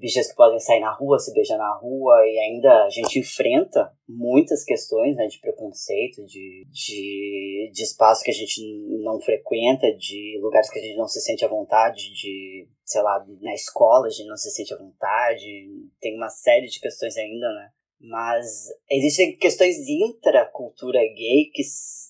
bichas 0.00 0.30
que 0.30 0.34
podem 0.34 0.58
sair 0.58 0.80
na 0.80 0.94
rua, 0.94 1.18
se 1.18 1.32
beijar 1.34 1.58
na 1.58 1.74
rua, 1.74 2.26
e 2.26 2.38
ainda 2.38 2.84
a 2.84 2.88
gente 2.88 3.18
enfrenta 3.18 3.92
muitas 4.08 4.64
questões 4.64 5.14
né, 5.14 5.26
de 5.26 5.38
preconceito, 5.38 6.24
de, 6.24 6.66
de, 6.70 7.70
de 7.70 7.82
espaço 7.82 8.24
que 8.24 8.30
a 8.30 8.34
gente 8.34 8.62
não 9.02 9.20
frequenta, 9.20 9.94
de 9.94 10.38
lugares 10.40 10.70
que 10.70 10.78
a 10.78 10.82
gente 10.82 10.96
não 10.96 11.06
se 11.06 11.20
sente 11.20 11.44
à 11.44 11.48
vontade, 11.48 12.14
de, 12.14 12.66
sei 12.82 13.02
lá, 13.02 13.22
na 13.42 13.52
escola 13.52 14.06
a 14.06 14.10
gente 14.10 14.26
não 14.26 14.38
se 14.38 14.50
sente 14.50 14.72
à 14.72 14.78
vontade, 14.78 15.68
tem 16.00 16.16
uma 16.16 16.30
série 16.30 16.66
de 16.66 16.80
questões 16.80 17.16
ainda, 17.18 17.52
né? 17.52 17.70
Mas 18.00 18.68
existem 18.90 19.36
questões 19.36 19.76
intra-cultura 19.86 21.00
gay 21.00 21.50
que, 21.52 21.62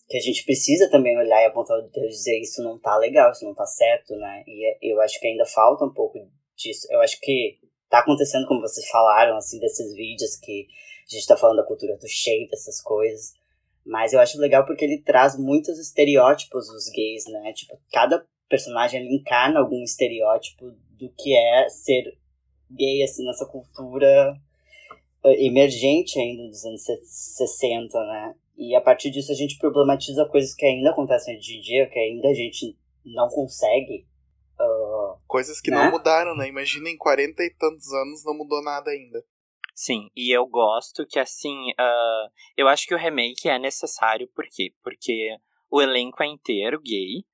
que 0.09 0.17
a 0.17 0.21
gente 0.21 0.45
precisa 0.45 0.89
também 0.89 1.19
olhar 1.19 1.43
e 1.43 1.47
apontar 1.47 1.77
o 1.79 1.83
dedo 1.83 2.05
e 2.05 2.09
dizer 2.09 2.39
isso 2.39 2.63
não 2.63 2.79
tá 2.79 2.97
legal, 2.97 3.33
isso 3.33 3.45
não 3.45 3.55
tá 3.55 3.67
certo, 3.67 4.15
né? 4.15 4.45
E 4.47 4.65
é, 4.67 4.79
eu 4.81 5.01
acho 5.01 5.19
que 5.19 5.27
ainda 5.27 5.45
falta 5.45 5.85
um 5.85 5.93
pouco 5.93 6.19
disso. 6.57 6.87
Eu 6.91 7.01
acho 7.01 7.21
que 7.21 7.59
tá 7.89 7.99
acontecendo, 7.99 8.47
como 8.47 8.61
vocês 8.61 8.89
falaram, 8.89 9.37
assim, 9.37 9.59
desses 9.59 9.93
vídeos 9.95 10.37
que 10.37 10.69
a 11.11 11.15
gente 11.15 11.27
tá 11.27 11.37
falando 11.37 11.57
da 11.57 11.67
cultura 11.67 11.97
do 11.97 12.07
shape, 12.07 12.51
essas 12.53 12.81
coisas. 12.81 13.33
Mas 13.85 14.13
eu 14.13 14.21
acho 14.21 14.39
legal 14.39 14.65
porque 14.65 14.85
ele 14.85 15.03
traz 15.03 15.37
muitos 15.37 15.77
estereótipos 15.77 16.69
dos 16.69 16.89
gays, 16.91 17.25
né? 17.27 17.53
Tipo, 17.53 17.77
cada 17.91 18.25
personagem 18.49 19.01
ele 19.01 19.17
encarna 19.17 19.59
algum 19.59 19.83
estereótipo 19.83 20.71
do 20.91 21.13
que 21.19 21.35
é 21.35 21.69
ser 21.69 22.17
gay, 22.71 23.03
assim, 23.03 23.25
nessa 23.25 23.47
cultura 23.47 24.41
emergente 25.25 26.19
ainda 26.19 26.49
dos 26.49 26.65
anos 26.65 26.83
60, 26.83 27.99
né? 27.99 28.35
E 28.57 28.75
a 28.75 28.81
partir 28.81 29.11
disso 29.11 29.33
a 29.33 29.35
gente 29.35 29.59
problematiza 29.59 30.27
coisas 30.27 30.55
que 30.55 30.67
ainda 30.67 30.91
acontecem 30.91 31.37
hoje 31.37 31.57
em 31.57 31.61
dia, 31.61 31.89
que 31.89 31.99
ainda 31.99 32.29
a 32.29 32.35
gente 32.35 32.77
não 33.05 33.29
consegue 33.29 34.07
Uh, 34.61 35.19
Coisas 35.27 35.61
que 35.61 35.71
né? 35.71 35.79
não 35.79 35.91
mudaram, 35.91 36.37
né? 36.37 36.47
Imagina 36.47 36.91
em 36.91 36.97
40 36.97 37.43
e 37.43 37.51
tantos 37.51 37.91
anos 37.93 38.25
não 38.25 38.37
mudou 38.37 38.63
nada 38.63 38.91
ainda. 38.91 39.25
Sim, 39.75 40.11
e 40.15 40.31
eu 40.31 40.47
gosto 40.47 41.07
que 41.07 41.19
assim, 41.19 41.71
uh, 41.71 42.31
eu 42.57 42.69
acho 42.69 42.87
que 42.87 42.95
o 42.95 42.99
remake 42.99 43.49
é 43.49 43.59
necessário, 43.59 44.29
por 44.35 44.45
quê? 44.47 44.75
Porque 44.83 45.35
o 45.71 45.81
elenco 45.81 46.23
é 46.23 46.27
inteiro 46.27 46.79
gay, 46.83 47.25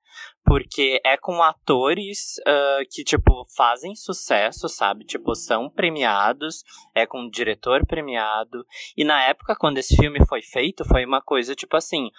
porque 0.46 1.00
é 1.04 1.16
com 1.16 1.42
atores 1.42 2.36
uh, 2.46 2.88
que, 2.90 3.02
tipo, 3.02 3.44
fazem 3.56 3.96
sucesso, 3.96 4.68
sabe? 4.68 5.04
Tipo, 5.04 5.34
são 5.34 5.68
premiados, 5.68 6.62
é 6.94 7.04
com 7.04 7.22
um 7.22 7.28
diretor 7.28 7.84
premiado. 7.84 8.64
E 8.96 9.02
na 9.02 9.20
época, 9.24 9.56
quando 9.56 9.78
esse 9.78 9.96
filme 9.96 10.24
foi 10.24 10.40
feito, 10.42 10.84
foi 10.84 11.04
uma 11.04 11.20
coisa, 11.20 11.56
tipo 11.56 11.76
assim, 11.76 12.10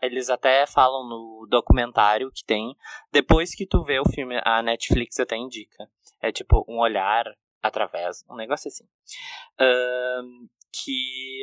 eles 0.00 0.30
até 0.30 0.66
falam 0.66 1.08
no 1.08 1.46
documentário 1.50 2.30
que 2.30 2.44
tem, 2.44 2.76
depois 3.10 3.52
que 3.52 3.66
tu 3.66 3.82
vê 3.82 3.98
o 3.98 4.08
filme, 4.08 4.40
a 4.44 4.62
Netflix 4.62 5.18
até 5.18 5.36
indica. 5.36 5.90
É 6.22 6.30
tipo, 6.30 6.64
um 6.68 6.78
olhar 6.78 7.24
através, 7.60 8.24
um 8.30 8.36
negócio 8.36 8.68
assim. 8.68 8.84
Uh, 9.60 10.48
que 10.72 11.42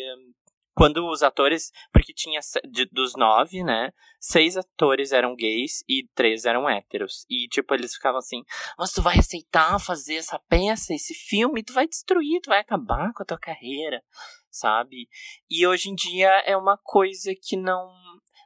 quando 0.75 1.09
os 1.09 1.23
atores. 1.23 1.71
Porque 1.91 2.13
tinha 2.13 2.39
de, 2.69 2.85
dos 2.91 3.15
nove, 3.15 3.63
né? 3.63 3.91
Seis 4.19 4.57
atores 4.57 5.11
eram 5.11 5.35
gays 5.35 5.83
e 5.87 6.07
três 6.13 6.45
eram 6.45 6.69
héteros. 6.69 7.25
E, 7.29 7.47
tipo, 7.47 7.73
eles 7.73 7.95
ficavam 7.95 8.19
assim: 8.19 8.43
Mas 8.77 8.91
tu 8.91 9.01
vai 9.01 9.17
aceitar 9.17 9.79
fazer 9.79 10.15
essa 10.15 10.37
peça, 10.37 10.93
esse 10.93 11.13
filme? 11.13 11.63
Tu 11.63 11.73
vai 11.73 11.87
destruir, 11.87 12.41
tu 12.41 12.49
vai 12.49 12.59
acabar 12.59 13.13
com 13.13 13.23
a 13.23 13.25
tua 13.25 13.39
carreira, 13.39 14.03
sabe? 14.51 15.07
E 15.49 15.65
hoje 15.65 15.89
em 15.89 15.95
dia 15.95 16.29
é 16.45 16.55
uma 16.55 16.77
coisa 16.77 17.33
que 17.33 17.55
não. 17.55 17.89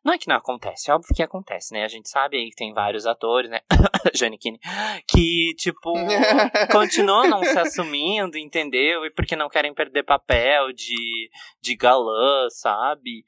Não 0.04 0.14
é 0.14 0.18
que 0.18 0.28
não 0.28 0.36
acontece, 0.36 0.90
é 0.90 0.94
óbvio 0.94 1.14
que 1.16 1.24
acontece, 1.24 1.74
né? 1.74 1.84
A 1.84 1.88
gente 1.88 2.10
sabe 2.10 2.38
aí 2.38 2.50
que 2.50 2.56
tem 2.56 2.74
vários 2.74 3.06
atores, 3.06 3.50
né? 3.50 3.60
Janequine, 4.16 4.60
que, 5.08 5.54
tipo, 5.58 5.94
continuam 6.72 7.28
não 7.28 7.44
se 7.44 7.58
assumindo, 7.58 8.38
entendeu? 8.38 9.06
E 9.06 9.12
porque 9.12 9.36
não 9.36 9.50
querem 9.50 9.74
perder 9.74 10.04
papel 10.04 10.72
de, 10.74 11.30
de 11.62 11.76
galã, 11.76 12.48
sabe? 12.50 13.26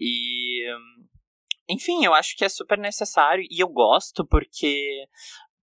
E. 0.00 0.66
Enfim, 1.68 2.04
eu 2.04 2.12
acho 2.12 2.36
que 2.36 2.44
é 2.44 2.48
super 2.48 2.76
necessário 2.76 3.44
e 3.50 3.62
eu 3.62 3.68
gosto 3.68 4.26
porque 4.26 5.06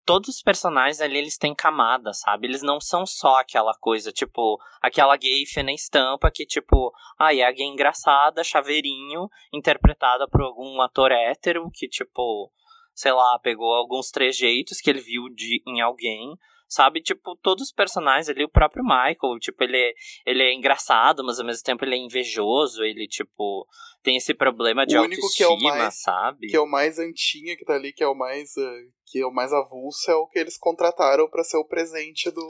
todos 0.06 0.30
os 0.30 0.42
personagens 0.42 1.02
ali, 1.02 1.18
eles 1.18 1.38
têm 1.38 1.54
camada, 1.54 2.14
sabe? 2.14 2.48
Eles 2.48 2.62
não 2.62 2.80
são 2.80 3.06
só 3.06 3.40
aquela 3.40 3.74
coisa, 3.80 4.12
tipo, 4.12 4.60
aquela 4.82 5.16
gay 5.18 5.44
na 5.64 5.74
estampa 5.74 6.32
que, 6.32 6.46
tipo, 6.46 6.92
ah, 7.18 7.34
é 7.34 7.44
a 7.44 7.52
gay 7.52 7.66
engraçada, 7.66 8.44
chaveirinho, 8.44 9.30
interpretada 9.54 10.28
por 10.28 10.42
algum 10.42 10.82
ator 10.82 11.12
hétero 11.12 11.70
que, 11.74 11.88
tipo, 11.88 12.52
sei 12.94 13.12
lá, 13.12 13.40
pegou 13.40 13.74
alguns 13.74 14.10
trejeitos 14.10 14.82
que 14.82 14.90
ele 14.90 15.00
viu 15.00 15.30
de, 15.30 15.62
em 15.68 15.82
alguém 15.82 16.38
sabe? 16.70 17.02
Tipo, 17.02 17.36
todos 17.42 17.64
os 17.64 17.74
personagens 17.74 18.30
ali, 18.30 18.44
o 18.44 18.50
próprio 18.50 18.84
Michael, 18.84 19.40
tipo, 19.42 19.64
ele 19.64 19.78
é, 19.78 19.94
ele 20.26 20.44
é 20.44 20.54
engraçado, 20.54 21.24
mas 21.26 21.40
ao 21.40 21.46
mesmo 21.46 21.64
tempo 21.64 21.84
ele 21.84 21.96
é 21.96 21.98
invejoso, 21.98 22.84
ele, 22.84 23.08
tipo, 23.08 23.68
tem 24.04 24.16
esse 24.16 24.34
problema 24.34 24.86
de 24.86 24.96
o 24.96 25.02
único 25.02 25.22
autoestima, 25.22 25.48
que 25.48 25.54
é 25.54 25.58
o 25.58 25.78
mais, 25.78 26.02
sabe? 26.02 26.48
Que 26.48 26.56
é 26.56 26.60
o 26.60 26.68
mais 26.68 27.00
antinha 27.00 27.58
que 27.58 27.66
tá 27.66 27.74
ali, 27.74 27.92
que 27.92 28.04
é 28.04 28.08
o 28.08 28.16
mais, 28.16 28.56
uh, 28.56 28.92
que 29.08 29.20
é 29.20 29.26
o 29.26 29.32
mais 29.32 29.52
avulso, 29.52 30.10
é 30.10 30.16
o 30.16 30.28
que 30.28 30.38
eles 30.38 30.58
contrataram 30.58 31.28
para 31.28 31.44
ser 31.44 31.58
o 31.58 31.66
presente 31.66 32.30
do, 32.30 32.48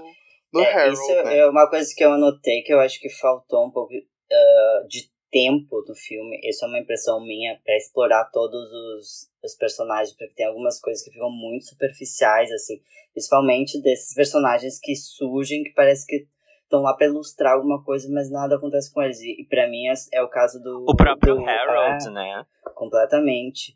do 0.51 0.59
é, 0.59 0.74
Harold, 0.74 0.99
Isso 0.99 1.24
né? 1.24 1.38
é 1.38 1.49
uma 1.49 1.67
coisa 1.70 1.89
que 1.95 2.03
eu 2.03 2.11
anotei 2.11 2.61
que 2.61 2.74
eu 2.74 2.80
acho 2.80 2.99
que 2.99 3.09
faltou 3.09 3.65
um 3.65 3.72
pouco 3.72 3.93
uh, 3.93 4.88
de 4.88 5.09
tempo 5.32 5.82
do 5.82 5.95
filme. 5.95 6.39
Isso 6.43 6.65
é 6.65 6.67
uma 6.67 6.80
impressão 6.80 7.22
minha 7.22 7.59
para 7.63 7.78
explorar 7.78 8.26
todos 8.32 8.70
os, 8.72 9.28
os 9.43 9.55
personagens, 9.55 10.15
porque 10.15 10.33
tem 10.33 10.45
algumas 10.45 10.79
coisas 10.79 11.03
que 11.03 11.11
ficam 11.11 11.31
muito 11.31 11.65
superficiais, 11.65 12.51
assim, 12.51 12.81
principalmente 13.13 13.81
desses 13.81 14.13
personagens 14.13 14.79
que 14.79 14.95
surgem, 14.95 15.63
que 15.63 15.73
parece 15.73 16.05
que 16.05 16.27
estão 16.69 16.81
lá 16.81 16.93
para 16.93 17.07
ilustrar 17.07 17.53
alguma 17.53 17.83
coisa, 17.83 18.07
mas 18.11 18.29
nada 18.29 18.55
acontece 18.55 18.93
com 18.93 19.01
eles. 19.01 19.19
E, 19.21 19.41
e 19.41 19.45
para 19.45 19.67
mim 19.67 19.87
é, 19.87 19.93
é, 20.13 20.21
o 20.21 20.29
caso 20.29 20.61
do. 20.61 20.85
O 20.87 20.95
próprio 20.95 21.35
do, 21.35 21.45
Harold, 21.45 22.07
é, 22.07 22.11
né? 22.11 22.45
Completamente. 22.75 23.75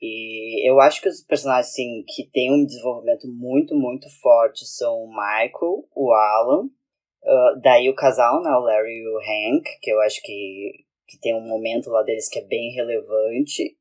E 0.00 0.68
eu 0.68 0.80
acho 0.80 1.00
que 1.00 1.08
os 1.08 1.22
personagens 1.22 1.68
assim, 1.68 2.02
que 2.08 2.28
têm 2.28 2.52
um 2.52 2.64
desenvolvimento 2.64 3.28
muito, 3.28 3.76
muito 3.76 4.08
forte 4.20 4.66
são 4.66 5.04
o 5.04 5.08
Michael, 5.08 5.86
o 5.94 6.12
Alan, 6.12 6.64
uh, 6.64 7.60
daí 7.62 7.88
o 7.88 7.94
casal, 7.94 8.42
né, 8.42 8.50
o 8.50 8.64
Larry 8.64 8.98
e 8.98 9.06
o 9.06 9.18
Hank, 9.18 9.78
que 9.80 9.92
eu 9.92 10.00
acho 10.00 10.20
que, 10.22 10.72
que 11.06 11.20
tem 11.20 11.36
um 11.36 11.46
momento 11.46 11.88
lá 11.88 12.02
deles 12.02 12.28
que 12.28 12.40
é 12.40 12.44
bem 12.44 12.72
relevante. 12.72 13.76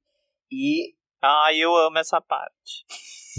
E. 0.52 0.94
Ai, 1.22 1.58
eu 1.58 1.76
amo 1.76 1.98
essa 1.98 2.20
parte. 2.22 2.86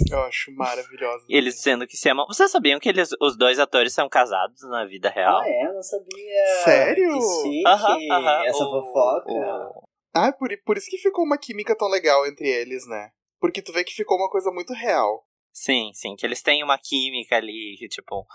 Eu 0.09 0.19
acho 0.23 0.51
maravilhosa. 0.55 1.25
Eles 1.29 1.55
dizendo 1.55 1.85
que 1.85 1.97
se 1.97 2.09
amam. 2.09 2.25
Vocês 2.27 2.49
sabiam 2.49 2.79
que 2.79 2.89
eles, 2.89 3.09
os 3.21 3.37
dois 3.37 3.59
atores 3.59 3.93
são 3.93 4.09
casados 4.09 4.61
na 4.69 4.85
vida 4.85 5.09
real? 5.09 5.39
Ah, 5.39 5.47
é? 5.47 5.65
Eu 5.67 5.73
não 5.73 5.83
sabia. 5.83 6.45
Sério? 6.63 7.13
Que 7.13 7.21
chique. 7.21 7.67
Aham, 7.67 7.97
aham. 8.11 8.45
Essa 8.45 8.63
O- 8.63 8.71
fofoca. 8.71 9.31
o- 9.31 9.83
Ah, 10.15 10.31
por, 10.31 10.49
por 10.65 10.77
isso 10.77 10.87
que 10.89 10.97
ficou 10.97 11.23
uma 11.25 11.37
química 11.37 11.75
tão 11.77 11.87
legal 11.89 12.25
entre 12.27 12.47
eles, 12.47 12.87
né? 12.87 13.09
Porque 13.39 13.61
tu 13.61 13.73
vê 13.73 13.83
que 13.83 13.93
ficou 13.93 14.17
uma 14.17 14.29
coisa 14.29 14.51
muito 14.51 14.73
real. 14.73 15.25
Sim, 15.51 15.91
sim, 15.93 16.15
que 16.15 16.25
eles 16.25 16.41
têm 16.41 16.63
uma 16.63 16.77
química 16.79 17.35
ali, 17.35 17.75
que, 17.77 17.87
tipo, 17.87 18.25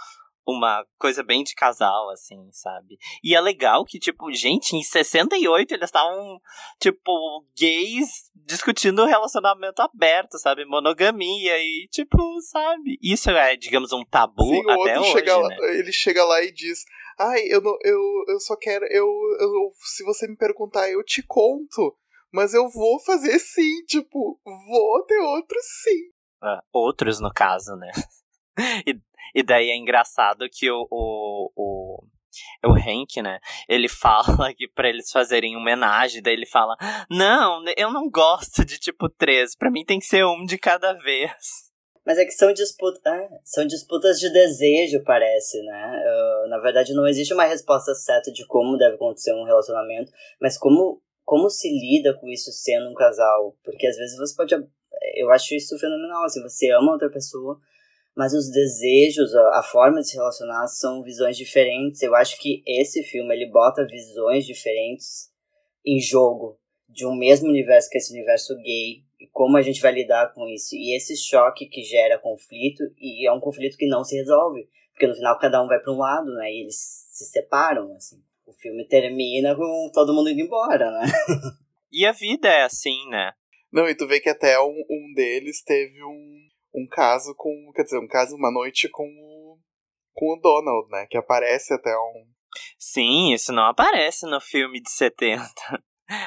uma 0.49 0.83
coisa 0.99 1.23
bem 1.23 1.45
de 1.45 1.55
casal, 1.55 2.09
assim, 2.11 2.49
sabe? 2.53 2.99
E 3.23 3.35
é 3.35 3.41
legal 3.41 3.85
que, 3.85 3.99
tipo, 3.99 4.33
gente, 4.33 4.75
em 4.75 4.83
68 4.83 5.75
eles 5.75 5.85
estavam, 5.85 6.41
tipo, 6.81 7.45
gays 7.59 8.31
discutindo 8.35 9.05
relacionamento 9.05 9.83
aberto, 9.83 10.39
sabe? 10.39 10.65
Monogamia 10.65 11.59
e, 11.59 11.87
tipo, 11.91 12.41
sabe? 12.41 12.99
Isso 13.03 13.31
é, 13.31 13.57
digamos, 13.57 13.93
um 13.93 14.05
tabu 14.05 14.43
Sim, 14.43 14.65
o 14.65 14.71
até 14.71 14.99
hoje, 14.99 15.13
chega 15.13 15.37
lá, 15.37 15.49
né? 15.49 15.57
ele 15.79 15.93
chega 15.93 16.25
lá 16.25 16.43
e 16.43 16.51
diz: 16.51 16.85
Ai, 17.19 17.43
eu, 17.49 17.61
não, 17.61 17.77
eu, 17.83 18.01
eu 18.29 18.41
só 18.41 18.57
quero. 18.57 18.87
Eu, 18.87 19.07
eu, 19.39 19.73
se 19.81 20.03
você 20.05 20.27
me 20.27 20.37
perguntar, 20.37 20.91
eu 20.91 21.05
te 21.05 21.23
conto. 21.23 21.95
Mas 22.31 22.53
eu 22.53 22.69
vou 22.69 23.01
fazer 23.01 23.39
sim, 23.39 23.85
tipo, 23.87 24.39
vou 24.45 25.05
ter 25.07 25.19
outro 25.19 25.57
sim. 25.63 26.11
Ah, 26.43 26.63
outros, 26.73 27.21
no 27.21 27.33
caso, 27.33 27.75
né? 27.77 27.91
e, 28.87 29.01
e 29.35 29.43
daí 29.43 29.71
é 29.71 29.77
engraçado 29.77 30.49
que 30.51 30.71
o, 30.71 30.87
o, 30.91 31.53
o, 31.57 32.05
o 32.67 32.73
Hank, 32.73 33.23
né? 33.23 33.39
Ele 33.69 33.89
fala 33.89 34.53
que 34.55 34.69
pra 34.69 34.89
eles 34.89 35.11
fazerem 35.11 35.57
homenagem, 35.57 36.23
daí 36.23 36.35
ele 36.35 36.47
fala: 36.47 36.77
Não, 37.11 37.63
eu 37.77 37.93
não 37.93 38.11
gosto 38.11 38.65
de 38.65 38.79
tipo 38.79 39.09
três, 39.09 39.57
pra 39.57 39.71
mim 39.71 39.85
tem 39.85 39.99
que 39.99 40.07
ser 40.07 40.25
um 40.25 40.45
de 40.45 40.59
cada 40.59 40.93
vez. 40.95 41.69
Mas 42.07 42.17
é 42.17 42.25
que 42.25 42.33
são 42.33 42.51
disputas, 42.55 43.03
são 43.45 43.67
disputas 43.67 44.19
de 44.19 44.33
desejo, 44.33 45.05
parece, 45.05 45.63
né? 45.63 46.03
Uh, 46.07 46.49
na 46.49 46.59
verdade, 46.59 46.95
não 46.95 47.07
existe 47.07 47.35
uma 47.35 47.45
resposta 47.45 47.95
certa 47.95 48.33
de 48.33 48.47
como 48.47 48.79
deve 48.79 48.95
acontecer 48.95 49.35
um 49.35 49.45
relacionamento, 49.45 50.11
mas 50.41 50.57
como 50.57 51.03
como 51.29 51.51
se 51.51 51.69
lida 51.69 52.19
com 52.19 52.27
isso 52.31 52.51
sendo 52.51 52.89
um 52.89 52.95
casal. 52.95 53.55
Porque 53.63 53.87
às 53.87 53.97
vezes 53.97 54.17
você 54.17 54.35
pode. 54.35 54.55
Eu 55.15 55.31
acho 55.31 55.55
isso 55.55 55.79
fenomenal, 55.79 56.25
assim, 56.25 56.43
você 56.43 56.71
ama 56.71 56.93
outra 56.93 57.11
pessoa, 57.11 57.61
mas 58.19 58.35
os 58.35 58.51
desejos, 58.51 59.33
a, 59.33 59.63
forma 59.63 60.01
de 60.01 60.09
se 60.09 60.17
relacionar 60.17 60.67
são 60.67 61.05
visões 61.05 61.37
diferentes. 61.37 62.03
Eu 62.03 62.17
acho 62.17 62.37
que 62.41 62.65
esse 62.67 63.05
filme 63.05 63.33
ele 63.33 63.49
bota 63.49 63.87
visões 63.87 64.45
diferentes 64.45 65.31
em 65.87 66.01
jogo 66.01 66.59
de 66.89 67.07
um 67.07 67.15
mesmo 67.15 67.49
universo 67.49 67.89
que 67.89 67.97
esse 67.97 68.13
universo 68.13 68.57
gay 68.57 69.05
e 69.21 69.29
como 69.31 69.57
a 69.57 69.63
gente 69.63 69.81
vai 69.81 69.93
lidar 69.93 70.35
com 70.35 70.49
isso. 70.49 70.75
E 70.75 70.97
esse 70.97 71.17
choque 71.17 71.67
que 71.67 71.85
gera 71.85 72.19
conflito, 72.19 72.83
e 72.99 73.25
é 73.25 73.33
um 73.33 73.39
conflito 73.39 73.77
que 73.77 73.87
não 73.87 74.03
se 74.03 74.17
resolve, 74.17 74.69
porque 74.91 75.07
no 75.07 75.15
final 75.15 75.39
cada 75.39 75.63
um 75.63 75.69
vai 75.69 75.79
para 75.79 75.93
um 75.93 75.99
lado, 75.99 76.35
né? 76.35 76.51
E 76.51 76.63
eles 76.63 76.75
se 77.13 77.25
separam, 77.27 77.95
assim. 77.95 78.21
O 78.45 78.53
filme 78.53 78.85
termina 78.89 79.55
com 79.55 79.91
todo 79.95 80.13
mundo 80.13 80.29
indo 80.29 80.41
embora, 80.41 80.91
né? 80.91 81.07
E 81.91 82.05
a 82.05 82.13
vida 82.13 82.49
é 82.49 82.65
assim, 82.65 83.09
né? 83.09 83.33
Não, 83.73 83.89
e 83.89 83.95
tu 83.95 84.07
vê 84.07 84.21
que 84.21 84.29
até 84.29 84.61
um, 84.61 84.85
um 84.91 85.15
deles 85.15 85.63
teve 85.63 86.05
um, 86.05 86.48
um 86.79 86.87
caso 86.89 87.35
com. 87.37 87.73
Quer 87.75 87.83
dizer, 87.83 87.99
um 87.99 88.09
caso, 88.09 88.37
uma 88.37 88.51
noite 88.51 88.89
com 88.89 89.05
o, 89.05 89.59
com 90.15 90.35
o 90.35 90.41
Donald, 90.41 90.89
né? 90.91 91.07
Que 91.11 91.19
aparece 91.19 91.75
até 91.75 91.97
um. 91.97 92.27
Sim, 92.79 93.33
isso 93.33 93.53
não 93.53 93.65
aparece 93.65 94.27
no 94.27 94.41
filme 94.41 94.81
de 94.81 94.91
70. 94.91 95.43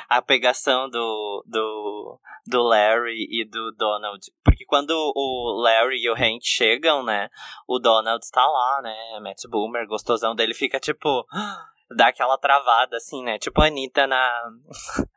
A 0.07 0.21
pegação 0.21 0.87
do, 0.89 1.43
do, 1.47 2.19
do 2.45 2.61
Larry 2.61 3.25
e 3.31 3.43
do 3.49 3.71
Donald. 3.71 4.23
Porque 4.43 4.63
quando 4.65 4.91
o 4.91 5.61
Larry 5.61 6.03
e 6.03 6.09
o 6.09 6.13
Hank 6.13 6.41
chegam, 6.43 7.03
né? 7.03 7.29
O 7.67 7.79
Donald 7.79 8.23
está 8.23 8.45
lá, 8.45 8.81
né? 8.83 9.19
Matt 9.21 9.41
Boomer, 9.49 9.87
gostosão 9.87 10.35
dele, 10.35 10.53
fica 10.53 10.79
tipo. 10.79 11.25
Dá 11.97 12.07
aquela 12.07 12.37
travada, 12.37 12.95
assim, 12.95 13.21
né? 13.21 13.37
Tipo 13.37 13.61
a 13.61 13.65
Anitta 13.65 14.07
na, 14.07 14.49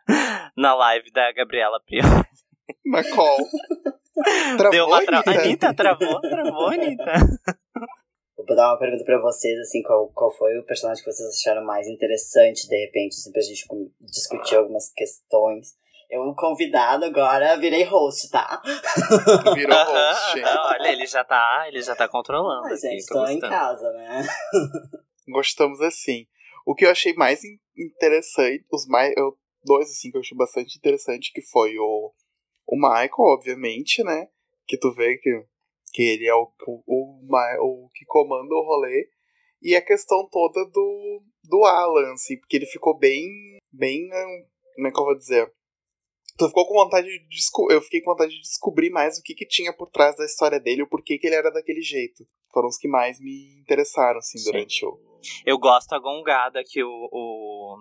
na 0.56 0.74
live 0.74 1.08
da 1.12 1.30
Gabriela 1.30 1.78
Priori. 1.86 2.28
Na 2.84 3.04
call. 3.14 3.38
Travou, 4.56 4.70
Deu 4.70 4.86
uma 4.86 5.04
tra... 5.04 5.16
Anitta? 5.18 5.40
Anitta, 5.42 5.74
travou, 5.74 6.20
travou, 6.20 6.68
Anitta. 6.68 7.12
Vou 8.36 8.54
dar 8.56 8.70
uma 8.72 8.78
pergunta 8.78 9.04
pra 9.04 9.20
vocês, 9.20 9.58
assim, 9.60 9.82
qual, 9.82 10.08
qual 10.08 10.30
foi 10.36 10.58
o 10.58 10.64
personagem 10.64 11.02
que 11.02 11.10
vocês 11.10 11.28
acharam 11.30 11.64
mais 11.64 11.86
interessante, 11.88 12.68
de 12.68 12.76
repente, 12.76 13.14
assim, 13.14 13.32
pra 13.32 13.40
gente 13.42 13.66
discutir 14.00 14.56
algumas 14.56 14.92
questões. 14.92 15.68
Eu, 16.10 16.32
convidado 16.36 17.06
agora, 17.06 17.56
virei 17.56 17.82
host, 17.84 18.30
tá? 18.30 18.60
Virou 19.54 19.76
host. 19.76 20.42
Olha, 20.44 20.92
ele 20.92 21.06
já 21.06 21.24
tá, 21.24 21.64
ele 21.66 21.80
já 21.82 21.96
tá 21.96 22.06
controlando 22.06 22.62
Mas, 22.68 22.84
aqui, 22.84 22.96
gente, 22.96 23.06
tô 23.06 23.14
tô 23.14 23.26
em 23.26 23.40
casa, 23.40 23.90
né? 23.92 24.22
Gostamos 25.26 25.80
assim. 25.80 26.26
O 26.66 26.74
que 26.74 26.84
eu 26.84 26.90
achei 26.90 27.14
mais 27.14 27.42
in- 27.42 27.58
interessante, 27.76 28.64
os 28.70 28.86
mais. 28.86 29.12
Eu, 29.16 29.36
dois 29.64 29.90
assim 29.90 30.10
que 30.10 30.16
eu 30.16 30.20
achei 30.20 30.36
bastante 30.36 30.76
interessante, 30.78 31.32
que 31.32 31.40
foi 31.50 31.76
o, 31.78 32.12
o 32.74 32.76
Michael, 32.76 33.10
obviamente, 33.18 34.02
né? 34.02 34.28
Que 34.66 34.76
tu 34.76 34.92
vê 34.92 35.16
que, 35.18 35.30
que 35.92 36.02
ele 36.02 36.26
é 36.26 36.34
o, 36.34 36.50
o, 36.66 36.82
o, 36.86 37.84
o 37.84 37.90
que 37.94 38.04
comanda 38.04 38.52
o 38.52 38.64
rolê. 38.66 39.08
E 39.62 39.76
a 39.76 39.82
questão 39.82 40.28
toda 40.28 40.64
do, 40.70 41.22
do 41.44 41.64
Alan, 41.64 42.12
assim, 42.12 42.36
porque 42.38 42.56
ele 42.56 42.66
ficou 42.66 42.98
bem. 42.98 43.24
bem. 43.72 44.06
hum, 44.12 44.46
Como 44.74 44.88
é 44.88 44.90
que 44.90 44.98
eu 45.00 45.04
vou 45.04 45.16
dizer? 45.16 45.52
Tu 46.36 46.48
ficou 46.48 46.66
com 46.66 46.74
vontade 46.74 47.06
de 47.06 47.38
Eu 47.70 47.80
fiquei 47.80 48.00
com 48.00 48.10
vontade 48.10 48.34
de 48.34 48.40
descobrir 48.40 48.90
mais 48.90 49.18
o 49.18 49.22
que, 49.22 49.34
que 49.34 49.46
tinha 49.46 49.72
por 49.72 49.88
trás 49.88 50.16
da 50.16 50.24
história 50.24 50.58
dele, 50.58 50.82
o 50.82 50.88
porquê 50.88 51.16
que 51.16 51.28
ele 51.28 51.36
era 51.36 51.50
daquele 51.50 51.80
jeito. 51.80 52.26
Foram 52.52 52.68
os 52.68 52.76
que 52.76 52.88
mais 52.88 53.20
me 53.20 53.60
interessaram, 53.60 54.18
assim, 54.18 54.38
Sim. 54.38 54.50
durante 54.50 54.84
o. 54.84 54.98
Eu 55.46 55.56
gosto 55.58 55.92
a 55.92 55.98
gongada 55.98 56.62
que 56.66 56.82
o, 56.82 57.08
o, 57.12 57.76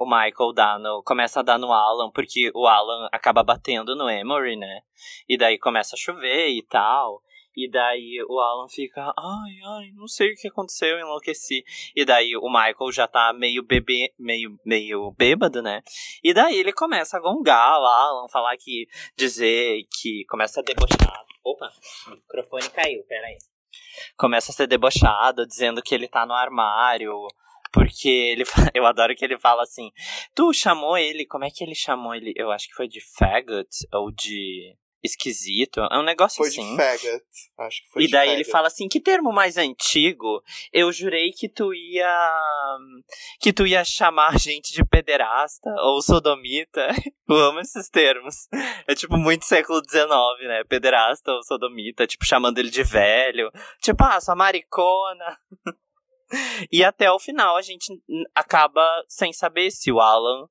o 0.00 0.06
Michael 0.06 0.54
dá 0.54 0.78
no, 0.78 1.02
começa 1.02 1.40
a 1.40 1.42
dar 1.42 1.58
no 1.58 1.70
Alan, 1.70 2.10
porque 2.10 2.50
o 2.54 2.66
Alan 2.66 3.06
acaba 3.12 3.42
batendo 3.42 3.94
no 3.94 4.08
Emory, 4.08 4.56
né? 4.56 4.80
E 5.28 5.36
daí 5.36 5.58
começa 5.58 5.94
a 5.94 5.98
chover 5.98 6.48
e 6.48 6.62
tal. 6.62 7.22
E 7.54 7.70
daí 7.70 8.24
o 8.26 8.40
Alan 8.40 8.66
fica, 8.68 9.12
ai, 9.18 9.58
ai, 9.76 9.92
não 9.92 10.08
sei 10.08 10.32
o 10.32 10.36
que 10.36 10.48
aconteceu, 10.48 10.96
eu 10.96 11.00
enlouqueci. 11.00 11.62
E 11.94 12.02
daí 12.02 12.34
o 12.34 12.48
Michael 12.48 12.92
já 12.92 13.06
tá 13.06 13.30
meio 13.34 13.62
bebê, 13.62 14.14
meio, 14.18 14.58
meio 14.64 15.10
bêbado, 15.18 15.60
né? 15.60 15.82
E 16.24 16.32
daí 16.32 16.58
ele 16.58 16.72
começa 16.72 17.18
a 17.18 17.20
gongar 17.20 17.78
o 17.78 17.84
Alan, 17.84 18.28
falar 18.28 18.56
que, 18.56 18.88
dizer 19.14 19.82
que 20.00 20.24
começa 20.30 20.60
a 20.60 20.62
debochar. 20.62 21.26
Opa, 21.44 21.70
o 22.06 22.10
microfone 22.12 22.70
caiu, 22.70 23.04
peraí 23.04 23.36
começa 24.16 24.50
a 24.50 24.54
ser 24.54 24.66
debochado, 24.66 25.46
dizendo 25.46 25.82
que 25.82 25.94
ele 25.94 26.08
tá 26.08 26.26
no 26.26 26.34
armário. 26.34 27.12
Porque 27.72 28.08
ele, 28.08 28.44
eu 28.74 28.84
adoro 28.86 29.14
que 29.14 29.24
ele 29.24 29.38
fala 29.38 29.62
assim: 29.62 29.90
Tu 30.34 30.52
chamou 30.52 30.96
ele, 30.98 31.26
como 31.26 31.44
é 31.44 31.50
que 31.50 31.62
ele 31.64 31.74
chamou 31.74 32.14
ele? 32.14 32.32
Eu 32.36 32.50
acho 32.50 32.68
que 32.68 32.74
foi 32.74 32.88
de 32.88 33.00
faggot 33.16 33.68
ou 33.92 34.10
de 34.10 34.76
esquisito. 35.02 35.80
É 35.90 35.98
um 35.98 36.02
negócio 36.02 36.36
Foi 36.36 36.48
assim. 36.48 36.72
de 36.72 36.76
faggot. 36.76 37.24
Acho 37.58 37.82
que 37.82 37.88
foi 37.90 38.02
E 38.02 38.10
daí 38.10 38.28
ele 38.28 38.44
faggot. 38.44 38.52
fala 38.52 38.66
assim, 38.66 38.86
que 38.86 39.00
termo 39.00 39.32
mais 39.32 39.56
antigo? 39.56 40.42
Eu 40.70 40.92
jurei 40.92 41.30
que 41.32 41.48
tu 41.48 41.72
ia 41.72 42.38
que 43.40 43.50
tu 43.52 43.66
ia 43.66 43.82
chamar 43.82 44.34
a 44.34 44.36
gente 44.38 44.72
de 44.74 44.84
pederasta 44.84 45.70
ou 45.78 46.02
sodomita. 46.02 46.86
Eu 47.26 47.36
amo 47.36 47.60
esses 47.60 47.88
termos. 47.88 48.34
É 48.86 48.94
tipo 48.94 49.16
muito 49.16 49.44
século 49.46 49.80
XIX, 49.88 50.08
né? 50.42 50.64
Pederasta 50.64 51.30
ou 51.32 51.42
sodomita, 51.44 52.06
tipo 52.06 52.26
chamando 52.26 52.58
ele 52.58 52.70
de 52.70 52.82
velho. 52.82 53.50
Tipo, 53.80 54.04
ah, 54.04 54.20
sua 54.20 54.34
maricona. 54.34 55.38
E 56.70 56.84
até 56.84 57.10
o 57.10 57.18
final 57.18 57.56
a 57.56 57.62
gente 57.62 57.86
acaba 58.34 58.84
sem 59.08 59.32
saber 59.32 59.70
se 59.70 59.90
o 59.90 60.00
Alan 60.00 60.46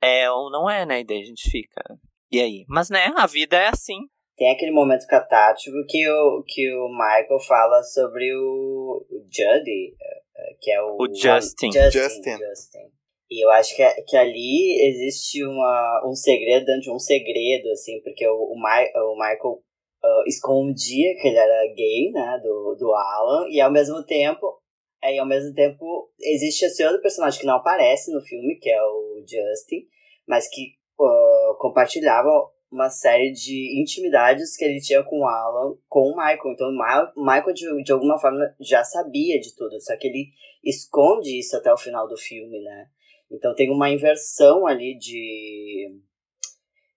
é 0.00 0.30
ou 0.30 0.50
não 0.50 0.68
é, 0.68 0.86
né? 0.86 1.00
E 1.00 1.04
daí 1.04 1.20
a 1.20 1.24
gente 1.24 1.50
fica. 1.50 1.82
E 2.30 2.40
aí? 2.40 2.64
Mas 2.68 2.90
né, 2.90 3.12
a 3.16 3.26
vida 3.26 3.56
é 3.56 3.68
assim. 3.68 3.98
Tem 4.36 4.50
aquele 4.50 4.70
momento 4.70 5.06
catártico 5.06 5.76
que 5.88 6.08
o, 6.08 6.44
que 6.46 6.72
o 6.72 6.88
Michael 6.88 7.40
fala 7.46 7.82
sobre 7.82 8.32
o, 8.34 9.04
o 9.10 9.24
Judy, 9.24 9.94
eh, 10.00 10.22
eh, 10.36 10.56
que 10.60 10.70
é 10.70 10.80
o... 10.80 10.96
O 10.96 11.06
Justin. 11.12 11.72
Justin. 11.72 11.90
Justin. 11.90 12.38
Justin. 12.38 12.98
E 13.30 13.44
eu 13.44 13.50
acho 13.50 13.74
que, 13.74 13.84
que 14.06 14.16
ali 14.16 14.88
existe 14.88 15.44
uma, 15.44 16.02
um 16.06 16.14
segredo 16.14 16.64
dentro 16.64 16.82
de 16.82 16.92
um 16.92 16.98
segredo, 16.98 17.68
assim, 17.70 18.00
porque 18.02 18.26
o, 18.26 18.32
o, 18.32 18.54
o 18.54 19.14
Michael 19.16 19.60
ah, 20.02 20.22
escondia 20.26 21.14
que 21.20 21.28
ele 21.28 21.36
era 21.36 21.74
gay, 21.74 22.10
né, 22.12 22.40
do, 22.42 22.76
do 22.78 22.94
Alan, 22.94 23.48
e 23.50 23.60
ao 23.60 23.72
mesmo 23.72 24.04
tempo, 24.04 24.60
aí 25.02 25.18
ao 25.18 25.26
mesmo 25.26 25.54
tempo 25.54 26.10
existe 26.20 26.64
esse 26.64 26.84
outro 26.84 27.00
personagem 27.00 27.40
que 27.40 27.46
não 27.46 27.56
aparece 27.56 28.12
no 28.12 28.20
filme, 28.20 28.56
que 28.56 28.70
é 28.70 28.82
o 28.82 29.20
Justin, 29.20 29.86
mas 30.26 30.48
que 30.48 30.74
ah, 31.00 31.54
compartilhava 31.58 32.28
uma 32.70 32.90
série 32.90 33.32
de 33.32 33.80
intimidades 33.80 34.56
que 34.56 34.64
ele 34.64 34.80
tinha 34.80 35.02
com 35.02 35.20
o 35.20 35.26
Alan, 35.26 35.74
com 35.88 36.00
o 36.00 36.16
Michael. 36.16 36.52
Então 36.52 36.68
o 36.68 36.76
Ma- 36.76 37.12
Michael, 37.16 37.54
de, 37.54 37.82
de 37.82 37.92
alguma 37.92 38.18
forma, 38.18 38.54
já 38.60 38.84
sabia 38.84 39.40
de 39.40 39.54
tudo, 39.56 39.80
só 39.80 39.96
que 39.96 40.06
ele 40.06 40.28
esconde 40.62 41.38
isso 41.38 41.56
até 41.56 41.72
o 41.72 41.78
final 41.78 42.06
do 42.06 42.16
filme, 42.16 42.60
né? 42.60 42.86
Então 43.30 43.54
tem 43.54 43.70
uma 43.70 43.90
inversão 43.90 44.66
ali 44.66 44.98
de, 44.98 45.86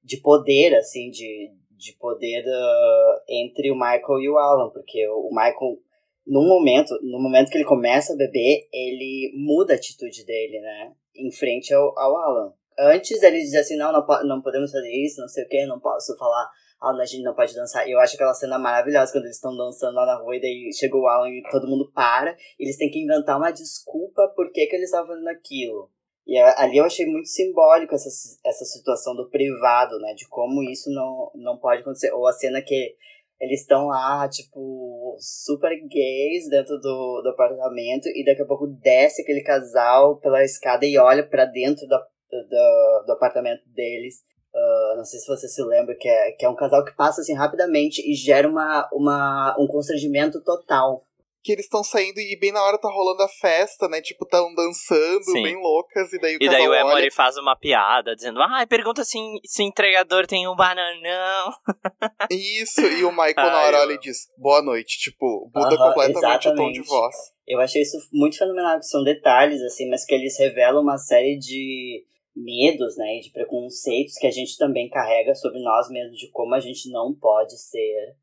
de 0.03 0.17
poder, 0.17 0.75
assim, 0.75 1.09
de, 1.09 1.51
de 1.71 1.93
poder 1.97 2.43
ah, 2.47 3.21
entre 3.29 3.71
o 3.71 3.75
Michael 3.75 4.19
e 4.21 4.29
o 4.29 4.37
Alan, 4.37 4.69
porque 4.71 5.07
o 5.07 5.29
Michael, 5.29 5.77
no 6.25 6.41
momento, 6.47 6.97
no 7.01 7.19
momento 7.19 7.49
que 7.49 7.57
ele 7.57 7.65
começa 7.65 8.13
a 8.13 8.17
beber, 8.17 8.67
ele 8.71 9.31
muda 9.35 9.73
a 9.73 9.75
atitude 9.75 10.25
dele, 10.25 10.59
né? 10.59 10.93
Em 11.15 11.31
frente 11.31 11.73
ao, 11.73 11.97
ao 11.97 12.15
Alan. 12.15 12.53
Antes 12.79 13.21
ele 13.21 13.39
dizia 13.39 13.59
assim, 13.59 13.77
não, 13.77 13.91
não, 13.91 14.05
não 14.25 14.41
podemos 14.41 14.71
fazer 14.71 14.91
isso, 14.91 15.21
não 15.21 15.27
sei 15.27 15.43
o 15.43 15.47
que, 15.47 15.65
não 15.65 15.79
posso 15.79 16.17
falar, 16.17 16.49
a 16.81 17.05
gente 17.05 17.23
não 17.23 17.35
pode 17.35 17.53
dançar. 17.53 17.87
Eu 17.87 17.99
acho 17.99 18.15
aquela 18.15 18.33
cena 18.33 18.57
maravilhosa 18.57 19.11
quando 19.11 19.25
eles 19.25 19.35
estão 19.35 19.55
dançando 19.55 19.95
lá 19.95 20.05
na 20.05 20.15
rua 20.15 20.35
e 20.35 20.41
daí 20.41 20.73
chega 20.73 20.97
o 20.97 21.07
Alan 21.07 21.29
e 21.29 21.43
todo 21.51 21.67
mundo 21.67 21.91
para. 21.93 22.35
Eles 22.59 22.77
têm 22.77 22.89
que 22.89 22.99
inventar 22.99 23.37
uma 23.37 23.51
desculpa 23.51 24.27
por 24.35 24.51
que, 24.51 24.65
que 24.65 24.75
eles 24.75 24.85
estavam 24.85 25.07
fazendo 25.07 25.27
aquilo. 25.27 25.91
E 26.25 26.37
ali 26.37 26.77
eu 26.77 26.85
achei 26.85 27.05
muito 27.05 27.27
simbólico 27.27 27.93
essa, 27.93 28.09
essa 28.45 28.65
situação 28.65 29.15
do 29.15 29.29
privado, 29.29 29.99
né? 29.99 30.13
De 30.15 30.27
como 30.27 30.63
isso 30.63 30.89
não, 30.91 31.31
não 31.35 31.57
pode 31.57 31.81
acontecer. 31.81 32.11
Ou 32.13 32.27
a 32.27 32.33
cena 32.33 32.61
que 32.61 32.95
eles 33.41 33.61
estão 33.61 33.87
lá, 33.87 34.29
tipo, 34.29 35.17
super 35.19 35.71
gays 35.87 36.47
dentro 36.47 36.77
do, 36.77 37.21
do 37.23 37.29
apartamento 37.29 38.07
e 38.09 38.23
daqui 38.23 38.43
a 38.43 38.45
pouco 38.45 38.67
desce 38.67 39.23
aquele 39.23 39.41
casal 39.41 40.17
pela 40.17 40.43
escada 40.43 40.85
e 40.85 40.95
olha 40.95 41.27
pra 41.27 41.45
dentro 41.45 41.87
da, 41.87 41.97
do, 41.97 43.05
do 43.07 43.13
apartamento 43.13 43.63
deles. 43.73 44.23
Ah, 44.53 44.93
não 44.95 45.03
sei 45.03 45.19
se 45.19 45.27
você 45.27 45.47
se 45.47 45.63
lembra, 45.63 45.95
que 45.95 46.07
é, 46.07 46.33
que 46.33 46.45
é 46.45 46.49
um 46.49 46.55
casal 46.55 46.85
que 46.85 46.95
passa 46.95 47.21
assim 47.21 47.33
rapidamente 47.33 47.99
e 48.07 48.13
gera 48.13 48.47
uma, 48.47 48.87
uma, 48.93 49.55
um 49.59 49.65
constrangimento 49.65 50.39
total. 50.43 51.03
Que 51.43 51.51
eles 51.53 51.65
estão 51.65 51.83
saindo 51.83 52.19
e 52.19 52.37
bem 52.39 52.51
na 52.51 52.63
hora 52.63 52.77
tá 52.77 52.89
rolando 52.89 53.23
a 53.23 53.27
festa, 53.27 53.87
né? 53.87 54.01
Tipo, 54.01 54.25
tão 54.25 54.53
dançando, 54.53 55.23
Sim. 55.23 55.43
bem 55.43 55.55
loucas, 55.55 56.13
e 56.13 56.19
daí 56.19 56.35
o 56.35 56.39
E 56.43 56.49
daí 56.49 56.67
o 56.67 56.73
Emory 56.73 57.01
olha. 57.03 57.11
faz 57.11 57.37
uma 57.37 57.55
piada, 57.55 58.15
dizendo, 58.15 58.41
ai, 58.41 58.67
pergunta 58.67 59.03
se, 59.03 59.17
se 59.45 59.63
entregador 59.63 60.27
tem 60.27 60.47
um 60.47 60.55
bananão. 60.55 61.51
Isso, 62.29 62.81
e 62.81 63.03
o 63.03 63.11
Michael 63.11 63.35
na 63.35 63.57
Ai, 63.57 63.67
hora 63.67 63.77
eu 63.77 63.81
olha 63.81 63.93
e 63.93 63.99
diz, 63.99 64.27
boa 64.37 64.61
noite. 64.61 64.99
Tipo, 64.99 65.49
muda 65.53 65.75
Aham, 65.75 65.93
completamente 65.93 66.47
o 66.47 66.55
tom 66.55 66.71
de 66.71 66.79
exatamente. 66.79 66.87
voz. 66.87 67.15
Eu 67.47 67.59
achei 67.59 67.81
isso 67.81 67.97
muito 68.13 68.37
fenomenal, 68.37 68.77
que 68.79 68.85
são 68.85 69.03
detalhes, 69.03 69.61
assim, 69.63 69.89
mas 69.89 70.05
que 70.05 70.13
eles 70.13 70.37
revelam 70.39 70.81
uma 70.81 70.97
série 70.97 71.37
de, 71.37 72.05
medos, 72.35 72.95
né, 72.97 73.17
e 73.17 73.21
de 73.21 73.31
preconceitos 73.31 74.15
que 74.15 74.27
a 74.27 74.31
gente 74.31 74.57
também 74.57 74.89
carrega 74.89 75.35
sobre 75.35 75.59
nós 75.61 75.89
mesmos, 75.89 76.17
de 76.17 76.29
como 76.31 76.55
a 76.55 76.59
gente 76.59 76.89
não 76.91 77.13
pode 77.13 77.57
ser 77.59 78.15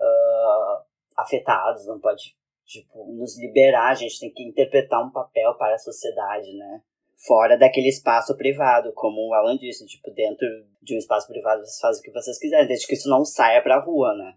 uh, 0.00 0.84
afetados, 1.16 1.86
não 1.86 1.98
pode, 1.98 2.36
tipo, 2.68 3.10
nos 3.12 3.38
liberar, 3.40 3.90
a 3.90 3.94
gente 3.94 4.20
tem 4.20 4.30
que 4.30 4.44
interpretar 4.44 5.02
um 5.02 5.10
papel 5.10 5.54
para 5.54 5.74
a 5.74 5.78
sociedade, 5.78 6.52
né, 6.52 6.82
fora 7.26 7.56
daquele 7.56 7.88
espaço 7.88 8.36
privado, 8.36 8.92
como 8.92 9.28
o 9.28 9.34
Alan 9.34 9.56
disse, 9.56 9.86
tipo, 9.86 10.10
dentro 10.10 10.46
de 10.82 10.94
um 10.94 10.98
espaço 10.98 11.26
privado 11.26 11.62
vocês 11.62 11.80
fazem 11.80 12.00
o 12.00 12.04
que 12.04 12.12
vocês 12.12 12.38
quiserem, 12.38 12.68
desde 12.68 12.86
que 12.86 12.94
isso 12.94 13.08
não 13.08 13.24
saia 13.24 13.62
pra 13.62 13.80
rua, 13.80 14.14
né. 14.14 14.34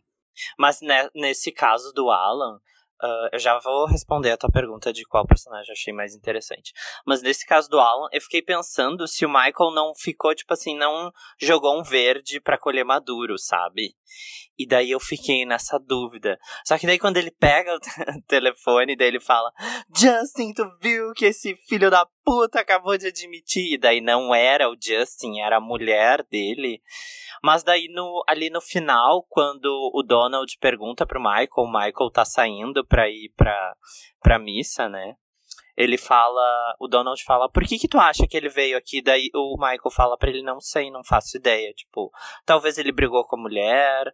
Mas 0.57 0.81
né, 0.81 1.09
nesse 1.13 1.51
caso 1.51 1.91
do 1.93 2.09
Alan, 2.09 2.59
Uh, 3.03 3.33
eu 3.33 3.39
já 3.39 3.57
vou 3.57 3.87
responder 3.87 4.29
a 4.29 4.37
tua 4.37 4.51
pergunta 4.51 4.93
de 4.93 5.03
qual 5.03 5.25
personagem 5.25 5.69
eu 5.69 5.73
achei 5.73 5.91
mais 5.91 6.13
interessante. 6.13 6.71
Mas 7.03 7.23
nesse 7.23 7.47
caso 7.47 7.67
do 7.67 7.79
Alan, 7.79 8.07
eu 8.11 8.21
fiquei 8.21 8.43
pensando 8.43 9.07
se 9.07 9.25
o 9.25 9.27
Michael 9.27 9.71
não 9.73 9.95
ficou, 9.95 10.35
tipo 10.35 10.53
assim, 10.53 10.77
não 10.77 11.11
jogou 11.39 11.79
um 11.79 11.81
verde 11.81 12.39
para 12.39 12.59
colher 12.59 12.85
maduro, 12.85 13.39
sabe? 13.39 13.95
E 14.61 14.67
daí 14.67 14.91
eu 14.91 14.99
fiquei 14.99 15.43
nessa 15.43 15.79
dúvida. 15.79 16.37
Só 16.63 16.77
que 16.77 16.85
daí 16.85 16.99
quando 16.99 17.17
ele 17.17 17.31
pega 17.31 17.75
o 17.75 17.79
telefone, 18.27 18.95
daí 18.95 19.07
ele 19.07 19.19
fala: 19.19 19.51
Justin, 19.95 20.53
tu 20.53 20.63
viu 20.79 21.13
que 21.13 21.25
esse 21.25 21.55
filho 21.67 21.89
da 21.89 22.05
puta 22.23 22.59
acabou 22.59 22.95
de 22.97 23.07
admitir? 23.07 23.73
E 23.73 23.77
daí 23.77 24.01
não 24.01 24.35
era 24.35 24.69
o 24.69 24.75
Justin, 24.79 25.39
era 25.39 25.57
a 25.57 25.61
mulher 25.61 26.23
dele. 26.29 26.79
Mas 27.43 27.63
daí 27.63 27.87
no, 27.87 28.23
ali 28.27 28.51
no 28.51 28.61
final, 28.61 29.25
quando 29.27 29.65
o 29.93 30.03
Donald 30.03 30.55
pergunta 30.59 31.07
pro 31.07 31.19
Michael, 31.19 31.49
o 31.57 31.71
Michael 31.71 32.11
tá 32.13 32.23
saindo 32.23 32.85
pra 32.85 33.09
ir 33.09 33.33
pra, 33.35 33.75
pra 34.21 34.37
missa, 34.37 34.87
né? 34.87 35.15
Ele 35.81 35.97
fala, 35.97 36.75
o 36.79 36.87
Donald 36.87 37.23
fala, 37.23 37.49
por 37.49 37.63
que 37.63 37.79
que 37.79 37.87
tu 37.87 37.97
acha 37.97 38.27
que 38.27 38.37
ele 38.37 38.49
veio 38.49 38.77
aqui? 38.77 39.01
Daí 39.01 39.29
o 39.33 39.55
Michael 39.57 39.91
fala 39.91 40.17
para 40.17 40.29
ele, 40.29 40.43
não 40.43 40.59
sei, 40.59 40.91
não 40.91 41.03
faço 41.03 41.37
ideia. 41.37 41.73
Tipo, 41.73 42.11
talvez 42.45 42.77
ele 42.77 42.91
brigou 42.91 43.25
com 43.25 43.35
a 43.35 43.41
mulher. 43.41 44.13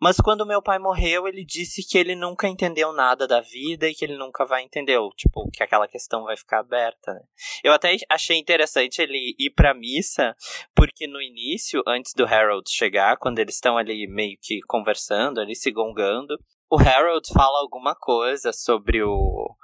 Mas 0.00 0.18
quando 0.18 0.44
meu 0.44 0.60
pai 0.60 0.78
morreu, 0.78 1.26
ele 1.26 1.44
disse 1.44 1.82
que 1.82 1.96
ele 1.96 2.14
nunca 2.14 2.46
entendeu 2.48 2.92
nada 2.92 3.26
da 3.26 3.40
vida 3.40 3.88
e 3.88 3.94
que 3.94 4.04
ele 4.04 4.16
nunca 4.16 4.44
vai 4.44 4.62
entender. 4.62 4.98
Tipo, 5.16 5.48
que 5.50 5.62
aquela 5.62 5.88
questão 5.88 6.24
vai 6.24 6.36
ficar 6.36 6.60
aberta, 6.60 7.14
né? 7.14 7.20
Eu 7.64 7.72
até 7.72 7.96
achei 8.10 8.36
interessante 8.36 9.00
ele 9.00 9.34
ir 9.38 9.50
pra 9.50 9.72
missa, 9.72 10.36
porque 10.74 11.06
no 11.06 11.20
início, 11.20 11.82
antes 11.86 12.12
do 12.14 12.26
Harold 12.26 12.68
chegar, 12.70 13.16
quando 13.16 13.38
eles 13.38 13.54
estão 13.54 13.78
ali 13.78 14.06
meio 14.06 14.36
que 14.40 14.60
conversando, 14.66 15.40
ali 15.40 15.56
se 15.56 15.70
gongando, 15.70 16.38
o 16.70 16.78
Harold 16.78 17.26
fala 17.32 17.60
alguma 17.60 17.94
coisa 17.94 18.52
sobre 18.52 19.02
o, 19.02 19.56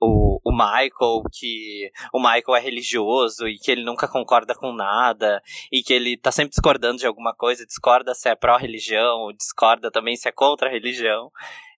o, 0.00 0.40
o 0.44 0.47
Michael, 0.58 1.22
que 1.32 1.90
o 2.12 2.18
Michael 2.18 2.56
é 2.56 2.60
religioso 2.60 3.46
e 3.46 3.58
que 3.58 3.70
ele 3.70 3.84
nunca 3.84 4.08
concorda 4.08 4.54
com 4.54 4.72
nada, 4.72 5.40
e 5.70 5.82
que 5.82 5.92
ele 5.92 6.16
tá 6.16 6.32
sempre 6.32 6.50
discordando 6.50 6.98
de 6.98 7.06
alguma 7.06 7.32
coisa, 7.32 7.64
discorda 7.64 8.14
se 8.14 8.28
é 8.28 8.34
pró-religião, 8.34 9.32
discorda 9.32 9.90
também 9.90 10.16
se 10.16 10.28
é 10.28 10.32
contra 10.32 10.68
a 10.68 10.72
religião. 10.72 11.30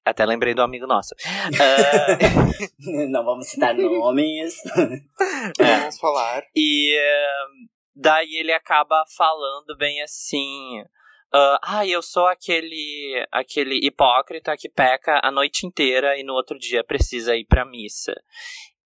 Até 0.03 0.25
lembrei 0.25 0.55
do 0.55 0.63
amigo 0.63 0.87
nosso. 0.87 1.15
Uh... 1.55 2.81
Não 3.11 3.23
vamos 3.23 3.49
citar 3.49 3.75
nomes. 3.75 4.57
é. 5.61 5.81
Vamos 5.81 5.99
falar. 5.99 6.43
E 6.57 6.97
uh, 6.97 7.69
daí 7.95 8.37
ele 8.37 8.53
acaba 8.53 9.05
falando 9.15 9.77
bem 9.77 10.01
assim. 10.03 10.83
Uh, 11.33 11.59
ah, 11.63 11.87
eu 11.87 12.03
sou 12.03 12.27
aquele 12.27 13.25
aquele 13.31 13.87
hipócrita 13.87 14.57
que 14.57 14.69
peca 14.69 15.21
a 15.23 15.31
noite 15.31 15.65
inteira 15.65 16.19
e 16.19 16.25
no 16.25 16.35
outro 16.35 16.59
dia 16.59 16.83
precisa 16.83 17.37
ir 17.37 17.45
pra 17.45 17.65
missa. 17.65 18.15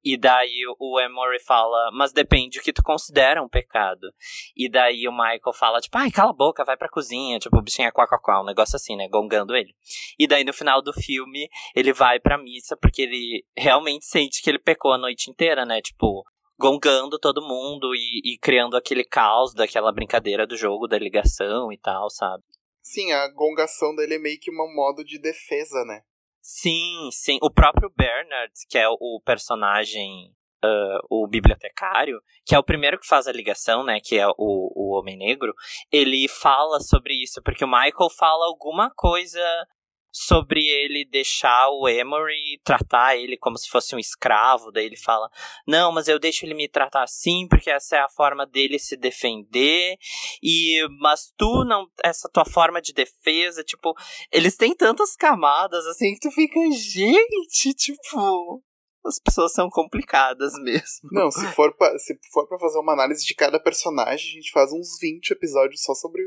E 0.05 0.18
daí 0.18 0.62
o 0.78 1.00
Emory 1.00 1.42
fala, 1.42 1.90
mas 1.92 2.12
depende 2.12 2.59
do 2.59 2.62
que 2.62 2.72
tu 2.72 2.82
considera 2.82 3.42
um 3.42 3.48
pecado. 3.48 4.12
E 4.55 4.68
daí 4.68 5.09
o 5.09 5.12
Michael 5.12 5.55
fala, 5.55 5.80
tipo, 5.80 5.96
ai, 5.96 6.11
cala 6.11 6.30
a 6.30 6.34
boca, 6.34 6.64
vai 6.64 6.76
pra 6.76 6.90
cozinha, 6.90 7.38
tipo, 7.38 7.57
o 7.57 7.62
bichinho 7.62 7.88
é 7.88 7.90
quá, 7.90 8.07
um 8.40 8.44
negócio 8.44 8.76
assim, 8.76 8.96
né, 8.96 9.09
gongando 9.09 9.57
ele. 9.57 9.74
E 10.18 10.26
daí 10.26 10.44
no 10.44 10.52
final 10.52 10.82
do 10.82 10.92
filme, 10.92 11.48
ele 11.74 11.92
vai 11.92 12.20
pra 12.20 12.36
missa 12.36 12.76
porque 12.76 13.02
ele 13.02 13.44
realmente 13.57 14.05
sente 14.05 14.42
que 14.42 14.50
ele 14.50 14.59
pecou 14.59 14.92
a 14.92 14.98
noite 14.98 15.30
inteira, 15.30 15.64
né, 15.64 15.80
tipo, 15.80 16.22
gongando 16.59 17.18
todo 17.18 17.46
mundo 17.46 17.94
e, 17.94 18.34
e, 18.34 18.38
criando 18.38 18.76
aquele 18.76 19.05
caos 19.05 19.55
daquela 19.55 19.92
brincadeira 19.92 20.46
do 20.46 20.57
jogo 20.57 20.86
da 20.86 20.98
ligação 20.98 21.72
e 21.72 21.78
tal, 21.78 22.11
sabe? 22.11 22.42
Sim, 22.82 23.12
a 23.12 23.28
gongação 23.28 23.94
dele 23.94 24.16
é 24.16 24.18
meio 24.18 24.38
que 24.38 24.50
um 24.50 24.74
modo 24.74 25.02
de 25.02 25.18
defesa, 25.18 25.84
né? 25.86 26.02
Sim, 26.47 27.09
sim. 27.11 27.38
O 27.40 27.51
próprio 27.51 27.90
Bernard, 27.97 28.53
que 28.68 28.76
é 28.76 28.86
o 28.86 29.18
personagem, 29.24 30.30
uh, 30.62 31.01
o 31.09 31.26
bibliotecário, 31.26 32.20
que 32.45 32.55
é 32.55 32.59
o 32.59 32.62
primeiro 32.62 33.01
que 33.01 33.07
faz 33.07 33.26
a 33.26 33.32
ligação, 33.32 33.82
né? 33.82 33.99
Que 33.99 34.18
é 34.18 34.28
o, 34.28 34.34
o 34.36 34.95
Homem 34.95 35.16
Negro, 35.16 35.55
ele 35.90 36.28
fala 36.28 36.80
sobre 36.80 37.14
isso, 37.14 37.40
porque 37.42 37.64
o 37.64 37.68
Michael 37.68 38.11
fala 38.11 38.45
alguma 38.45 38.90
coisa 38.95 39.40
sobre 40.17 40.65
ele 40.65 41.05
deixar 41.05 41.71
o 41.71 41.89
Emory 41.89 42.61
tratar 42.62 43.17
ele 43.17 43.37
como 43.37 43.59
se 43.59 43.69
fosse 43.69 43.97
um 43.97 43.99
escravo. 43.99 44.71
Daí 44.71 44.87
ele 44.87 44.97
fala: 44.97 45.29
Não, 45.67 45.91
mas 45.91 46.07
eu 46.07 46.21
deixo 46.21 46.47
ele 46.47 46.55
me 46.55 46.69
tratar 46.69 47.03
assim 47.03 47.49
porque 47.49 47.69
essa 47.69 47.97
é 47.97 47.99
a 47.99 48.09
forma 48.09 48.47
dele 48.47 48.79
se 48.79 48.97
defender. 48.97 49.97
E 50.41 50.87
mas 51.01 51.33
tu 51.37 51.65
não, 51.65 51.89
essa 52.05 52.29
tua 52.33 52.45
forma 52.45 52.81
de 52.81 52.93
defesa, 52.93 53.65
tipo, 53.65 53.93
eles 54.31 54.57
têm 54.57 54.73
tantas 54.77 55.17
camadas 55.17 55.85
assim 55.87 56.15
que 56.15 56.21
tu 56.21 56.31
fica, 56.31 56.61
gente, 56.71 57.75
tipo, 57.75 58.62
as 59.05 59.19
pessoas 59.19 59.53
são 59.53 59.69
complicadas 59.69 60.53
mesmo. 60.62 61.09
Não, 61.11 61.29
se 61.29 61.45
for 61.49 61.77
pra, 61.77 61.99
se 61.99 62.17
for 62.33 62.47
para 62.47 62.61
fazer 62.61 62.79
uma 62.79 62.93
análise 62.93 63.27
de 63.27 63.35
cada 63.35 63.59
personagem, 63.59 64.31
a 64.31 64.35
gente 64.35 64.53
faz 64.53 64.73
uns 64.73 64.97
20 65.01 65.33
episódios 65.33 65.83
só 65.83 65.93
sobre 65.93 66.23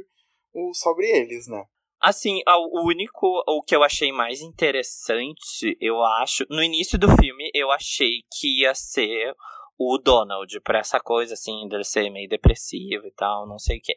o 0.54 0.74
sobre 0.74 1.08
eles, 1.08 1.48
né? 1.48 1.64
Assim, 2.00 2.42
o 2.48 2.88
único, 2.88 3.26
o 3.48 3.62
que 3.62 3.76
eu 3.76 3.84
achei 3.84 4.12
mais 4.12 4.42
interessante, 4.42 5.76
eu 5.82 6.04
acho, 6.04 6.46
no 6.50 6.62
início 6.62 6.98
do 6.98 7.08
filme, 7.18 7.50
eu 7.54 7.72
achei 7.72 8.22
que 8.32 8.62
ia 8.62 8.76
ser 8.76 9.34
o 9.80 9.98
Donald, 9.98 10.60
pra 10.62 10.80
essa 10.80 11.00
coisa, 11.00 11.34
assim, 11.34 11.68
dele 11.68 11.84
ser 11.84 12.10
meio 12.10 12.28
depressivo 12.28 13.06
e 13.06 13.12
tal, 13.12 13.48
não 13.48 13.60
sei 13.60 13.78
o 13.78 13.82
quê. 13.82 13.94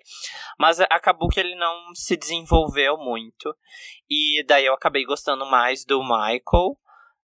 Mas 0.59 0.79
acabou 0.81 1.29
que 1.29 1.41
ele 1.41 1.55
não 1.55 1.95
se 1.95 2.17
desenvolveu 2.17 2.99
muito, 2.99 3.55
e 4.09 4.45
daí 4.47 4.67
eu 4.67 4.75
acabei 4.75 5.05
gostando 5.05 5.47
mais 5.47 5.85
do 5.85 6.03
Michael, 6.03 6.77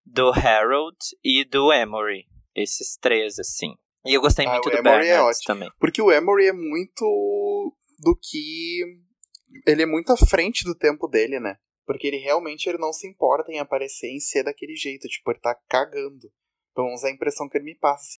do 0.04 0.30
Harold 0.30 0.96
e 1.22 1.44
do 1.44 1.72
Emory. 1.72 2.26
Esses 2.54 2.96
três, 2.96 3.38
assim. 3.38 3.74
E 4.06 4.14
eu 4.14 4.20
gostei 4.20 4.46
ah, 4.46 4.52
muito 4.52 4.70
do 4.70 4.76
Emory 4.76 5.08
é 5.08 5.16
Bernard 5.16 5.38
é 5.42 5.46
também. 5.46 5.70
Porque 5.78 6.00
o 6.00 6.10
Emory 6.10 6.46
é 6.46 6.52
muito 6.52 7.74
do 7.98 8.16
que 8.16 8.80
ele 9.66 9.82
é 9.82 9.86
muito 9.86 10.12
à 10.12 10.16
frente 10.16 10.64
do 10.64 10.74
tempo 10.74 11.06
dele, 11.06 11.38
né? 11.38 11.56
Porque 11.86 12.06
ele 12.06 12.16
realmente 12.16 12.68
ele 12.68 12.78
não 12.78 12.92
se 12.92 13.06
importa 13.06 13.52
em 13.52 13.58
aparecer 13.58 14.08
em 14.08 14.18
ser 14.18 14.42
daquele 14.42 14.74
jeito, 14.74 15.08
tipo, 15.08 15.30
ele 15.30 15.40
tá 15.40 15.54
cagando. 15.68 16.30
Pelo 16.74 16.88
menos 16.88 17.04
é 17.04 17.08
a 17.08 17.12
impressão 17.12 17.48
que 17.48 17.56
ele 17.58 17.64
me 17.64 17.74
passa. 17.74 18.18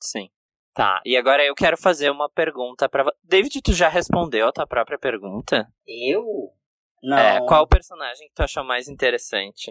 Sim. 0.00 0.30
Tá, 0.74 1.00
e 1.04 1.16
agora 1.16 1.44
eu 1.44 1.54
quero 1.54 1.76
fazer 1.76 2.10
uma 2.10 2.28
pergunta 2.28 2.88
para 2.88 3.04
David, 3.22 3.62
tu 3.62 3.72
já 3.72 3.88
respondeu 3.88 4.48
a 4.48 4.52
tua 4.52 4.66
própria 4.66 4.98
pergunta? 4.98 5.68
Eu? 5.86 6.24
Não. 7.00 7.16
É, 7.16 7.38
qual 7.46 7.68
personagem 7.68 8.26
que 8.26 8.34
tu 8.34 8.42
achou 8.42 8.64
mais 8.64 8.88
interessante? 8.88 9.70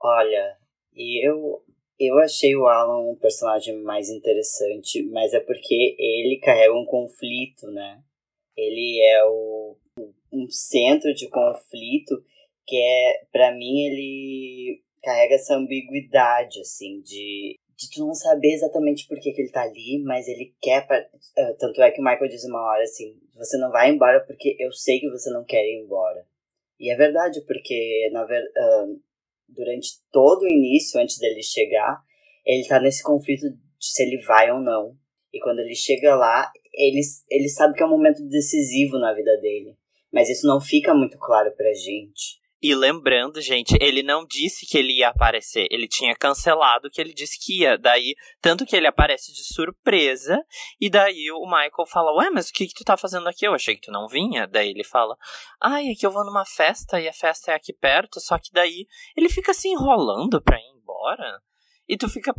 Olha, 0.00 0.56
eu 0.94 1.64
eu 1.98 2.16
achei 2.18 2.54
o 2.54 2.68
Alan 2.68 3.10
um 3.10 3.16
personagem 3.16 3.82
mais 3.82 4.08
interessante, 4.08 5.02
mas 5.10 5.34
é 5.34 5.40
porque 5.40 5.96
ele 5.98 6.38
carrega 6.40 6.72
um 6.72 6.86
conflito, 6.86 7.66
né? 7.72 8.00
Ele 8.56 9.00
é 9.02 9.24
o 9.24 9.76
um 10.32 10.48
centro 10.48 11.12
de 11.14 11.28
conflito 11.28 12.22
que 12.68 12.76
é, 12.76 13.24
para 13.32 13.52
mim, 13.52 13.80
ele 13.86 14.82
carrega 15.02 15.36
essa 15.36 15.56
ambiguidade, 15.56 16.60
assim, 16.60 17.00
de, 17.00 17.58
de 17.74 17.90
tu 17.90 18.06
não 18.06 18.12
saber 18.12 18.52
exatamente 18.52 19.08
por 19.08 19.18
que, 19.18 19.32
que 19.32 19.40
ele 19.40 19.50
tá 19.50 19.62
ali, 19.62 20.02
mas 20.04 20.28
ele 20.28 20.54
quer. 20.60 20.86
Uh, 21.38 21.56
tanto 21.58 21.80
é 21.80 21.90
que 21.90 22.00
o 22.00 22.04
Michael 22.04 22.28
diz 22.28 22.44
uma 22.44 22.60
hora 22.60 22.82
assim: 22.82 23.18
você 23.34 23.56
não 23.56 23.70
vai 23.70 23.90
embora 23.90 24.20
porque 24.26 24.54
eu 24.58 24.70
sei 24.70 25.00
que 25.00 25.08
você 25.08 25.30
não 25.30 25.44
quer 25.44 25.64
ir 25.64 25.82
embora. 25.82 26.26
E 26.78 26.92
é 26.92 26.96
verdade, 26.96 27.40
porque 27.46 28.10
na 28.12 28.24
ver, 28.24 28.42
uh, 28.42 29.00
durante 29.48 30.02
todo 30.12 30.42
o 30.42 30.48
início, 30.48 31.00
antes 31.00 31.18
dele 31.18 31.42
chegar, 31.42 32.02
ele 32.44 32.68
tá 32.68 32.78
nesse 32.78 33.02
conflito 33.02 33.48
de 33.50 33.58
se 33.80 34.02
ele 34.02 34.20
vai 34.26 34.52
ou 34.52 34.60
não. 34.60 34.94
E 35.32 35.40
quando 35.40 35.60
ele 35.60 35.74
chega 35.74 36.14
lá, 36.16 36.50
ele, 36.74 37.00
ele 37.30 37.48
sabe 37.48 37.74
que 37.74 37.82
é 37.82 37.86
um 37.86 37.90
momento 37.90 38.22
decisivo 38.28 38.98
na 38.98 39.14
vida 39.14 39.36
dele. 39.38 39.77
Mas 40.12 40.28
isso 40.28 40.46
não 40.46 40.60
fica 40.60 40.94
muito 40.94 41.18
claro 41.18 41.50
pra 41.56 41.72
gente. 41.72 42.38
E 42.60 42.74
lembrando, 42.74 43.40
gente, 43.40 43.78
ele 43.80 44.02
não 44.02 44.26
disse 44.26 44.66
que 44.66 44.76
ele 44.76 44.98
ia 44.98 45.10
aparecer, 45.10 45.68
ele 45.70 45.86
tinha 45.86 46.16
cancelado 46.16 46.90
que 46.90 47.00
ele 47.00 47.14
disse 47.14 47.38
que 47.38 47.60
ia. 47.60 47.78
Daí, 47.78 48.16
tanto 48.40 48.66
que 48.66 48.74
ele 48.74 48.88
aparece 48.88 49.32
de 49.32 49.44
surpresa, 49.44 50.44
e 50.80 50.90
daí 50.90 51.30
o 51.30 51.44
Michael 51.44 51.86
fala: 51.88 52.12
Ué, 52.16 52.30
mas 52.30 52.48
o 52.48 52.52
que, 52.52 52.66
que 52.66 52.74
tu 52.74 52.82
tá 52.82 52.96
fazendo 52.96 53.28
aqui? 53.28 53.46
Eu 53.46 53.54
achei 53.54 53.76
que 53.76 53.82
tu 53.82 53.92
não 53.92 54.08
vinha. 54.08 54.48
Daí 54.48 54.70
ele 54.70 54.82
fala: 54.82 55.16
Ai, 55.62 55.86
é 55.86 55.94
que 55.94 56.04
eu 56.04 56.10
vou 56.10 56.24
numa 56.24 56.44
festa 56.44 57.00
e 57.00 57.08
a 57.08 57.12
festa 57.12 57.52
é 57.52 57.54
aqui 57.54 57.72
perto, 57.72 58.20
só 58.20 58.36
que 58.38 58.50
daí 58.52 58.86
ele 59.16 59.28
fica 59.28 59.54
se 59.54 59.68
enrolando 59.68 60.42
pra 60.42 60.58
ir 60.58 60.66
embora. 60.76 61.40
E 61.88 61.96
tu 61.96 62.08
fica 62.08 62.34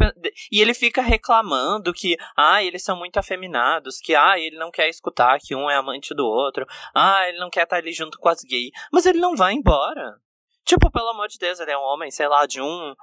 e 0.52 0.62
ele 0.62 0.74
fica 0.74 1.02
reclamando 1.02 1.92
que, 1.92 2.16
ah, 2.38 2.64
eles 2.64 2.84
são 2.84 2.96
muito 2.96 3.18
afeminados, 3.18 4.00
que 4.00 4.14
ah, 4.14 4.38
ele 4.38 4.58
não 4.58 4.70
quer 4.70 4.88
escutar 4.90 5.40
que 5.40 5.56
um 5.56 5.70
é 5.70 5.76
amante 5.76 6.14
do 6.14 6.26
outro, 6.26 6.66
ah, 6.94 7.28
ele 7.28 7.40
não 7.40 7.50
quer 7.50 7.64
estar 7.64 7.78
ali 7.78 7.92
junto 7.92 8.20
com 8.20 8.30
as 8.30 8.42
gays, 8.42 8.70
mas 8.92 9.06
ele 9.06 9.20
não 9.20 9.36
vai 9.36 9.54
embora. 9.54 10.16
Tipo, 10.64 10.92
pelo 10.92 11.10
amor 11.10 11.28
de 11.28 11.40
Deus, 11.40 11.60
ele 11.60 11.72
é 11.72 11.78
um 11.78 11.82
homem, 11.82 12.12
sei 12.12 12.28
lá, 12.28 12.46
de 12.46 12.62
um 12.62 12.94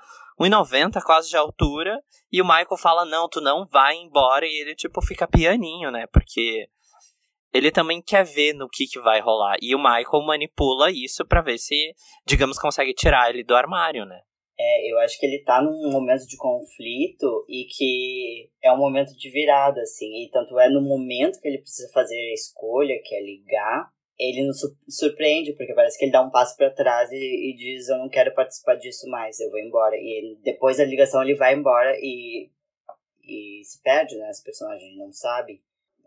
1,90 0.40 1.02
quase 1.02 1.28
de 1.28 1.36
altura, 1.36 2.00
e 2.30 2.40
o 2.40 2.44
Michael 2.44 2.76
fala: 2.78 3.04
"Não, 3.04 3.28
tu 3.28 3.40
não 3.40 3.66
vai 3.66 3.96
embora", 3.96 4.46
e 4.46 4.60
ele 4.60 4.74
tipo 4.76 5.00
fica 5.04 5.26
pianinho, 5.26 5.90
né? 5.90 6.06
Porque 6.12 6.68
ele 7.52 7.70
também 7.70 8.02
quer 8.02 8.24
ver 8.24 8.52
no 8.52 8.68
que, 8.68 8.86
que 8.86 9.00
vai 9.00 9.20
rolar. 9.20 9.56
E 9.60 9.74
o 9.74 9.78
Michael 9.78 10.22
manipula 10.24 10.90
isso 10.90 11.24
para 11.26 11.40
ver 11.40 11.58
se, 11.58 11.94
digamos, 12.26 12.58
consegue 12.58 12.92
tirar 12.94 13.30
ele 13.30 13.42
do 13.42 13.56
armário, 13.56 14.04
né? 14.04 14.20
É, 14.58 14.90
eu 14.90 14.98
acho 15.00 15.18
que 15.18 15.26
ele 15.26 15.42
tá 15.44 15.60
num 15.60 15.90
momento 15.90 16.26
de 16.26 16.36
conflito 16.36 17.44
e 17.46 17.64
que 17.64 18.50
é 18.62 18.72
um 18.72 18.78
momento 18.78 19.14
de 19.14 19.30
virada, 19.30 19.82
assim. 19.82 20.24
E 20.24 20.30
tanto 20.30 20.58
é 20.58 20.70
no 20.70 20.80
momento 20.80 21.40
que 21.40 21.48
ele 21.48 21.58
precisa 21.58 21.90
fazer 21.92 22.16
a 22.16 22.34
escolha, 22.34 23.00
que 23.04 23.14
é 23.14 23.22
ligar, 23.22 23.90
ele 24.18 24.46
nos 24.46 24.60
surpreende, 24.88 25.52
porque 25.52 25.74
parece 25.74 25.98
que 25.98 26.06
ele 26.06 26.12
dá 26.12 26.22
um 26.22 26.30
passo 26.30 26.56
para 26.56 26.70
trás 26.70 27.10
e, 27.12 27.16
e, 27.16 27.56
diz: 27.56 27.88
Eu 27.88 27.98
não 27.98 28.08
quero 28.08 28.34
participar 28.34 28.76
disso 28.76 29.06
mais, 29.08 29.38
eu 29.38 29.50
vou 29.50 29.60
embora. 29.60 29.94
E 29.96 30.38
depois 30.42 30.78
da 30.78 30.84
ligação 30.84 31.22
ele 31.22 31.34
vai 31.34 31.54
embora 31.54 31.94
e, 32.00 32.50
e 33.22 33.62
se 33.62 33.82
perde, 33.82 34.16
né? 34.16 34.30
Esse 34.30 34.42
personagem 34.42 34.96
não 34.96 35.12
sabe. 35.12 35.60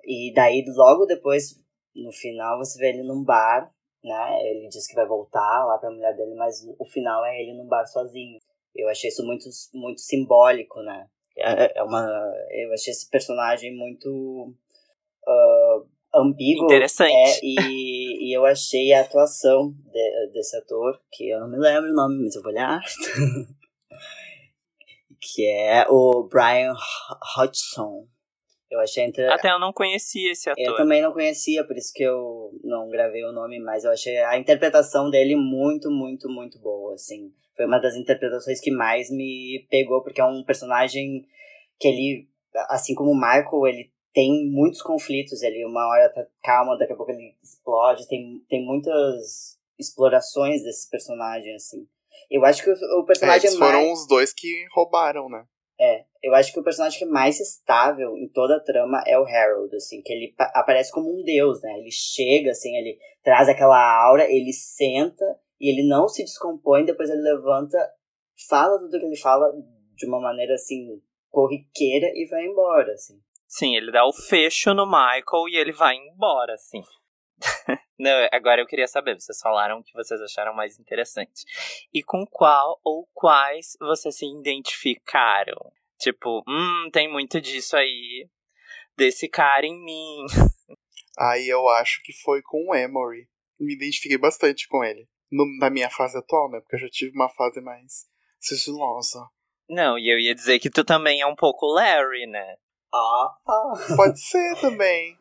E 0.04 0.34
daí, 0.34 0.64
logo 0.76 1.06
depois, 1.06 1.56
no 1.96 2.12
final, 2.12 2.58
você 2.58 2.80
vê 2.80 2.90
ele 2.90 3.04
num 3.04 3.24
bar 3.24 3.72
né? 4.04 4.40
Ele 4.50 4.68
diz 4.68 4.88
que 4.88 4.96
vai 4.96 5.06
voltar 5.06 5.66
lá 5.66 5.78
pra 5.78 5.92
mulher 5.92 6.16
dele, 6.16 6.36
mas 6.36 6.66
o 6.78 6.86
final 6.86 7.26
é 7.26 7.42
ele 7.42 7.54
num 7.54 7.68
bar 7.68 7.86
sozinho. 7.86 8.40
Eu 8.76 8.88
achei 8.90 9.10
isso 9.10 9.26
muito, 9.26 9.46
muito 9.74 10.02
simbólico, 10.02 10.82
né? 10.82 11.08
É, 11.38 11.80
é 11.80 11.84
uma, 11.84 12.06
eu 12.52 12.74
achei 12.74 12.92
esse 12.92 13.10
personagem 13.10 13.76
muito 13.76 14.54
uh, 15.28 15.88
ambíguo. 16.14 16.66
Interessante. 16.66 17.12
É, 17.14 17.40
e, 17.44 18.30
e 18.30 18.38
eu 18.38 18.46
achei 18.46 18.94
a 18.94 19.02
atuação 19.02 19.72
de, 19.72 20.32
desse 20.34 20.58
ator, 20.58 21.00
que 21.12 21.30
eu 21.30 21.40
não 21.40 21.50
me 21.50 21.58
lembro 21.58 21.92
o 21.92 21.94
nome, 21.94 22.24
mas 22.24 22.36
eu 22.36 22.42
vou 22.42 22.52
olhar. 22.52 22.82
que 25.22 25.46
é 25.46 25.86
o 25.90 26.24
Brian 26.24 26.74
Hodgson. 27.36 28.08
Eu 28.70 28.80
achei 28.80 29.04
entre... 29.04 29.26
Até 29.28 29.52
eu 29.52 29.60
não 29.60 29.74
conhecia 29.74 30.32
esse 30.32 30.50
ator. 30.50 30.64
Eu 30.64 30.76
também 30.76 31.02
não 31.02 31.12
conhecia, 31.12 31.66
por 31.66 31.76
isso 31.76 31.92
que 31.94 32.04
eu 32.04 32.52
não 32.64 32.88
gravei 32.90 33.24
o 33.26 33.32
nome, 33.32 33.60
mas 33.60 33.84
eu 33.84 33.92
achei 33.92 34.18
a 34.18 34.38
interpretação 34.38 35.10
dele 35.10 35.36
muito, 35.36 35.90
muito, 35.90 36.30
muito 36.30 36.60
boa, 36.60 36.94
assim. 36.94 37.34
Foi 37.56 37.66
uma 37.66 37.80
das 37.80 37.96
interpretações 37.96 38.62
que 38.62 38.72
mais 38.72 39.10
me 39.10 39.66
pegou, 39.70 40.04
porque 40.04 40.22
é 40.22 40.26
um 40.26 40.44
personagem 40.44 41.26
que 41.80 41.88
ele, 41.88 42.30
assim 42.70 42.94
como 42.94 43.12
o 43.12 43.16
Michael, 43.16 43.68
ele 43.68 43.92
tem 44.14 44.50
muitos 44.52 44.82
conflitos, 44.82 45.42
ele 45.42 45.66
uma 45.66 45.88
hora 45.88 46.12
tá 46.14 46.26
calma, 46.44 46.78
daqui 46.78 46.94
a 46.94 46.96
pouco 46.96 47.12
ele 47.12 47.36
explode, 47.42 48.08
tem, 48.08 48.44
tem 48.48 48.66
muitas 48.66 49.58
explorações 49.80 50.64
desse 50.64 50.90
personagem, 50.90 51.56
assim. 51.56 51.88
Eu 52.30 52.46
acho 52.46 52.64
que 52.64 52.70
o, 52.70 53.00
o 53.00 53.06
personagem 53.06 53.48
é, 53.48 53.50
eles 53.50 53.60
mais... 53.60 53.72
foram 53.72 53.92
os 53.92 54.08
dois 54.08 54.34
que 54.34 54.48
roubaram, 54.74 55.28
né? 55.28 55.44
É, 55.80 56.04
eu 56.22 56.36
acho 56.36 56.52
que 56.52 56.60
o 56.60 56.64
personagem 56.64 57.00
que 57.00 57.06
é 57.06 57.08
mais 57.08 57.40
estável 57.40 58.18
em 58.18 58.28
toda 58.28 58.58
a 58.58 58.60
trama 58.60 59.02
é 59.08 59.18
o 59.18 59.26
Harold, 59.26 59.74
assim, 59.76 60.02
que 60.02 60.12
ele 60.12 60.36
aparece 60.54 60.92
como 60.92 61.10
um 61.10 61.24
deus, 61.24 61.62
né? 61.62 61.80
Ele 61.80 61.92
chega, 61.92 62.52
assim, 62.52 62.76
ele 62.76 62.98
traz 63.24 63.48
aquela 63.48 63.80
aura, 64.06 64.30
ele 64.30 64.52
senta 64.52 65.26
e 65.60 65.72
ele 65.72 65.88
não 65.88 66.08
se 66.08 66.24
descompõe, 66.24 66.84
depois 66.84 67.10
ele 67.10 67.22
levanta, 67.22 67.78
fala 68.50 68.78
tudo 68.78 69.00
que 69.00 69.06
ele 69.06 69.18
fala 69.18 69.52
de 69.96 70.06
uma 70.06 70.20
maneira, 70.20 70.56
assim, 70.56 71.02
corriqueira 71.30 72.08
e 72.14 72.28
vai 72.30 72.46
embora, 72.46 72.92
assim. 72.94 73.20
Sim, 73.48 73.76
ele 73.76 73.92
dá 73.92 74.06
o 74.06 74.14
fecho 74.14 74.74
no 74.74 74.86
Michael 74.86 75.50
e 75.50 75.58
ele 75.58 75.72
vai 75.72 75.96
embora, 75.96 76.54
assim. 76.54 76.82
Não, 78.00 78.28
agora 78.32 78.62
eu 78.62 78.66
queria 78.66 78.88
saber, 78.88 79.20
vocês 79.20 79.40
falaram 79.40 79.80
o 79.80 79.84
que 79.84 79.94
vocês 79.94 80.22
acharam 80.22 80.54
mais 80.54 80.80
interessante. 80.80 81.44
E 81.94 82.04
com 82.04 82.26
qual 82.26 82.80
ou 82.84 83.08
quais 83.14 83.78
vocês 83.80 84.18
se 84.18 84.26
identificaram? 84.26 85.72
Tipo, 86.00 86.42
hum, 86.48 86.90
tem 86.92 87.12
muito 87.12 87.42
disso 87.42 87.76
aí, 87.76 88.30
desse 88.96 89.28
cara 89.28 89.66
em 89.66 89.84
mim. 89.84 90.26
Aí 91.20 91.50
eu 91.50 91.68
acho 91.68 92.02
que 92.02 92.14
foi 92.14 92.42
com 92.42 92.70
o 92.70 92.74
Emory. 92.74 93.28
Me 93.60 93.76
identifiquei 93.76 94.18
bastante 94.18 94.66
com 94.70 94.82
ele. 94.86 95.06
No, 95.30 95.46
na 95.60 95.70
minha 95.70 95.90
fase 95.90 96.18
atual, 96.18 96.50
né? 96.50 96.62
Porque 96.62 96.78
eu 96.78 96.80
já 96.80 96.88
tive 96.90 97.12
uma 97.14 97.28
fase 97.28 97.60
mais 97.60 98.08
sigilosa. 98.40 99.28
Não, 99.70 100.00
e 100.00 100.10
eu 100.10 100.18
ia 100.18 100.34
dizer 100.34 100.60
que 100.60 100.70
tu 100.70 100.86
também 100.86 101.20
é 101.20 101.28
um 101.28 101.36
pouco 101.36 101.66
Larry, 101.66 102.26
né? 102.26 102.56
Ah, 102.94 103.36
ah. 103.46 103.74
Pode 103.98 104.20
ser 104.20 104.60
também. 104.62 105.19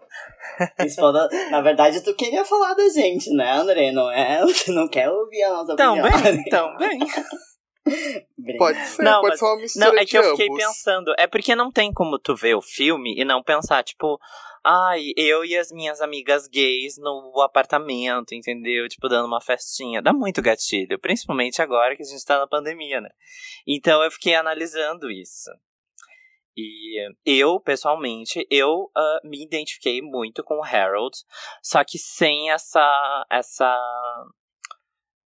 Foda... 0.98 1.28
Na 1.50 1.61
verdade, 1.61 2.02
tu 2.02 2.14
queria 2.14 2.44
falar 2.44 2.74
da 2.74 2.88
gente, 2.88 3.30
né, 3.30 3.52
André? 3.52 3.92
Não 3.92 4.11
é? 4.11 4.40
Tu 4.64 4.72
não 4.72 4.88
quer 4.88 5.11
ouvir 5.11 5.42
a 5.44 5.50
nossa 5.50 5.76
também, 5.76 6.04
opinião. 6.04 6.44
Também, 6.50 6.98
Pode 8.59 8.84
ser, 8.86 9.02
não, 9.02 9.20
pode 9.20 9.30
mas, 9.30 9.38
ser 9.38 9.44
uma 9.46 9.56
mistura 9.56 9.86
Não, 9.86 9.98
é 9.98 10.04
que 10.04 10.18
eu 10.18 10.22
fiquei 10.30 10.46
ambos. 10.46 10.64
pensando. 10.64 11.14
É 11.18 11.26
porque 11.26 11.54
não 11.54 11.70
tem 11.70 11.92
como 11.92 12.18
tu 12.18 12.34
ver 12.34 12.54
o 12.54 12.62
filme 12.62 13.14
e 13.18 13.24
não 13.24 13.42
pensar, 13.42 13.82
tipo, 13.82 14.18
ai, 14.64 15.12
eu 15.16 15.44
e 15.44 15.56
as 15.56 15.70
minhas 15.72 16.00
amigas 16.00 16.46
gays 16.46 16.96
no 16.98 17.40
apartamento, 17.40 18.34
entendeu? 18.34 18.88
Tipo, 18.88 19.09
dando 19.09 19.26
uma 19.26 19.40
festinha. 19.40 20.02
Dá 20.02 20.12
muito 20.12 20.42
gatilho, 20.42 20.98
principalmente 20.98 21.62
agora 21.62 21.96
que 21.96 22.02
a 22.02 22.06
gente 22.06 22.24
tá 22.24 22.38
na 22.38 22.46
pandemia, 22.46 23.00
né? 23.00 23.11
Então 23.66 24.02
eu 24.02 24.11
fiquei 24.11 24.34
analisando 24.34 25.11
isso. 25.11 25.50
E 26.61 27.09
eu, 27.24 27.61
pessoalmente, 27.61 28.44
eu 28.50 28.90
uh, 28.96 29.28
me 29.28 29.42
identifiquei 29.44 30.02
muito 30.02 30.42
com 30.42 30.59
o 30.59 30.64
Harold, 30.64 31.16
só 31.62 31.84
que 31.84 31.98
sem 31.98 32.50
essa, 32.50 33.26
essa, 33.30 33.80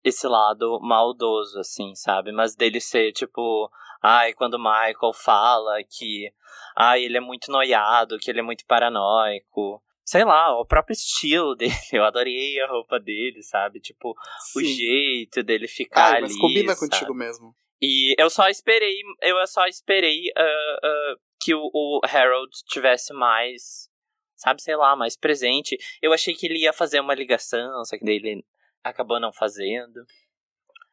esse 0.03 0.27
lado 0.27 0.79
maldoso, 0.81 1.59
assim, 1.59 1.95
sabe? 1.95 2.33
Mas 2.33 2.53
dele 2.53 2.81
ser, 2.81 3.13
tipo, 3.13 3.71
ai, 4.03 4.33
quando 4.33 4.55
o 4.55 4.59
Michael 4.59 5.13
fala 5.13 5.77
que, 5.83 6.33
ai, 6.75 7.03
ele 7.03 7.15
é 7.15 7.21
muito 7.21 7.49
noiado, 7.49 8.19
que 8.19 8.29
ele 8.29 8.39
é 8.39 8.43
muito 8.43 8.65
paranoico. 8.65 9.81
Sei 10.03 10.25
lá, 10.25 10.59
o 10.59 10.65
próprio 10.65 10.93
estilo 10.93 11.55
dele, 11.55 11.73
eu 11.93 12.03
adorei 12.03 12.59
a 12.59 12.67
roupa 12.67 12.99
dele, 12.99 13.41
sabe? 13.41 13.79
Tipo, 13.79 14.13
Sim. 14.51 14.59
o 14.59 14.65
jeito 14.65 15.43
dele 15.43 15.67
ficar 15.67 16.07
Ai, 16.07 16.17
ali. 16.17 16.21
mas 16.23 16.37
combina 16.37 16.75
sabe? 16.75 16.89
contigo 16.91 17.13
mesmo. 17.13 17.55
E 17.81 18.13
eu 18.17 18.29
só 18.29 18.47
esperei, 18.47 19.01
eu 19.21 19.47
só 19.47 19.65
esperei 19.65 20.29
uh, 20.37 20.87
uh, 20.87 21.19
que 21.41 21.55
o, 21.55 21.71
o, 21.73 22.01
Harold 22.03 22.51
tivesse 22.67 23.11
mais, 23.11 23.89
sabe, 24.35 24.61
sei 24.61 24.75
lá, 24.75 24.95
mais 24.95 25.17
presente. 25.17 25.77
Eu 26.01 26.13
achei 26.13 26.35
que 26.35 26.45
ele 26.45 26.59
ia 26.59 26.71
fazer 26.71 26.99
uma 26.99 27.15
ligação, 27.15 27.83
só 27.83 27.97
que 27.97 28.05
daí 28.05 28.17
ele 28.17 28.45
acabou 28.83 29.19
não 29.19 29.33
fazendo. 29.33 30.05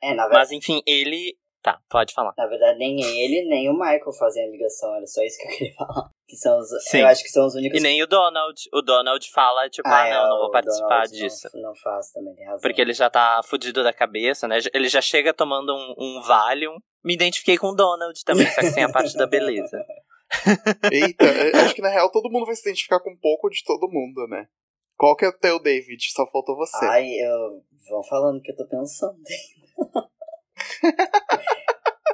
É, 0.02 0.14
na 0.14 0.22
verdade, 0.24 0.34
Mas 0.34 0.52
enfim, 0.52 0.82
ele. 0.86 1.38
Tá, 1.60 1.80
pode 1.90 2.14
falar. 2.14 2.32
na 2.38 2.46
verdade, 2.46 2.78
nem 2.78 3.00
ele, 3.00 3.48
nem 3.48 3.68
o 3.68 3.72
Michael 3.72 4.12
faziam 4.16 4.46
a 4.46 4.50
ligação. 4.50 4.94
Era 4.94 5.06
só 5.06 5.22
isso 5.22 5.36
que 5.38 5.44
eu 5.44 5.50
queria 5.50 5.74
falar. 5.76 6.08
Que 6.26 6.36
são 6.36 6.58
os, 6.58 6.68
Sim. 6.84 6.98
eu 6.98 7.06
acho 7.06 7.22
que 7.22 7.30
são 7.30 7.46
os 7.46 7.54
únicos... 7.54 7.78
E 7.78 7.82
nem 7.82 8.02
o 8.02 8.06
Donald. 8.06 8.60
O 8.72 8.80
Donald 8.80 9.30
fala, 9.32 9.68
tipo, 9.68 9.88
ah, 9.88 10.06
é, 10.06 10.14
não, 10.14 10.28
não 10.28 10.36
o 10.36 10.40
vou 10.42 10.50
participar 10.50 10.88
Donald 10.88 11.12
disso. 11.12 11.48
Não, 11.54 11.62
não 11.62 11.74
faz 11.74 12.12
também, 12.12 12.34
tem 12.34 12.46
razão. 12.46 12.60
Porque 12.60 12.80
ele 12.80 12.92
já 12.92 13.10
tá 13.10 13.40
fudido 13.44 13.82
da 13.82 13.92
cabeça, 13.92 14.46
né? 14.46 14.58
Ele 14.72 14.88
já 14.88 15.00
chega 15.00 15.34
tomando 15.34 15.74
um, 15.74 15.94
um 15.98 16.22
Valium. 16.22 16.76
Me 17.02 17.14
identifiquei 17.14 17.58
com 17.58 17.68
o 17.68 17.74
Donald 17.74 18.22
também, 18.24 18.46
só 18.46 18.60
que 18.60 18.70
sem 18.70 18.84
a 18.84 18.92
parte 18.92 19.16
da 19.16 19.26
beleza. 19.26 19.84
Eita, 20.92 21.24
eu 21.24 21.60
acho 21.60 21.74
que 21.74 21.82
na 21.82 21.88
real 21.88 22.10
todo 22.10 22.30
mundo 22.30 22.46
vai 22.46 22.54
se 22.54 22.68
identificar 22.68 23.00
com 23.00 23.10
um 23.10 23.18
pouco 23.18 23.48
de 23.48 23.64
todo 23.64 23.90
mundo, 23.90 24.26
né? 24.28 24.46
Qual 24.96 25.16
que 25.16 25.24
é 25.24 25.28
o 25.28 25.38
teu, 25.38 25.60
David? 25.60 26.12
Só 26.12 26.26
faltou 26.30 26.56
você. 26.56 26.84
Ai, 26.86 27.08
eu... 27.08 27.64
Vão 27.88 28.02
falando 28.02 28.42
que 28.42 28.52
eu 28.52 28.56
tô 28.56 28.66
pensando 28.66 29.16
ainda. 29.16 30.08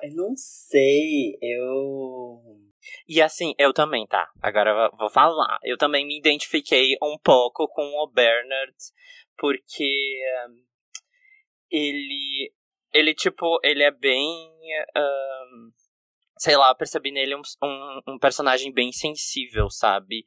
eu 0.02 0.14
não 0.14 0.34
sei, 0.36 1.38
eu... 1.40 2.64
E 3.08 3.20
assim, 3.20 3.54
eu 3.58 3.72
também, 3.72 4.06
tá? 4.06 4.30
Agora 4.42 4.90
vou 4.98 5.10
falar. 5.10 5.58
Eu 5.62 5.76
também 5.76 6.06
me 6.06 6.18
identifiquei 6.18 6.96
um 7.02 7.16
pouco 7.22 7.66
com 7.68 7.82
o 7.82 8.06
Bernard, 8.06 8.74
porque 9.36 10.20
um, 10.48 10.64
ele. 11.70 12.52
Ele, 12.92 13.14
tipo, 13.14 13.58
ele 13.62 13.82
é 13.82 13.90
bem. 13.90 14.50
Um, 14.96 15.72
sei 16.38 16.56
lá, 16.56 16.70
eu 16.70 16.76
percebi 16.76 17.10
nele 17.10 17.34
um, 17.34 17.42
um, 17.62 18.00
um 18.08 18.18
personagem 18.18 18.72
bem 18.72 18.92
sensível, 18.92 19.68
sabe? 19.68 20.24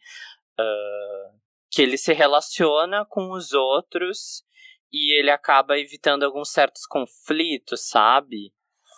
Uh, 0.59 1.39
que 1.71 1.81
ele 1.81 1.97
se 1.97 2.13
relaciona 2.13 3.05
com 3.05 3.31
os 3.31 3.53
outros 3.53 4.43
e 4.91 5.19
ele 5.19 5.29
acaba 5.29 5.77
evitando 5.77 6.23
alguns 6.23 6.51
certos 6.51 6.85
conflitos, 6.85 7.87
sabe? 7.87 8.53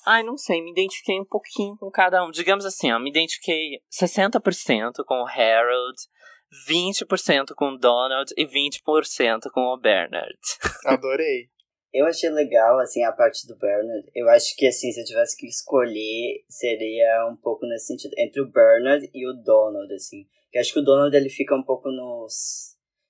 Ai, 0.06 0.24
não 0.24 0.38
sei, 0.38 0.62
me 0.62 0.72
identifiquei 0.72 1.20
um 1.20 1.26
pouquinho 1.26 1.78
com 1.78 1.90
cada 1.92 2.24
um. 2.26 2.32
Digamos 2.32 2.66
assim, 2.66 2.92
ó, 2.92 3.00
me 3.00 3.10
identifiquei 3.10 3.82
60% 3.92 5.04
com 5.06 5.22
o 5.22 5.28
Harold, 5.28 5.98
20% 6.68 7.54
com 7.56 7.74
o 7.74 7.78
Donald 7.78 8.34
e 8.36 8.46
20% 8.46 9.52
com 9.54 9.62
o 9.62 9.78
Bernard. 9.78 10.40
Adorei. 10.86 11.50
Eu 11.92 12.06
achei 12.06 12.30
legal, 12.30 12.80
assim, 12.80 13.04
a 13.04 13.12
parte 13.12 13.48
do 13.48 13.58
Bernard. 13.58 14.08
Eu 14.14 14.30
acho 14.30 14.56
que, 14.56 14.68
assim, 14.68 14.92
se 14.92 15.02
eu 15.02 15.06
tivesse 15.06 15.36
que 15.36 15.48
escolher, 15.48 16.44
seria 16.48 17.28
um 17.32 17.36
pouco 17.36 17.66
nesse 17.66 17.88
sentido. 17.88 18.14
Entre 18.18 18.42
o 18.42 18.50
Bernard 18.50 19.10
e 19.12 19.28
o 19.28 19.34
Donald, 19.34 19.92
assim. 19.94 20.28
Eu 20.54 20.62
acho 20.62 20.72
que 20.72 20.80
o 20.80 20.84
Donald, 20.84 21.16
ele 21.16 21.30
fica 21.30 21.56
um 21.56 21.64
pouco 21.64 21.90
nos... 21.90 22.69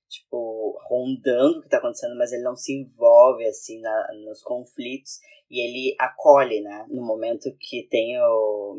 Tipo, 0.09 0.77
rondando 0.89 1.59
o 1.59 1.61
que 1.61 1.69
tá 1.69 1.77
acontecendo, 1.77 2.17
mas 2.17 2.31
ele 2.31 2.43
não 2.43 2.55
se 2.55 2.73
envolve, 2.73 3.45
assim, 3.45 3.79
na, 3.79 4.07
nos 4.25 4.41
conflitos. 4.41 5.19
E 5.49 5.61
ele 5.63 5.95
acolhe, 5.99 6.61
né? 6.61 6.85
No 6.89 7.05
momento 7.05 7.55
que 7.59 7.87
tem 7.89 8.19
o 8.19 8.75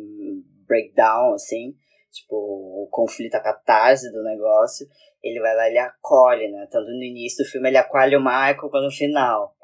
breakdown, 0.67 1.35
assim. 1.35 1.77
Tipo, 2.11 2.35
o 2.35 2.89
conflito, 2.91 3.37
a 3.37 3.41
catarse 3.41 4.11
do 4.11 4.23
negócio. 4.25 4.87
Ele 5.23 5.39
vai 5.41 5.55
lá 5.55 5.71
e 5.71 5.79
acolhe, 5.79 6.51
né? 6.51 6.67
Tanto 6.71 6.87
no 6.87 7.03
início 7.03 7.45
do 7.45 7.51
filme 7.51 7.69
ele 7.69 7.77
acolhe 7.77 8.17
o 8.17 8.21
Michael, 8.21 8.57
quanto 8.57 8.85
no 8.85 8.91
final. 8.91 9.55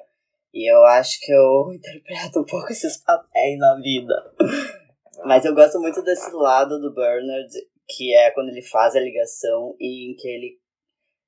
E 0.56 0.70
eu 0.72 0.82
acho 0.84 1.20
que 1.20 1.32
eu 1.32 1.72
interpreto 1.76 2.40
um 2.40 2.44
pouco 2.44 2.72
esses 2.72 2.96
papéis 3.02 3.58
na 3.58 3.74
vida. 3.76 4.14
Mas 5.24 5.44
eu 5.44 5.54
gosto 5.54 5.80
muito 5.80 6.02
desse 6.02 6.30
lado 6.32 6.80
do 6.80 6.94
Bernard, 6.94 7.52
que 7.88 8.14
é 8.14 8.30
quando 8.30 8.48
ele 8.48 8.62
faz 8.62 8.94
a 8.94 9.00
ligação 9.00 9.74
e 9.78 10.10
em 10.10 10.16
que 10.16 10.28
ele, 10.28 10.58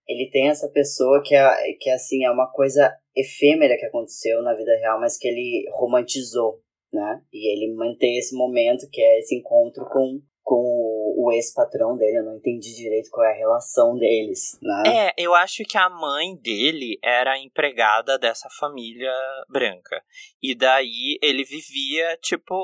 ele 0.09 0.31
tem 0.31 0.49
essa 0.49 0.69
pessoa 0.69 1.23
que 1.23 1.35
é, 1.35 1.73
que 1.79 1.91
assim, 1.91 2.25
é 2.25 2.31
uma 2.31 2.51
coisa 2.51 2.97
efêmera 3.15 3.77
que 3.77 3.85
aconteceu 3.85 4.43
na 4.43 4.55
vida 4.55 4.75
real, 4.77 4.99
mas 4.99 5.19
que 5.19 5.29
ele 5.29 5.69
romantizou, 5.73 6.61
né? 6.93 7.21
E 7.33 7.53
ele 7.53 7.75
mantém 7.75 8.17
esse 8.17 8.35
momento, 8.35 8.89
que 8.91 9.03
é 9.03 9.19
esse 9.19 9.37
encontro 9.37 9.85
com, 9.87 10.21
com 10.43 11.15
o 11.19 11.31
ex-patrão 11.33 11.97
dele, 11.97 12.19
eu 12.19 12.25
não 12.25 12.37
entendi 12.37 12.75
direito 12.75 13.11
qual 13.11 13.27
é 13.27 13.33
a 13.33 13.37
relação 13.37 13.97
deles, 13.97 14.57
né? 14.63 15.09
É, 15.09 15.13
eu 15.19 15.35
acho 15.35 15.63
que 15.65 15.77
a 15.77 15.91
mãe 15.91 16.35
dele 16.37 16.99
era 17.05 17.39
empregada 17.39 18.19
dessa 18.19 18.49
família 18.59 19.13
branca. 19.49 20.03
E 20.43 20.55
daí 20.55 21.19
ele 21.23 21.45
vivia, 21.45 22.17
tipo. 22.23 22.55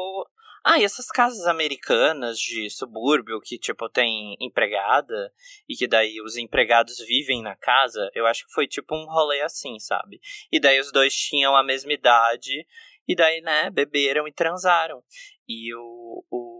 Ah, 0.64 0.78
e 0.78 0.84
essas 0.84 1.08
casas 1.08 1.46
americanas 1.46 2.38
de 2.38 2.70
subúrbio 2.70 3.40
que, 3.40 3.58
tipo, 3.58 3.88
tem 3.88 4.34
empregada 4.40 5.30
e 5.68 5.76
que 5.76 5.86
daí 5.86 6.20
os 6.22 6.36
empregados 6.36 6.98
vivem 6.98 7.42
na 7.42 7.54
casa, 7.54 8.10
eu 8.14 8.26
acho 8.26 8.46
que 8.46 8.52
foi 8.52 8.66
tipo 8.66 8.94
um 8.94 9.04
rolê 9.04 9.42
assim, 9.42 9.78
sabe? 9.78 10.20
E 10.50 10.58
daí 10.58 10.80
os 10.80 10.90
dois 10.90 11.14
tinham 11.14 11.54
a 11.54 11.62
mesma 11.62 11.92
idade 11.92 12.66
e 13.06 13.14
daí, 13.14 13.42
né, 13.42 13.68
beberam 13.70 14.26
e 14.26 14.32
transaram. 14.32 15.02
E 15.46 15.74
o, 15.74 16.24
o 16.30 16.54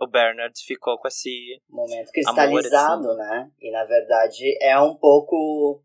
o 0.00 0.06
Bernard 0.06 0.54
ficou 0.64 0.96
com 0.98 1.08
esse 1.08 1.60
momento 1.68 2.10
cristalizado, 2.12 3.10
amor, 3.10 3.20
assim. 3.20 3.30
né? 3.30 3.50
E 3.60 3.70
na 3.70 3.84
verdade 3.84 4.56
é 4.62 4.78
um 4.80 4.94
pouco 4.94 5.82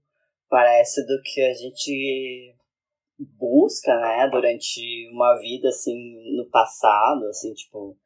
parece 0.48 1.06
do 1.06 1.20
que 1.24 1.42
a 1.42 1.54
gente 1.54 2.56
busca, 3.38 3.96
né, 4.00 4.30
durante 4.32 4.82
uma 5.12 5.38
vida 5.40 5.70
assim 5.70 6.36
no 6.36 6.50
passado, 6.50 7.26
assim, 7.28 7.54
tipo 7.54 7.98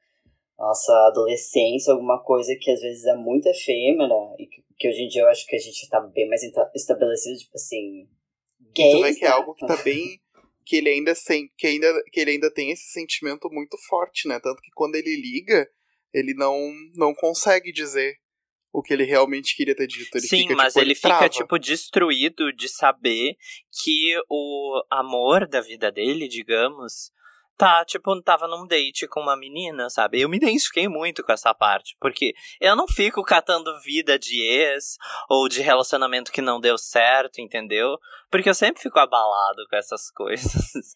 nossa 0.57 0.91
adolescência, 1.07 1.93
alguma 1.93 2.23
coisa 2.23 2.55
que 2.59 2.71
às 2.71 2.81
vezes 2.81 3.05
é 3.05 3.15
muito 3.15 3.47
efêmera 3.47 4.15
e 4.39 4.47
que, 4.47 4.63
que 4.77 4.89
hoje 4.89 5.03
em 5.03 5.07
dia 5.07 5.21
eu 5.21 5.29
acho 5.29 5.45
que 5.45 5.55
a 5.55 5.59
gente 5.59 5.87
tá 5.87 5.99
bem 5.99 6.27
mais 6.27 6.41
estabelecido, 6.73 7.37
tipo 7.37 7.55
assim, 7.55 8.07
gays, 8.75 8.91
tu 8.91 9.01
vê 9.03 9.13
que 9.13 9.25
é 9.25 9.29
né? 9.29 9.33
algo 9.35 9.53
que 9.53 9.67
tá 9.67 9.77
bem 9.83 10.19
que 10.65 10.77
ele 10.77 10.89
ainda 10.89 11.15
sem, 11.15 11.49
que 11.57 11.67
ainda 11.67 11.87
que 12.11 12.19
ele 12.19 12.31
ainda 12.31 12.51
tem 12.51 12.71
esse 12.71 12.91
sentimento 12.91 13.49
muito 13.49 13.77
forte, 13.87 14.27
né? 14.27 14.39
Tanto 14.41 14.61
que 14.61 14.71
quando 14.75 14.95
ele 14.95 15.15
liga, 15.15 15.69
ele 16.13 16.33
não, 16.33 16.59
não 16.95 17.13
consegue 17.13 17.71
dizer 17.71 18.17
o 18.71 18.81
que 18.81 18.93
ele 18.93 19.03
realmente 19.03 19.55
queria 19.55 19.75
ter 19.75 19.87
dito. 19.87 20.17
Ele 20.17 20.27
Sim, 20.27 20.41
fica, 20.43 20.55
mas 20.55 20.73
tipo, 20.73 20.85
ele, 20.85 20.95
fica, 20.95 21.07
trava. 21.09 21.29
tipo, 21.29 21.59
destruído 21.59 22.51
de 22.53 22.69
saber 22.69 23.35
que 23.83 24.15
o 24.29 24.83
amor 24.89 25.47
da 25.47 25.61
vida 25.61 25.91
dele, 25.91 26.27
digamos, 26.27 27.11
tá, 27.57 27.83
tipo, 27.83 28.21
tava 28.21 28.47
num 28.47 28.67
date 28.67 29.07
com 29.07 29.19
uma 29.19 29.35
menina, 29.35 29.89
sabe? 29.89 30.21
Eu 30.21 30.29
me 30.29 30.37
identifiquei 30.37 30.87
muito 30.87 31.23
com 31.23 31.31
essa 31.31 31.53
parte, 31.53 31.97
porque 31.99 32.33
eu 32.61 32.75
não 32.75 32.87
fico 32.87 33.23
catando 33.23 33.79
vida 33.81 34.17
de 34.19 34.41
ex 34.41 34.97
ou 35.27 35.49
de 35.49 35.61
relacionamento 35.61 36.31
que 36.31 36.41
não 36.41 36.59
deu 36.59 36.77
certo, 36.77 37.41
entendeu? 37.41 37.97
Porque 38.29 38.47
eu 38.47 38.53
sempre 38.53 38.81
fico 38.81 38.99
abalado 38.99 39.65
com 39.69 39.75
essas 39.75 40.11
coisas. 40.13 40.95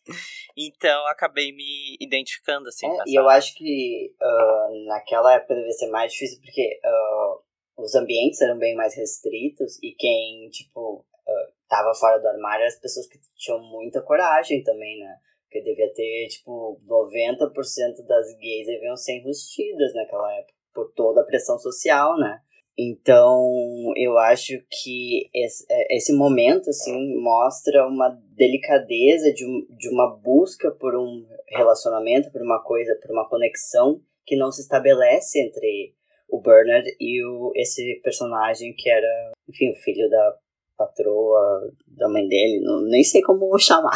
então, 0.56 1.08
acabei 1.08 1.52
me 1.52 1.98
identificando, 2.00 2.68
assim, 2.70 2.86
É, 2.86 3.04
e 3.08 3.16
eu 3.20 3.28
acho 3.28 3.56
que 3.56 4.14
uh, 4.22 4.86
naquela 4.88 5.34
época 5.34 5.56
devia 5.56 5.72
ser 5.72 5.90
mais 5.90 6.12
difícil 6.12 6.40
porque 6.42 6.80
uh, 6.86 7.51
os 7.82 7.96
ambientes 7.96 8.42
eram 8.42 8.58
bem 8.58 8.76
mais 8.76 8.96
restritos 8.96 9.78
e 9.82 9.94
quem, 9.94 10.50
tipo, 10.50 11.00
uh, 11.00 11.54
tava 11.68 11.94
fora 11.94 12.20
do 12.20 12.28
armário 12.28 12.64
eram 12.64 12.68
as 12.68 12.80
pessoas 12.80 13.08
que 13.08 13.20
tinham 13.36 13.60
muita 13.60 14.02
coragem 14.02 14.64
também, 14.64 15.00
né? 15.00 15.16
Porque 15.44 15.62
devia 15.62 15.92
ter, 15.94 16.28
tipo, 16.30 16.80
90% 16.88 18.06
das 18.08 18.34
gays 18.38 18.68
deviam 18.68 18.96
ser 18.96 19.18
enrustidas 19.18 19.94
naquela 19.94 20.34
época, 20.38 20.54
por 20.74 20.94
toda 20.94 21.22
a 21.22 21.26
pressão 21.26 21.58
social, 21.58 22.18
né? 22.18 22.42
Então, 22.78 23.94
eu 23.98 24.18
acho 24.18 24.54
que 24.70 25.30
esse, 25.34 25.66
esse 25.90 26.14
momento, 26.14 26.70
assim, 26.70 27.16
mostra 27.22 27.86
uma 27.86 28.10
delicadeza 28.36 29.32
de, 29.34 29.46
de 29.78 29.90
uma 29.90 30.16
busca 30.16 30.72
por 30.72 30.96
um 30.96 31.26
relacionamento, 31.50 32.32
por 32.32 32.42
uma 32.42 32.64
coisa, 32.64 32.98
por 33.02 33.12
uma 33.12 33.28
conexão 33.28 34.02
que 34.26 34.38
não 34.38 34.52
se 34.52 34.62
estabelece 34.62 35.42
entre 35.42 35.94
o 36.32 36.40
Bernard 36.42 36.90
e 37.00 37.24
o, 37.26 37.52
esse 37.56 38.00
personagem 38.02 38.74
que 38.74 38.90
era, 38.90 39.32
enfim, 39.50 39.70
o 39.70 39.76
filho 39.76 40.10
da 40.10 40.38
patroa, 40.78 41.72
da 41.86 42.08
mãe 42.08 42.28
dele, 42.28 42.62
não, 42.62 42.82
nem 42.82 43.04
sei 43.04 43.22
como 43.22 43.56
chamar. 43.60 43.92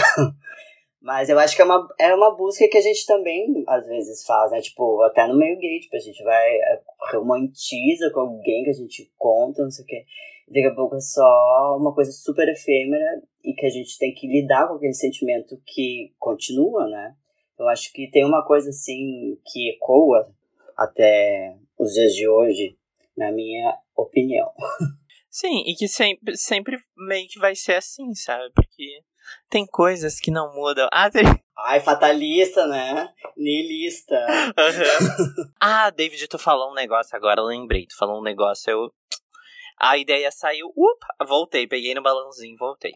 Mas 1.02 1.30
eu 1.30 1.40
acho 1.40 1.56
que 1.56 1.62
é 1.62 1.66
uma, 1.66 1.88
é 2.00 2.14
uma 2.14 2.36
busca 2.36 2.68
que 2.68 2.78
a 2.78 2.82
gente 2.82 3.06
também, 3.06 3.64
às 3.68 3.88
vezes, 3.88 4.26
faz, 4.26 4.52
né? 4.52 4.60
Tipo, 4.60 5.02
até 5.04 5.28
no 5.28 5.38
meio 5.38 5.58
gay, 5.58 5.80
tipo, 5.80 5.96
a 5.96 6.00
gente 6.00 6.22
vai, 6.24 6.48
é, 6.48 6.82
romantiza 7.14 8.10
com 8.12 8.22
alguém 8.22 8.64
que 8.64 8.72
a 8.72 8.74
gente 8.74 9.12
conta, 9.18 9.64
não 9.64 9.72
sei 9.72 9.86
o 9.86 9.88
quê. 9.88 10.06
Daqui 10.48 10.66
a 10.66 10.76
pouco 10.76 10.96
é 10.96 11.00
só 11.00 11.78
uma 11.80 11.94
coisa 11.94 12.12
super 12.12 12.48
efêmera 12.50 13.22
e 13.44 13.54
que 13.54 13.66
a 13.66 13.70
gente 13.70 13.98
tem 13.98 14.14
que 14.14 14.28
lidar 14.28 14.68
com 14.68 14.76
aquele 14.76 14.94
sentimento 14.94 15.60
que 15.66 16.12
continua, 16.20 16.88
né? 16.88 17.16
Eu 17.58 17.68
acho 17.70 17.94
que 17.94 18.10
tem 18.10 18.26
uma 18.26 18.44
coisa, 18.44 18.70
assim, 18.70 19.38
que 19.46 19.70
ecoa 19.70 20.28
até 20.78 21.55
os 21.78 21.91
dias 21.91 22.13
de 22.13 22.28
hoje, 22.28 22.78
na 23.17 23.32
minha 23.32 23.78
opinião. 23.95 24.51
Sim, 25.30 25.63
e 25.65 25.76
que 25.76 25.88
sempre, 25.88 26.38
sempre 26.38 26.78
meio 26.95 27.28
que 27.28 27.39
vai 27.39 27.55
ser 27.55 27.73
assim, 27.73 28.13
sabe? 28.13 28.49
Porque 28.53 29.01
tem 29.49 29.65
coisas 29.65 30.19
que 30.19 30.32
não 30.32 30.53
mudam. 30.53 30.88
Ah, 30.91 31.09
tem... 31.09 31.23
Ai, 31.57 31.80
fatalista, 31.80 32.67
né? 32.67 33.09
Nihilista. 33.36 34.15
Uhum. 34.15 35.51
ah, 35.59 35.89
David, 35.89 36.28
tu 36.28 36.38
falou 36.38 36.71
um 36.71 36.73
negócio 36.73 37.15
agora, 37.15 37.41
lembrei. 37.41 37.86
Tu 37.86 37.97
falou 37.97 38.19
um 38.19 38.23
negócio, 38.23 38.71
eu. 38.71 38.93
A 39.78 39.97
ideia 39.97 40.32
saiu. 40.32 40.67
Up, 40.67 41.28
voltei, 41.28 41.67
peguei 41.67 41.93
no 41.93 42.01
balãozinho, 42.01 42.55
voltei. 42.57 42.93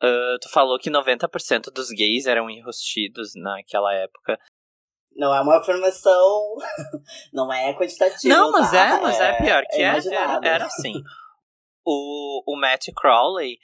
Uh, 0.00 0.38
tu 0.40 0.48
falou 0.48 0.78
que 0.78 0.90
90% 0.90 1.72
dos 1.72 1.90
gays 1.90 2.26
eram 2.26 2.48
enrustidos 2.48 3.32
naquela 3.34 3.92
época. 3.94 4.38
Não 5.20 5.34
é 5.34 5.40
uma 5.42 5.58
afirmação. 5.58 6.56
Não 7.30 7.52
é 7.52 7.74
quantitativa. 7.74 8.34
Não, 8.34 8.50
mas 8.50 8.70
tá? 8.70 8.78
é, 8.78 9.00
mas 9.02 9.20
é, 9.20 9.28
é 9.28 9.32
pior 9.34 9.62
que 9.66 9.76
é, 9.76 9.82
era, 9.82 9.92
imaginado. 9.92 10.46
era 10.46 10.64
assim. 10.64 10.94
O, 11.84 12.42
o 12.46 12.58
Matt 12.58 12.86
Crowley, 12.96 13.58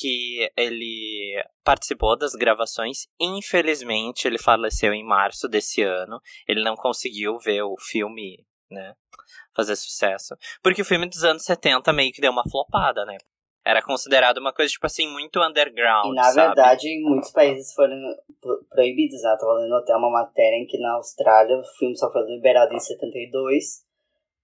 que 0.00 0.50
ele 0.56 1.44
participou 1.62 2.16
das 2.16 2.32
gravações. 2.32 3.06
Infelizmente, 3.20 4.26
ele 4.26 4.38
faleceu 4.38 4.94
em 4.94 5.04
março 5.04 5.46
desse 5.48 5.82
ano. 5.82 6.18
Ele 6.48 6.64
não 6.64 6.76
conseguiu 6.76 7.38
ver 7.38 7.62
o 7.62 7.76
filme, 7.78 8.42
né, 8.70 8.94
fazer 9.54 9.76
sucesso. 9.76 10.34
Porque 10.62 10.80
o 10.80 10.86
filme 10.86 11.06
dos 11.06 11.24
anos 11.24 11.44
70 11.44 11.92
meio 11.92 12.10
que 12.10 12.22
deu 12.22 12.32
uma 12.32 12.48
flopada, 12.48 13.04
né? 13.04 13.18
Era 13.64 13.80
considerado 13.82 14.38
uma 14.38 14.52
coisa, 14.52 14.70
tipo 14.72 14.84
assim, 14.86 15.06
muito 15.08 15.40
underground, 15.40 16.12
E 16.12 16.14
na 16.16 16.24
sabe? 16.24 16.46
verdade, 16.46 16.88
em 16.88 17.02
muitos 17.02 17.30
países 17.30 17.72
foram 17.74 17.96
pro- 18.40 18.64
proibidos? 18.70 19.22
Eu 19.22 19.38
tava 19.38 19.52
lendo 19.54 19.74
até 19.76 19.94
uma 19.94 20.10
matéria 20.10 20.56
em 20.56 20.66
que 20.66 20.78
na 20.78 20.94
Austrália 20.94 21.56
o 21.56 21.64
filme 21.78 21.96
só 21.96 22.10
foi 22.10 22.22
liberado 22.22 22.74
em 22.74 22.80
72 22.80 23.84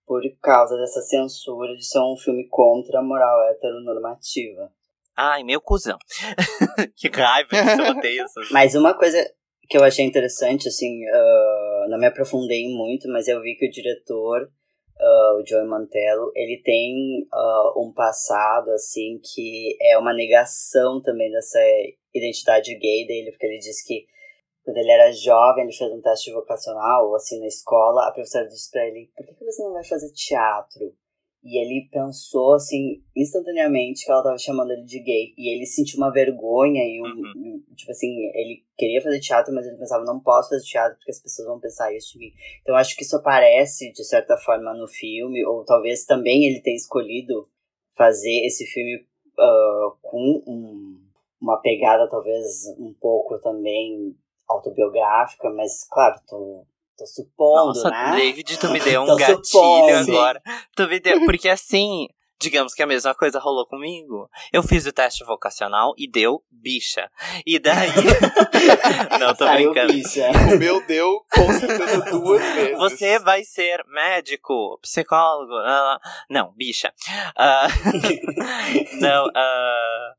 por 0.06 0.22
causa 0.40 0.76
dessa 0.76 1.00
censura 1.02 1.74
de 1.76 1.84
ser 1.84 1.98
um 2.00 2.16
filme 2.16 2.46
contra 2.48 3.00
a 3.00 3.02
moral 3.02 3.42
heteronormativa. 3.50 4.70
Ai, 5.16 5.42
meu 5.42 5.60
cuzão. 5.60 5.98
que 6.96 7.08
raiva 7.08 7.48
que 7.50 7.56
eu 7.80 7.86
odeio 7.90 8.22
essas... 8.24 8.50
Mas 8.50 8.74
uma 8.76 8.94
coisa 8.94 9.18
que 9.68 9.76
eu 9.76 9.82
achei 9.84 10.04
interessante, 10.04 10.68
assim, 10.68 11.00
ah, 11.12 11.86
não 11.90 11.98
me 11.98 12.06
aprofundei 12.06 12.68
muito, 12.72 13.08
mas 13.08 13.26
eu 13.28 13.40
vi 13.42 13.56
que 13.56 13.66
o 13.66 13.70
diretor, 13.70 14.48
ah, 15.00 15.36
o 15.38 15.46
Joey 15.46 15.66
Mantello, 15.66 16.32
ele 16.34 16.62
tem 16.62 17.26
ah, 17.32 17.72
um 17.76 17.92
passado, 17.92 18.70
assim, 18.70 19.20
que 19.22 19.76
é 19.80 19.98
uma 19.98 20.14
negação 20.14 21.00
também 21.02 21.30
dessa 21.30 21.58
identidade 22.14 22.74
gay 22.78 23.06
dele, 23.06 23.30
porque 23.30 23.46
ele 23.46 23.58
diz 23.58 23.84
que 23.84 24.06
quando 24.64 24.76
ele 24.76 24.90
era 24.90 25.10
jovem, 25.12 25.64
ele 25.64 25.72
fez 25.72 25.90
um 25.90 26.00
teste 26.02 26.30
vocacional, 26.30 27.14
assim, 27.14 27.40
na 27.40 27.46
escola, 27.46 28.06
a 28.06 28.12
professora 28.12 28.46
disse 28.46 28.70
pra 28.70 28.86
ele, 28.86 29.10
por 29.16 29.24
que 29.24 29.34
que 29.34 29.44
você 29.44 29.62
não 29.62 29.72
vai 29.72 29.84
fazer 29.84 30.12
teatro? 30.12 30.94
E 31.48 31.58
ele 31.58 31.88
pensou, 31.90 32.54
assim, 32.54 33.02
instantaneamente 33.16 34.04
que 34.04 34.10
ela 34.12 34.22
tava 34.22 34.36
chamando 34.36 34.70
ele 34.72 34.84
de 34.84 35.00
gay. 35.00 35.32
E 35.38 35.54
ele 35.54 35.64
sentiu 35.64 35.96
uma 35.96 36.12
vergonha 36.12 36.82
e, 36.84 37.00
um, 37.00 37.06
Uhum. 37.06 37.62
e, 37.70 37.74
tipo 37.74 37.90
assim, 37.90 38.08
ele 38.34 38.62
queria 38.76 39.00
fazer 39.00 39.18
teatro, 39.18 39.54
mas 39.54 39.66
ele 39.66 39.78
pensava, 39.78 40.04
não 40.04 40.20
posso 40.20 40.50
fazer 40.50 40.62
teatro 40.64 40.96
porque 40.98 41.10
as 41.10 41.22
pessoas 41.22 41.48
vão 41.48 41.58
pensar 41.58 41.94
isso 41.94 42.12
de 42.12 42.18
mim. 42.18 42.32
Então 42.60 42.76
acho 42.76 42.94
que 42.94 43.02
isso 43.02 43.16
aparece, 43.16 43.90
de 43.92 44.04
certa 44.04 44.36
forma, 44.36 44.74
no 44.74 44.86
filme, 44.86 45.42
ou 45.46 45.64
talvez 45.64 46.04
também 46.04 46.44
ele 46.44 46.60
tenha 46.60 46.76
escolhido 46.76 47.48
fazer 47.96 48.44
esse 48.46 48.66
filme 48.66 49.06
ah, 49.38 49.90
com 50.02 50.42
um- 50.46 51.00
uma 51.40 51.60
pegada 51.62 52.08
talvez 52.10 52.66
um 52.78 52.92
pouco 53.00 53.38
também 53.40 54.14
autobiográfica, 54.48 55.48
mas 55.50 55.86
claro, 55.88 56.20
tô, 56.28 56.64
tô 56.98 57.06
supondo, 57.06 57.66
Nossa, 57.68 57.90
né? 57.90 58.16
David, 58.16 58.58
tu 58.58 58.68
me 58.70 58.80
deu 58.80 59.02
um 59.02 59.16
gatilho 59.16 59.44
supondo. 59.44 59.94
agora. 60.18 60.42
Tu 60.74 60.88
me 60.88 60.98
deu, 61.00 61.20
porque 61.26 61.48
assim, 61.48 62.08
digamos 62.40 62.74
que 62.74 62.82
a 62.82 62.86
mesma 62.86 63.14
coisa 63.14 63.38
rolou 63.38 63.66
comigo. 63.66 64.28
Eu 64.52 64.62
fiz 64.62 64.84
o 64.86 64.92
teste 64.92 65.24
vocacional 65.24 65.94
e 65.96 66.10
deu 66.10 66.42
bicha. 66.50 67.08
E 67.46 67.58
daí. 67.58 67.88
Não, 69.18 69.34
tô 69.34 69.44
Saiu 69.44 69.72
brincando. 69.72 69.92
bicha. 69.92 70.28
O 70.54 70.58
meu 70.58 70.84
deu 70.86 71.20
com 71.32 71.52
certeza 71.52 72.00
duas 72.10 72.42
vezes. 72.54 72.78
Você 72.78 73.18
vai 73.20 73.44
ser 73.44 73.82
médico, 73.86 74.78
psicólogo. 74.82 75.54
ah, 75.54 75.98
não, 76.28 76.52
bicha. 76.56 76.92
Ah, 77.36 77.68
não, 79.00 79.26
ah, 79.34 80.12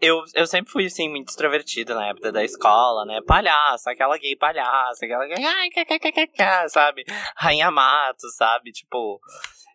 eu, 0.00 0.22
eu 0.34 0.46
sempre 0.46 0.70
fui, 0.70 0.86
assim, 0.86 1.08
muito 1.08 1.28
extrovertido 1.28 1.94
na 1.94 2.08
época 2.08 2.32
da 2.32 2.44
escola, 2.44 3.04
né? 3.04 3.20
Palhaça, 3.26 3.90
aquela 3.90 4.16
gay 4.18 4.36
palhaça, 4.36 5.04
aquela 5.04 5.26
gay. 5.26 5.44
Ai, 5.44 5.68
kkkk, 5.70 6.68
sabe? 6.68 7.04
Rainha 7.36 7.70
Mato, 7.70 8.28
sabe? 8.36 8.72
Tipo. 8.72 9.20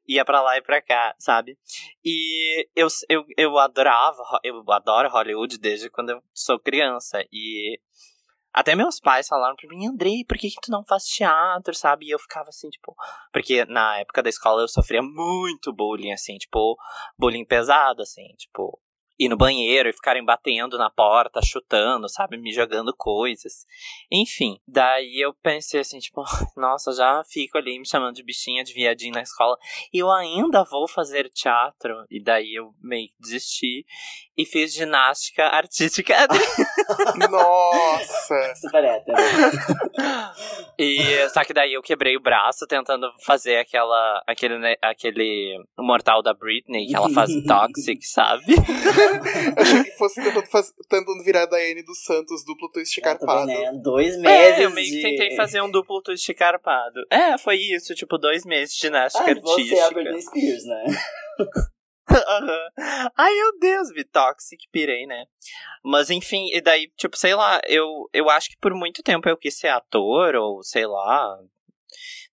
Ia 0.08 0.26
pra 0.26 0.42
lá 0.42 0.58
e 0.58 0.62
pra 0.62 0.82
cá, 0.82 1.16
sabe? 1.20 1.58
E 2.04 2.68
eu, 2.76 2.88
eu, 3.08 3.24
eu 3.38 3.58
adorava, 3.58 4.22
eu 4.44 4.64
adoro 4.70 5.10
Hollywood 5.10 5.58
desde 5.60 5.90
quando 5.90 6.10
eu 6.10 6.24
sou 6.34 6.60
criança. 6.60 7.24
E 7.32 7.80
até 8.54 8.76
meus 8.76 9.00
pais 9.00 9.28
falaram 9.28 9.56
pra 9.56 9.70
mim, 9.70 9.88
Andrei, 9.88 10.26
por 10.26 10.38
que, 10.38 10.50
que 10.50 10.62
tu 10.62 10.72
não 10.72 10.84
faz 10.84 11.06
teatro, 11.06 11.74
sabe? 11.74 12.08
E 12.08 12.12
eu 12.12 12.20
ficava 12.20 12.50
assim, 12.50 12.70
tipo. 12.70 12.94
Porque 13.32 13.64
na 13.66 14.00
época 14.00 14.22
da 14.22 14.30
escola 14.30 14.62
eu 14.62 14.68
sofria 14.68 15.02
muito 15.02 15.72
bullying, 15.72 16.12
assim, 16.12 16.38
tipo, 16.38 16.76
bullying 17.18 17.46
pesado, 17.46 18.02
assim, 18.02 18.28
tipo. 18.38 18.78
Ir 19.22 19.30
no 19.30 19.38
banheiro 19.38 19.88
e 19.88 19.94
ficarem 19.94 20.26
batendo 20.26 20.80
na 20.80 20.90
porta, 20.90 21.42
chutando, 21.44 22.10
sabe? 22.10 22.38
Me 22.38 22.52
jogando 22.52 22.92
coisas. 22.98 23.68
Enfim, 24.12 24.60
daí 24.68 25.22
eu 25.24 25.32
pensei 25.44 25.82
assim, 25.82 26.00
tipo, 26.00 26.24
nossa, 26.58 26.92
já 26.92 27.24
fico 27.24 27.56
ali 27.56 27.78
me 27.78 27.88
chamando 27.88 28.16
de 28.16 28.24
bichinha, 28.24 28.64
de 28.64 28.74
viadinho 28.74 29.14
na 29.14 29.22
escola. 29.22 29.56
Eu 29.94 30.10
ainda 30.10 30.64
vou 30.64 30.88
fazer 30.88 31.30
teatro. 31.30 32.04
E 32.10 32.20
daí 32.20 32.56
eu 32.56 32.74
meio 32.82 33.10
que 33.10 33.16
desisti 33.20 33.86
e 34.38 34.46
fiz 34.46 34.74
ginástica 34.74 35.44
artística. 35.46 36.16
Nossa! 37.30 38.56
Super 38.56 38.84
hétero. 38.84 39.18
E 40.78 41.30
só 41.30 41.44
que 41.44 41.54
daí 41.54 41.74
eu 41.74 41.82
quebrei 41.82 42.16
o 42.16 42.22
braço 42.22 42.66
tentando 42.68 43.08
fazer 43.26 43.58
aquela 43.58 44.24
aquele 44.28 44.58
né, 44.58 44.76
aquele 44.82 45.58
mortal 45.78 46.22
da 46.22 46.34
Britney 46.34 46.88
que 46.88 46.96
ela 46.96 47.10
faz 47.10 47.30
toxic, 47.46 48.04
sabe? 48.06 48.44
Achei 49.58 49.84
que 49.84 49.92
fosse 49.98 50.22
tentando, 50.24 50.48
faz... 50.48 50.72
tentando 50.90 51.24
virar 51.24 51.44
a 51.44 51.46
Daiane 51.48 51.84
dos 51.84 52.04
Santos, 52.04 52.44
duplo 52.46 52.70
twist 52.72 53.00
carpado. 53.02 53.46
né? 53.46 53.72
Dois 53.84 54.18
meses 54.18 54.60
É, 54.60 54.66
eu 54.66 54.72
meio 54.72 54.88
que 54.90 54.96
de... 54.98 55.02
tentei 55.02 55.36
fazer 55.36 55.62
um 55.62 55.70
duplo 55.70 56.02
twist 56.02 56.34
carpado. 56.34 57.02
É, 57.12 57.38
foi 57.38 57.58
isso, 57.58 57.94
tipo, 57.94 58.18
dois 58.18 58.46
meses 58.46 58.76
de 58.76 58.82
ginástica 58.82 59.32
Ah, 59.32 59.36
você 59.42 59.52
artística. 59.52 59.80
é 59.82 59.84
a 59.86 59.92
Britney 59.92 60.22
Spears, 60.22 60.66
né? 60.66 60.84
Ai, 63.18 63.34
meu 63.34 63.60
Deus, 63.60 63.92
vi 63.92 64.04
toxic, 64.04 64.68
pirei, 64.72 65.06
né? 65.06 65.26
Mas 65.84 66.10
enfim, 66.10 66.50
e 66.54 66.62
daí, 66.62 66.92
tipo, 66.98 67.18
sei 67.18 67.36
lá, 67.36 67.60
eu, 67.68 68.10
eu 68.14 68.30
acho 68.30 68.50
que 68.50 68.58
por 68.58 68.74
muito 68.74 69.02
tempo 69.04 69.28
eu 69.28 69.38
quis 69.38 69.58
ser 69.58 69.70
ator, 69.70 70.36
ou 70.36 70.64
sei 70.64 70.86
lá, 70.86 71.38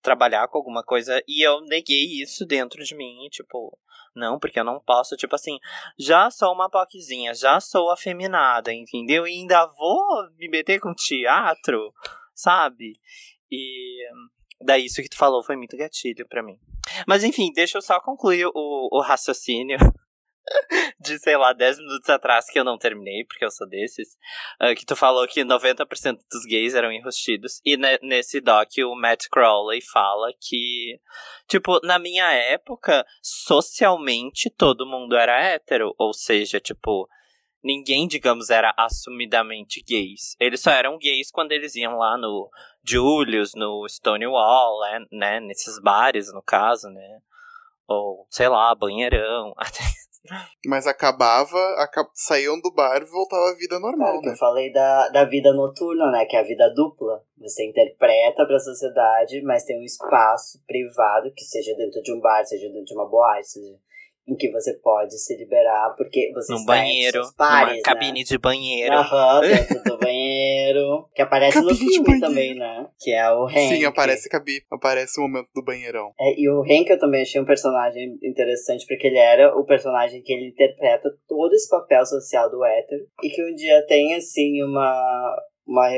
trabalhar 0.01 0.47
com 0.47 0.57
alguma 0.57 0.83
coisa, 0.83 1.21
e 1.27 1.45
eu 1.45 1.61
neguei 1.61 2.21
isso 2.21 2.45
dentro 2.45 2.83
de 2.83 2.95
mim, 2.95 3.27
tipo, 3.31 3.77
não, 4.15 4.39
porque 4.39 4.59
eu 4.59 4.63
não 4.63 4.79
posso, 4.79 5.15
tipo 5.15 5.35
assim, 5.35 5.57
já 5.97 6.29
sou 6.29 6.53
uma 6.53 6.69
poquezinha, 6.69 7.33
já 7.33 7.59
sou 7.59 7.91
afeminada, 7.91 8.73
entendeu? 8.73 9.27
E 9.27 9.31
ainda 9.31 9.65
vou 9.65 10.29
me 10.37 10.49
meter 10.49 10.79
com 10.79 10.93
teatro, 10.93 11.93
sabe? 12.33 12.99
E 13.51 14.03
daí 14.61 14.85
isso 14.85 15.01
que 15.01 15.09
tu 15.09 15.17
falou 15.17 15.43
foi 15.43 15.55
muito 15.55 15.77
gatilho 15.77 16.27
pra 16.27 16.43
mim. 16.43 16.59
Mas 17.07 17.23
enfim, 17.23 17.51
deixa 17.53 17.77
eu 17.77 17.81
só 17.81 17.99
concluir 17.99 18.45
o, 18.47 18.89
o 18.91 19.01
raciocínio 19.01 19.77
de, 20.99 21.19
sei 21.19 21.37
lá, 21.37 21.53
10 21.53 21.77
minutos 21.77 22.09
atrás 22.09 22.45
que 22.49 22.59
eu 22.59 22.63
não 22.63 22.77
terminei, 22.77 23.23
porque 23.25 23.45
eu 23.45 23.51
sou 23.51 23.67
desses. 23.67 24.17
ah, 24.59 24.73
que 24.73 24.85
tu 24.85 24.95
falou 24.95 25.27
que 25.27 25.43
90% 25.43 26.17
dos 26.31 26.45
gays 26.45 26.73
eram 26.73 26.91
enrustidos. 26.91 27.61
E 27.65 27.77
ne- 27.77 27.99
nesse 28.01 28.41
doc 28.41 28.69
o 28.85 28.95
Matt 28.95 29.25
Crowley 29.31 29.81
fala 29.81 30.31
que, 30.39 30.99
tipo, 31.47 31.79
na 31.83 31.99
minha 31.99 32.31
época, 32.31 33.05
socialmente 33.21 34.49
todo 34.49 34.87
mundo 34.87 35.15
era 35.15 35.39
hétero. 35.41 35.93
Ou 35.97 36.13
seja, 36.13 36.59
tipo, 36.59 37.07
ninguém, 37.63 38.07
digamos, 38.07 38.49
era 38.49 38.73
assumidamente 38.77 39.81
gays. 39.87 40.35
Eles 40.39 40.61
só 40.61 40.71
eram 40.71 40.97
gays 40.97 41.29
quando 41.31 41.51
eles 41.51 41.75
iam 41.75 41.97
lá 41.97 42.17
no 42.17 42.49
Julius, 42.83 43.53
no 43.55 43.87
Stonewall, 43.87 44.79
né, 44.81 45.05
né? 45.11 45.39
Nesses 45.39 45.79
bares, 45.81 46.31
no 46.33 46.41
caso, 46.41 46.89
né? 46.89 47.19
Ou, 47.87 48.25
sei 48.29 48.47
lá, 48.47 48.73
banheirão. 48.75 49.53
Mas 50.67 50.85
acabava, 50.85 51.57
aca- 51.77 52.07
saíam 52.13 52.59
do 52.61 52.71
bar 52.73 53.01
e 53.01 53.05
voltava 53.05 53.49
à 53.49 53.55
vida 53.55 53.79
normal, 53.79 54.09
Claro 54.09 54.21
que 54.21 54.27
né? 54.27 54.33
eu 54.33 54.37
falei 54.37 54.71
da, 54.71 55.09
da 55.09 55.25
vida 55.25 55.53
noturna, 55.53 56.11
né? 56.11 56.25
Que 56.25 56.35
é 56.35 56.39
a 56.39 56.43
vida 56.43 56.69
dupla. 56.75 57.23
Você 57.39 57.65
interpreta 57.67 58.45
pra 58.45 58.59
sociedade, 58.59 59.41
mas 59.43 59.63
tem 59.63 59.79
um 59.79 59.83
espaço 59.83 60.61
privado, 60.67 61.31
que 61.35 61.43
seja 61.45 61.73
dentro 61.75 62.01
de 62.03 62.13
um 62.13 62.19
bar, 62.19 62.43
seja 62.45 62.67
dentro 62.67 62.85
de 62.85 62.93
uma 62.93 63.09
boate, 63.09 63.47
seja 63.47 63.75
em 64.27 64.35
que 64.35 64.51
você 64.51 64.73
pode 64.75 65.17
se 65.17 65.35
liberar, 65.35 65.95
porque 65.97 66.31
você 66.33 66.53
Num 66.53 66.59
está 66.59 66.73
banheiro, 66.73 67.21
pares, 67.35 67.73
numa 67.73 67.81
cabine 67.81 68.19
né? 68.19 68.23
de 68.25 68.37
banheiro. 68.37 68.93
Aham, 68.93 69.41
dentro 69.47 69.83
do 69.83 69.97
banheiro. 69.97 71.09
Que 71.15 71.21
aparece 71.21 71.59
no 71.61 71.67
Cabine 71.69 71.85
de 71.87 71.93
filme 71.93 72.19
também, 72.19 72.55
né? 72.55 72.87
Que 72.99 73.11
é 73.11 73.31
o 73.31 73.45
Hank. 73.45 73.69
Sim, 73.69 73.85
aparece, 73.85 74.29
cabi, 74.29 74.61
aparece 74.71 75.19
o 75.19 75.23
momento 75.23 75.49
do 75.53 75.63
banheirão. 75.63 76.13
É, 76.19 76.39
e 76.39 76.47
o 76.49 76.61
Hank 76.61 76.89
eu 76.89 76.99
também 76.99 77.21
achei 77.23 77.41
um 77.41 77.45
personagem 77.45 78.17
interessante, 78.23 78.85
porque 78.87 79.07
ele 79.07 79.17
era 79.17 79.57
o 79.57 79.65
personagem 79.65 80.21
que 80.21 80.31
ele 80.31 80.49
interpreta 80.49 81.09
todo 81.27 81.53
esse 81.53 81.67
papel 81.69 82.05
social 82.05 82.49
do 82.49 82.63
hétero. 82.63 83.05
E 83.23 83.29
que 83.29 83.43
um 83.43 83.55
dia 83.55 83.83
tem, 83.87 84.13
assim, 84.15 84.61
uma, 84.63 85.35
uma, 85.65 85.89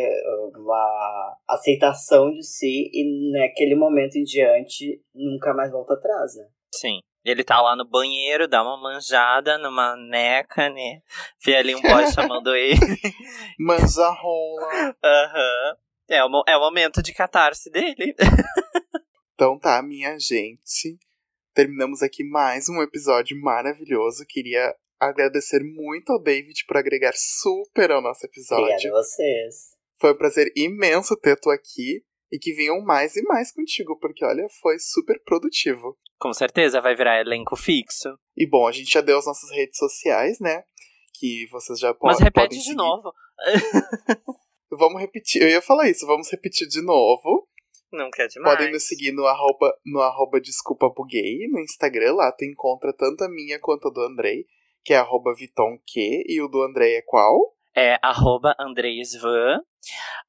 uma 0.55 1.37
aceitação 1.49 2.31
de 2.31 2.45
si, 2.45 2.89
e 2.93 3.31
naquele 3.31 3.75
momento 3.75 4.15
em 4.15 4.23
diante 4.23 5.01
nunca 5.13 5.53
mais 5.53 5.71
volta 5.71 5.93
atrás, 5.95 6.35
né? 6.37 6.45
Sim. 6.73 6.99
Ele 7.23 7.43
tá 7.43 7.61
lá 7.61 7.75
no 7.75 7.85
banheiro, 7.85 8.47
dá 8.47 8.63
uma 8.63 8.81
manjada 8.81 9.57
numa 9.57 9.95
neca, 9.95 10.69
né? 10.69 11.01
Vê 11.43 11.55
ali 11.55 11.75
um 11.75 11.81
boy 11.81 12.07
chamando 12.13 12.55
ele. 12.55 12.77
Mas 13.59 13.97
a 13.97 14.09
rola. 14.09 14.95
Aham. 15.03 15.77
É, 16.09 16.23
o, 16.25 16.43
é 16.47 16.57
o 16.57 16.59
momento 16.59 17.01
de 17.01 17.13
catarse 17.13 17.69
dele. 17.69 18.15
Então 19.33 19.57
tá, 19.57 19.81
minha 19.81 20.19
gente. 20.19 20.99
Terminamos 21.51 22.03
aqui 22.03 22.23
mais 22.23 22.69
um 22.69 22.79
episódio 22.79 23.35
maravilhoso. 23.41 24.23
Queria 24.29 24.71
agradecer 24.99 25.63
muito 25.63 26.11
ao 26.11 26.21
David 26.21 26.63
por 26.67 26.77
agregar 26.77 27.13
super 27.15 27.89
ao 27.89 28.03
nosso 28.03 28.23
Obrigada 28.23 28.67
episódio. 28.67 28.95
a 28.95 29.01
vocês. 29.01 29.55
Foi 29.99 30.13
um 30.13 30.15
prazer 30.15 30.51
imenso 30.55 31.17
ter 31.17 31.39
tu 31.39 31.49
aqui. 31.49 32.03
E 32.31 32.39
que 32.39 32.53
venham 32.53 32.81
mais 32.81 33.15
e 33.15 33.21
mais 33.23 33.51
contigo, 33.51 33.97
porque 33.99 34.23
olha, 34.23 34.47
foi 34.61 34.79
super 34.79 35.21
produtivo. 35.23 35.97
Com 36.17 36.33
certeza 36.33 36.79
vai 36.79 36.95
virar 36.95 37.19
elenco 37.19 37.55
fixo. 37.55 38.17
E 38.37 38.47
bom, 38.47 38.67
a 38.67 38.71
gente 38.71 38.91
já 38.91 39.01
deu 39.01 39.17
as 39.17 39.25
nossas 39.25 39.49
redes 39.51 39.77
sociais, 39.77 40.39
né? 40.39 40.63
Que 41.19 41.47
vocês 41.51 41.79
já 41.79 41.93
po 41.93 42.07
Mas 42.07 42.17
podem 42.17 42.25
repete 42.25 42.63
de 42.63 42.73
novo. 42.73 43.13
Vamos 44.71 45.01
repetir, 45.01 45.41
eu 45.41 45.49
ia 45.49 45.61
falar 45.61 45.89
isso, 45.89 46.07
vamos 46.07 46.31
repetir 46.31 46.65
de 46.65 46.81
novo. 46.81 47.45
Não 47.91 48.09
quer 48.09 48.27
demais. 48.27 48.55
Podem 48.55 48.71
nos 48.71 48.87
seguir 48.87 49.11
no 49.11 49.25
arroba, 49.25 49.77
no 49.85 49.99
arroba 49.99 50.39
Desculpa 50.39 50.89
Buguei, 50.89 51.45
no 51.49 51.59
Instagram, 51.59 52.13
lá 52.13 52.31
tu 52.31 52.45
encontra 52.45 52.93
tanto 52.93 53.21
a 53.25 53.29
minha 53.29 53.59
quanto 53.59 53.89
a 53.89 53.91
do 53.91 53.99
Andrei, 53.99 54.45
que 54.81 54.93
é 54.93 54.97
arroba 54.97 55.33
VitonQ, 55.35 56.23
e 56.25 56.41
o 56.41 56.47
do 56.47 56.63
Andrei 56.63 56.95
é 56.95 57.01
qual? 57.01 57.53
É 57.75 57.99
arroba 58.01 58.55
Andrei 58.57 59.01
Svan. 59.01 59.59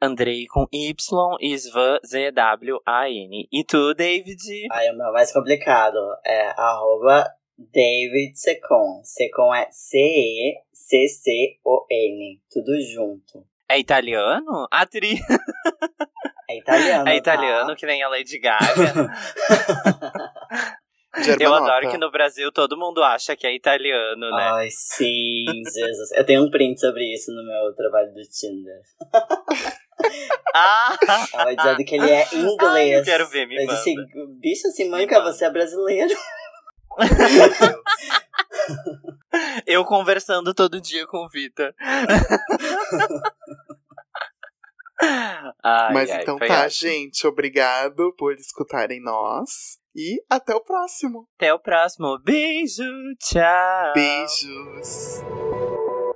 Andrei 0.01 0.47
com 0.47 0.67
Y 0.73 1.37
e 1.41 1.55
Svan 1.55 1.99
Z-W-A-N. 2.05 3.49
E 3.53 3.65
tu, 3.65 3.95
David? 3.95 4.67
Aí 4.71 4.91
o 4.91 4.97
meu 4.97 5.13
mais 5.13 5.33
complicado 5.33 5.99
é 6.25 6.49
arroba 6.57 7.31
David 7.57 8.39
Secon. 8.39 9.01
Secon 9.05 9.55
é 9.55 9.69
C-E-C-C-O-N. 9.71 10.63
Tudo 12.51 12.81
junto. 12.81 13.47
É 13.69 13.79
italiano? 13.79 14.67
Atriz. 14.71 15.21
É 16.49 16.57
italiano. 16.59 17.09
É 17.09 17.17
italiano, 17.17 17.69
tá? 17.69 17.77
que 17.77 17.87
nem 17.87 18.03
a 18.03 18.09
Lady 18.09 18.39
Gaga. 18.39 19.11
Eu 21.39 21.51
nota. 21.51 21.65
adoro 21.65 21.91
que 21.91 21.99
no 21.99 22.11
Brasil 22.11 22.51
todo 22.51 22.75
mundo 22.77 23.03
acha 23.03 23.37
que 23.37 23.47
é 23.47 23.55
italiano, 23.55 24.31
né? 24.31 24.51
Ai, 24.55 24.69
sim, 24.71 25.45
Jesus. 25.65 26.11
Eu 26.13 26.25
tenho 26.25 26.43
um 26.45 26.51
print 26.51 26.81
sobre 26.81 27.05
isso 27.13 27.31
no 27.33 27.45
meu 27.45 27.75
trabalho 27.75 28.13
do 28.15 28.23
Tinder. 28.23 28.81
Ah! 30.55 30.97
Ela 31.33 31.55
dizendo 31.55 31.85
que 31.85 31.95
ele 31.95 32.11
é 32.11 32.27
inglês. 32.35 32.57
Ai, 32.61 32.99
eu 32.99 33.05
quero 33.05 33.29
ver, 33.29 33.47
me 33.47 33.57
Eu 33.57 33.67
manda. 33.67 33.77
disse, 33.79 33.95
bicho, 34.41 34.67
assim, 34.67 34.89
manca, 34.91 35.19
manda. 35.21 35.33
você 35.33 35.45
é 35.45 35.51
brasileiro. 35.51 36.13
Eu 39.67 39.85
conversando 39.85 40.53
todo 40.53 40.81
dia 40.81 41.07
com 41.07 41.19
o 41.25 41.29
Vitor. 41.29 41.73
Ai, 45.65 45.93
Mas 45.93 46.11
ai, 46.11 46.23
então 46.23 46.39
tá, 46.39 46.45
ótimo. 46.65 46.71
gente. 46.71 47.27
Obrigado 47.27 48.15
por 48.17 48.35
escutarem 48.35 49.01
nós. 49.03 49.79
E 49.95 50.23
até 50.29 50.55
o 50.55 50.61
próximo. 50.61 51.27
Até 51.37 51.53
o 51.53 51.59
próximo. 51.59 52.19
Beijo, 52.25 52.85
tchau. 53.19 53.93
Beijos. 53.95 55.23